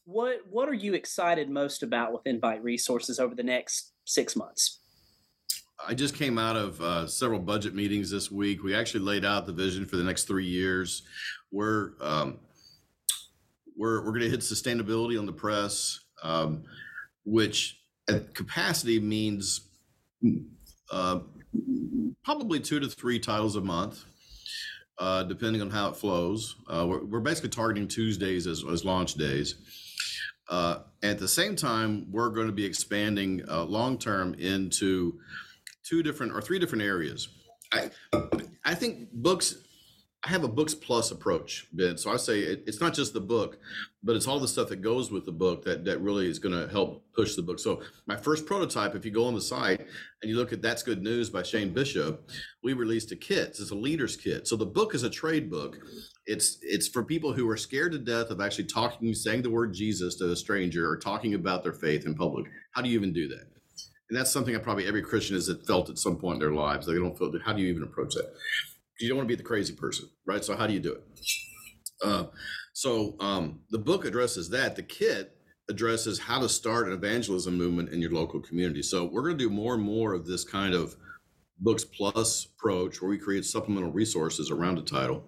what 0.05 0.41
What 0.49 0.69
are 0.69 0.73
you 0.73 0.93
excited 0.93 1.49
most 1.49 1.83
about 1.83 2.13
with 2.13 2.25
Invite 2.25 2.63
Resources 2.63 3.19
over 3.19 3.35
the 3.35 3.43
next 3.43 3.93
six 4.05 4.35
months? 4.35 4.79
I 5.85 5.93
just 5.93 6.15
came 6.15 6.37
out 6.37 6.55
of 6.55 6.81
uh, 6.81 7.07
several 7.07 7.39
budget 7.39 7.75
meetings 7.75 8.09
this 8.09 8.31
week. 8.31 8.63
We 8.63 8.73
actually 8.73 9.01
laid 9.01 9.25
out 9.25 9.45
the 9.45 9.51
vision 9.51 9.85
for 9.85 9.97
the 9.97 10.03
next 10.03 10.23
three 10.23 10.45
years. 10.45 11.03
We're 11.51 11.91
um, 12.01 12.39
we're 13.75 14.03
we're 14.03 14.11
going 14.11 14.21
to 14.21 14.29
hit 14.29 14.39
sustainability 14.39 15.19
on 15.19 15.25
the 15.25 15.33
press, 15.33 15.99
um, 16.23 16.63
which 17.25 17.81
at 18.09 18.33
capacity 18.33 18.99
means 18.99 19.69
uh, 20.91 21.19
probably 22.23 22.59
two 22.59 22.79
to 22.79 22.87
three 22.87 23.19
titles 23.19 23.55
a 23.55 23.61
month, 23.61 24.03
uh, 24.97 25.23
depending 25.23 25.61
on 25.61 25.69
how 25.69 25.89
it 25.89 25.95
flows. 25.95 26.55
Uh, 26.67 26.85
we're, 26.87 27.03
we're, 27.03 27.19
basically 27.19 27.49
targeting 27.49 27.87
Tuesdays 27.87 28.47
as, 28.47 28.63
as 28.71 28.83
launch 28.85 29.13
days. 29.15 29.55
Uh, 30.49 30.79
at 31.03 31.19
the 31.19 31.27
same 31.27 31.55
time, 31.55 32.07
we're 32.11 32.29
going 32.29 32.47
to 32.47 32.53
be 32.53 32.65
expanding 32.65 33.43
uh, 33.49 33.63
long 33.63 33.97
term 33.97 34.33
into 34.35 35.19
two 35.83 36.03
different 36.03 36.33
or 36.33 36.41
three 36.41 36.59
different 36.59 36.83
areas. 36.83 37.29
I, 37.71 37.89
I 38.63 38.75
think 38.75 39.11
books 39.11 39.55
I 40.25 40.29
have 40.29 40.43
a 40.43 40.47
books 40.47 40.73
plus 40.73 41.11
approach, 41.11 41.67
Ben. 41.71 41.99
So 41.99 42.11
I 42.11 42.17
say 42.17 42.39
it, 42.39 42.63
it's 42.65 42.81
not 42.81 42.95
just 42.95 43.13
the 43.13 43.21
book, 43.21 43.59
but 44.01 44.15
it's 44.15 44.25
all 44.25 44.39
the 44.39 44.47
stuff 44.47 44.69
that 44.69 44.81
goes 44.81 45.11
with 45.11 45.23
the 45.23 45.31
book 45.31 45.63
that 45.65 45.85
that 45.85 46.01
really 46.01 46.27
is 46.27 46.39
going 46.39 46.59
to 46.59 46.67
help 46.71 47.05
push 47.13 47.35
the 47.35 47.43
book. 47.43 47.59
So 47.59 47.83
my 48.07 48.15
first 48.15 48.47
prototype, 48.47 48.95
if 48.95 49.05
you 49.05 49.11
go 49.11 49.25
on 49.25 49.35
the 49.35 49.41
site 49.41 49.81
and 49.81 50.29
you 50.29 50.35
look 50.35 50.51
at 50.51 50.63
That's 50.63 50.81
Good 50.81 51.03
News 51.03 51.29
by 51.29 51.43
Shane 51.43 51.71
Bishop, 51.71 52.27
we 52.63 52.73
released 52.73 53.11
a 53.11 53.15
kit. 53.15 53.49
It's 53.49 53.69
a 53.69 53.75
leader's 53.75 54.17
kit. 54.17 54.47
So 54.47 54.55
the 54.55 54.65
book 54.65 54.95
is 54.95 55.03
a 55.03 55.11
trade 55.11 55.47
book. 55.47 55.77
It's 56.25 56.57
it's 56.63 56.87
for 56.87 57.03
people 57.03 57.31
who 57.31 57.47
are 57.47 57.57
scared 57.57 57.91
to 57.91 57.99
death 57.99 58.31
of 58.31 58.41
actually 58.41 58.65
talking, 58.65 59.13
saying 59.13 59.43
the 59.43 59.51
word 59.51 59.75
Jesus 59.75 60.15
to 60.15 60.31
a 60.31 60.35
stranger 60.35 60.89
or 60.89 60.97
talking 60.97 61.35
about 61.35 61.61
their 61.61 61.73
faith 61.73 62.07
in 62.07 62.15
public. 62.15 62.47
How 62.71 62.81
do 62.81 62.89
you 62.89 62.97
even 62.97 63.13
do 63.13 63.27
that? 63.27 63.45
And 64.09 64.17
that's 64.17 64.31
something 64.31 64.53
that 64.53 64.63
probably 64.63 64.87
every 64.87 65.03
Christian 65.03 65.35
has 65.35 65.51
felt 65.67 65.91
at 65.91 65.99
some 65.99 66.17
point 66.17 66.35
in 66.35 66.39
their 66.39 66.53
lives. 66.55 66.87
They 66.87 66.95
don't 66.95 67.15
feel. 67.15 67.31
How 67.43 67.53
do 67.53 67.61
you 67.61 67.69
even 67.69 67.83
approach 67.83 68.15
that? 68.15 68.33
You 68.99 69.07
don't 69.07 69.17
want 69.17 69.27
to 69.27 69.31
be 69.31 69.37
the 69.37 69.47
crazy 69.47 69.73
person, 69.73 70.09
right? 70.25 70.43
So 70.43 70.55
how 70.55 70.67
do 70.67 70.73
you 70.73 70.79
do 70.79 70.93
it? 70.93 71.03
Uh, 72.03 72.25
so 72.73 73.15
um, 73.19 73.59
the 73.69 73.77
book 73.77 74.05
addresses 74.05 74.49
that. 74.49 74.75
The 74.75 74.83
kit 74.83 75.37
addresses 75.69 76.19
how 76.19 76.39
to 76.39 76.49
start 76.49 76.87
an 76.87 76.93
evangelism 76.93 77.55
movement 77.55 77.89
in 77.89 78.01
your 78.01 78.11
local 78.11 78.39
community. 78.39 78.81
So 78.81 79.05
we're 79.05 79.23
going 79.23 79.37
to 79.37 79.43
do 79.43 79.49
more 79.49 79.73
and 79.73 79.83
more 79.83 80.13
of 80.13 80.25
this 80.25 80.43
kind 80.43 80.73
of 80.73 80.95
books 81.59 81.85
plus 81.85 82.45
approach 82.45 83.01
where 83.01 83.09
we 83.09 83.17
create 83.17 83.45
supplemental 83.45 83.91
resources 83.91 84.51
around 84.51 84.77
a 84.77 84.81
title. 84.81 85.23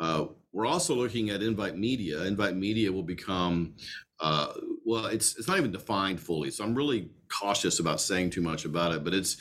Uh, 0.00 0.26
we're 0.52 0.66
also 0.66 0.94
looking 0.94 1.30
at 1.30 1.42
Invite 1.42 1.76
Media. 1.76 2.22
Invite 2.24 2.56
Media 2.56 2.92
will 2.92 3.02
become 3.02 3.74
uh, 4.20 4.52
well, 4.84 5.06
it's 5.06 5.36
it's 5.36 5.48
not 5.48 5.58
even 5.58 5.72
defined 5.72 6.20
fully, 6.20 6.50
so 6.50 6.62
I'm 6.62 6.74
really 6.74 7.10
cautious 7.28 7.80
about 7.80 8.00
saying 8.00 8.30
too 8.30 8.40
much 8.40 8.64
about 8.64 8.92
it. 8.94 9.02
But 9.02 9.14
it's 9.14 9.36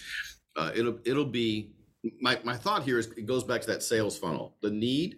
uh, 0.57 0.71
it'll 0.75 0.97
it'll 1.05 1.25
be 1.25 1.73
my, 2.19 2.39
my 2.43 2.55
thought 2.55 2.83
here 2.83 2.99
is 2.99 3.07
it 3.17 3.25
goes 3.25 3.43
back 3.43 3.61
to 3.61 3.67
that 3.67 3.83
sales 3.83 4.17
funnel. 4.17 4.55
The 4.61 4.71
need 4.71 5.17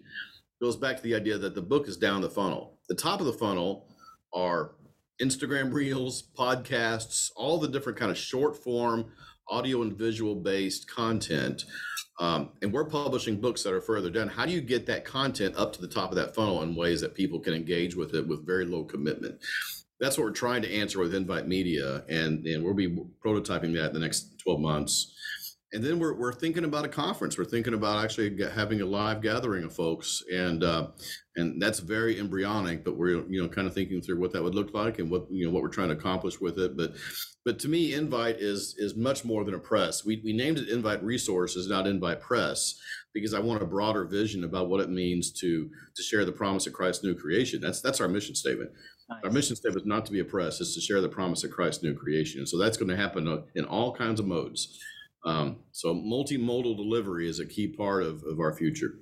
goes 0.60 0.76
back 0.76 0.96
to 0.96 1.02
the 1.02 1.14
idea 1.14 1.38
that 1.38 1.54
the 1.54 1.62
book 1.62 1.88
is 1.88 1.96
down 1.96 2.20
the 2.20 2.30
funnel. 2.30 2.78
The 2.88 2.94
top 2.94 3.20
of 3.20 3.26
the 3.26 3.32
funnel 3.32 3.88
are 4.32 4.72
Instagram 5.22 5.72
reels, 5.72 6.22
podcasts, 6.36 7.30
all 7.36 7.58
the 7.58 7.68
different 7.68 7.98
kind 7.98 8.10
of 8.10 8.18
short 8.18 8.62
form 8.62 9.06
audio 9.48 9.82
and 9.82 9.96
visual 9.96 10.34
based 10.34 10.90
content. 10.90 11.64
Um, 12.20 12.50
and 12.62 12.72
we're 12.72 12.84
publishing 12.84 13.40
books 13.40 13.62
that 13.62 13.72
are 13.72 13.80
further 13.80 14.10
down. 14.10 14.28
How 14.28 14.46
do 14.46 14.52
you 14.52 14.60
get 14.60 14.86
that 14.86 15.04
content 15.04 15.56
up 15.56 15.72
to 15.74 15.80
the 15.80 15.88
top 15.88 16.10
of 16.10 16.16
that 16.16 16.34
funnel 16.34 16.62
in 16.62 16.76
ways 16.76 17.00
that 17.00 17.14
people 17.14 17.40
can 17.40 17.54
engage 17.54 17.96
with 17.96 18.14
it 18.14 18.26
with 18.26 18.46
very 18.46 18.64
low 18.64 18.84
commitment? 18.84 19.40
That's 20.00 20.16
what 20.16 20.24
we're 20.24 20.32
trying 20.32 20.62
to 20.62 20.72
answer 20.72 20.98
with 20.98 21.14
Invite 21.14 21.46
Media, 21.46 22.04
and, 22.08 22.44
and 22.46 22.64
we'll 22.64 22.74
be 22.74 22.96
prototyping 23.24 23.74
that 23.74 23.88
in 23.88 23.94
the 23.94 24.00
next 24.00 24.38
12 24.42 24.60
months 24.60 25.14
and 25.74 25.82
then 25.82 25.98
we're, 25.98 26.14
we're 26.14 26.32
thinking 26.32 26.64
about 26.64 26.84
a 26.84 26.88
conference 26.88 27.36
we're 27.36 27.44
thinking 27.44 27.74
about 27.74 28.02
actually 28.02 28.34
having 28.54 28.80
a 28.80 28.86
live 28.86 29.20
gathering 29.20 29.64
of 29.64 29.74
folks 29.74 30.22
and 30.32 30.62
uh, 30.62 30.86
and 31.36 31.60
that's 31.60 31.80
very 31.80 32.18
embryonic 32.18 32.84
but 32.84 32.96
we're 32.96 33.26
you 33.28 33.42
know 33.42 33.48
kind 33.48 33.66
of 33.66 33.74
thinking 33.74 34.00
through 34.00 34.18
what 34.18 34.32
that 34.32 34.42
would 34.42 34.54
look 34.54 34.72
like 34.72 34.98
and 34.98 35.10
what 35.10 35.26
you 35.30 35.44
know 35.44 35.52
what 35.52 35.62
we're 35.62 35.68
trying 35.68 35.88
to 35.88 35.94
accomplish 35.94 36.40
with 36.40 36.58
it 36.58 36.76
but 36.76 36.92
but 37.44 37.58
to 37.58 37.68
me 37.68 37.92
invite 37.92 38.36
is 38.38 38.74
is 38.78 38.96
much 38.96 39.24
more 39.24 39.44
than 39.44 39.54
a 39.54 39.58
press 39.58 40.04
we, 40.04 40.22
we 40.24 40.32
named 40.32 40.58
it 40.58 40.68
invite 40.68 41.02
resources 41.02 41.68
not 41.68 41.86
invite 41.86 42.20
press 42.20 42.80
because 43.12 43.34
i 43.34 43.40
want 43.40 43.62
a 43.62 43.66
broader 43.66 44.04
vision 44.04 44.44
about 44.44 44.68
what 44.68 44.80
it 44.80 44.88
means 44.88 45.32
to 45.32 45.68
to 45.96 46.02
share 46.02 46.24
the 46.24 46.32
promise 46.32 46.66
of 46.66 46.72
christ's 46.72 47.04
new 47.04 47.14
creation 47.14 47.60
that's 47.60 47.80
that's 47.80 48.00
our 48.00 48.08
mission 48.08 48.34
statement 48.34 48.70
Nice. 49.06 49.20
Our 49.22 49.30
mission 49.30 49.54
statement 49.54 49.82
is 49.82 49.86
not 49.86 50.06
to 50.06 50.12
be 50.12 50.20
a 50.20 50.24
press; 50.24 50.62
it's 50.62 50.74
to 50.76 50.80
share 50.80 51.02
the 51.02 51.10
promise 51.10 51.44
of 51.44 51.50
Christ's 51.50 51.82
new 51.82 51.92
creation. 51.92 52.38
And 52.40 52.48
so 52.48 52.56
that's 52.56 52.78
going 52.78 52.88
to 52.88 52.96
happen 52.96 53.28
uh, 53.28 53.42
in 53.54 53.66
all 53.66 53.94
kinds 53.94 54.18
of 54.18 54.26
modes. 54.26 54.80
Um, 55.24 55.56
so 55.72 55.94
multimodal 55.94 56.76
delivery 56.76 57.28
is 57.28 57.40
a 57.40 57.46
key 57.46 57.68
part 57.68 58.02
of, 58.02 58.22
of 58.24 58.40
our 58.40 58.52
future. 58.52 58.94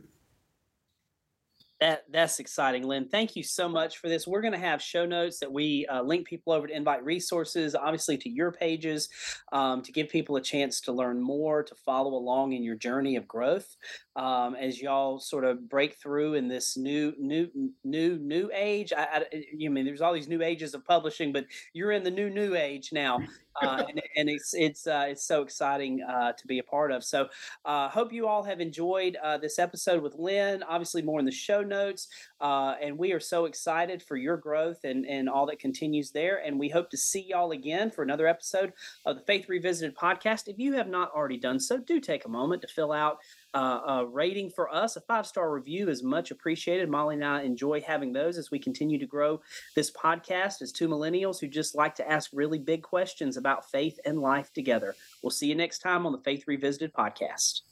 That 1.83 2.05
that's 2.13 2.39
exciting, 2.39 2.85
Len. 2.85 3.09
Thank 3.09 3.35
you 3.35 3.43
so 3.43 3.69
much 3.69 3.99
for 3.99 4.09
this. 4.09 4.25
We're 4.25 4.41
going 4.41 4.53
to 4.53 4.59
have 4.61 4.81
show 4.81 5.05
notes 5.05 5.41
that 5.41 5.53
we 5.53 5.85
uh, 5.87 6.01
link 6.03 6.29
people 6.29 6.53
over 6.53 6.69
to 6.69 6.73
invite 6.73 7.05
resources, 7.05 7.75
obviously 7.75 8.17
to 8.19 8.31
your 8.31 8.53
pages, 8.53 9.09
um, 9.51 9.83
to 9.83 9.91
give 9.91 10.09
people 10.09 10.37
a 10.37 10.41
chance 10.41 10.81
to 10.83 10.93
learn 10.93 11.21
more, 11.21 11.65
to 11.65 11.75
follow 11.75 12.15
along 12.15 12.53
in 12.53 12.63
your 12.63 12.77
journey 12.77 13.17
of 13.17 13.27
growth 13.27 13.75
um, 14.17 14.55
as 14.55 14.81
y'all 14.81 15.19
sort 15.19 15.45
of 15.45 15.69
break 15.69 15.95
through 15.95 16.35
in 16.35 16.49
this 16.49 16.77
new, 16.77 17.13
new, 17.19 17.49
new, 17.85 18.19
new 18.19 18.51
age. 18.55 18.93
I, 18.97 19.03
I, 19.03 19.45
you 19.53 19.71
mean 19.71 19.85
there's 19.85 20.01
all 20.01 20.13
these 20.13 20.29
new 20.29 20.43
ages 20.43 20.75
of 20.75 20.85
publishing, 20.85 21.33
but 21.33 21.47
you're 21.73 21.93
in 21.93 22.03
the 22.03 22.11
new, 22.11 22.31
new 22.31 22.55
age 22.55 22.91
now 22.93 23.21
uh, 23.61 23.85
and, 23.89 24.03
and, 24.17 24.29
it's 24.31 24.55
it's 24.55 24.87
uh, 24.87 25.07
it's 25.09 25.25
so 25.25 25.43
exciting 25.43 26.03
uh, 26.03 26.33
to 26.33 26.47
be 26.47 26.59
a 26.59 26.63
part 26.63 26.91
of. 26.91 27.05
So, 27.05 27.29
uh, 27.65 27.89
hope 27.89 28.13
you 28.13 28.27
all 28.27 28.43
have 28.43 28.61
enjoyed 28.61 29.17
uh, 29.23 29.39
this 29.39 29.59
episode 29.59 30.03
with 30.03 30.15
Len. 30.15 30.63
Obviously, 30.63 31.03
more 31.03 31.19
in 31.19 31.27
the 31.27 31.33
show 31.33 31.63
notes, 31.63 32.09
uh, 32.41 32.75
and 32.81 32.97
we 32.97 33.13
are 33.13 33.21
so 33.21 33.45
excited 33.45 34.03
for 34.03 34.17
your 34.17 34.37
growth 34.37 34.85
and 34.85 35.05
and 35.07 35.29
all 35.29 35.47
that 35.47 35.59
continues 35.59 36.11
there. 36.11 36.43
And 36.45 36.59
we 36.59 36.69
hope 36.69 36.91
to 36.91 36.97
see 36.97 37.27
y'all 37.29 37.53
again 37.53 37.91
for 37.91 38.03
another 38.03 38.27
episode 38.27 38.73
of 39.05 39.17
the 39.17 39.23
Faith 39.23 39.49
Revisited 39.49 39.97
podcast. 39.97 40.49
If 40.49 40.59
you 40.59 40.73
have 40.75 40.89
not 40.89 41.13
already 41.13 41.39
done 41.39 41.61
so, 41.61 41.79
do 41.79 42.01
take 42.01 42.25
a 42.25 42.31
moment 42.31 42.63
to 42.63 42.69
fill 42.69 42.93
out 42.93 43.19
uh, 43.55 43.81
a 43.87 44.07
rating 44.07 44.51
for 44.51 44.73
us. 44.73 44.97
A 44.97 45.01
five 45.01 45.27
star 45.27 45.53
review 45.53 45.89
is 45.89 46.03
much 46.03 46.31
appreciated. 46.31 46.89
Molly 46.89 47.17
and 47.17 47.25
I 47.25 47.43
enjoy 47.43 47.81
having 47.81 48.13
those 48.13 48.39
as 48.39 48.51
we 48.51 48.59
continue 48.59 48.99
to 48.99 49.07
grow 49.07 49.41
this 49.75 49.91
podcast 49.91 50.63
as 50.63 50.73
two 50.73 50.89
millennials 50.89 51.41
who 51.41 51.49
just 51.49 51.75
like 51.75 51.95
to 51.97 52.11
ask 52.11 52.31
really 52.33 52.59
big 52.59 52.83
questions 52.83 53.37
about 53.37 53.71
faith 53.71 53.99
and 54.05 54.21
life 54.21 54.53
together. 54.53 54.95
We'll 55.23 55.31
see 55.31 55.47
you 55.47 55.55
next 55.55 55.81
time 55.81 56.07
on 56.07 56.13
the 56.13 56.19
Faith 56.19 56.45
Revisited 56.47 56.93
podcast. 56.93 57.63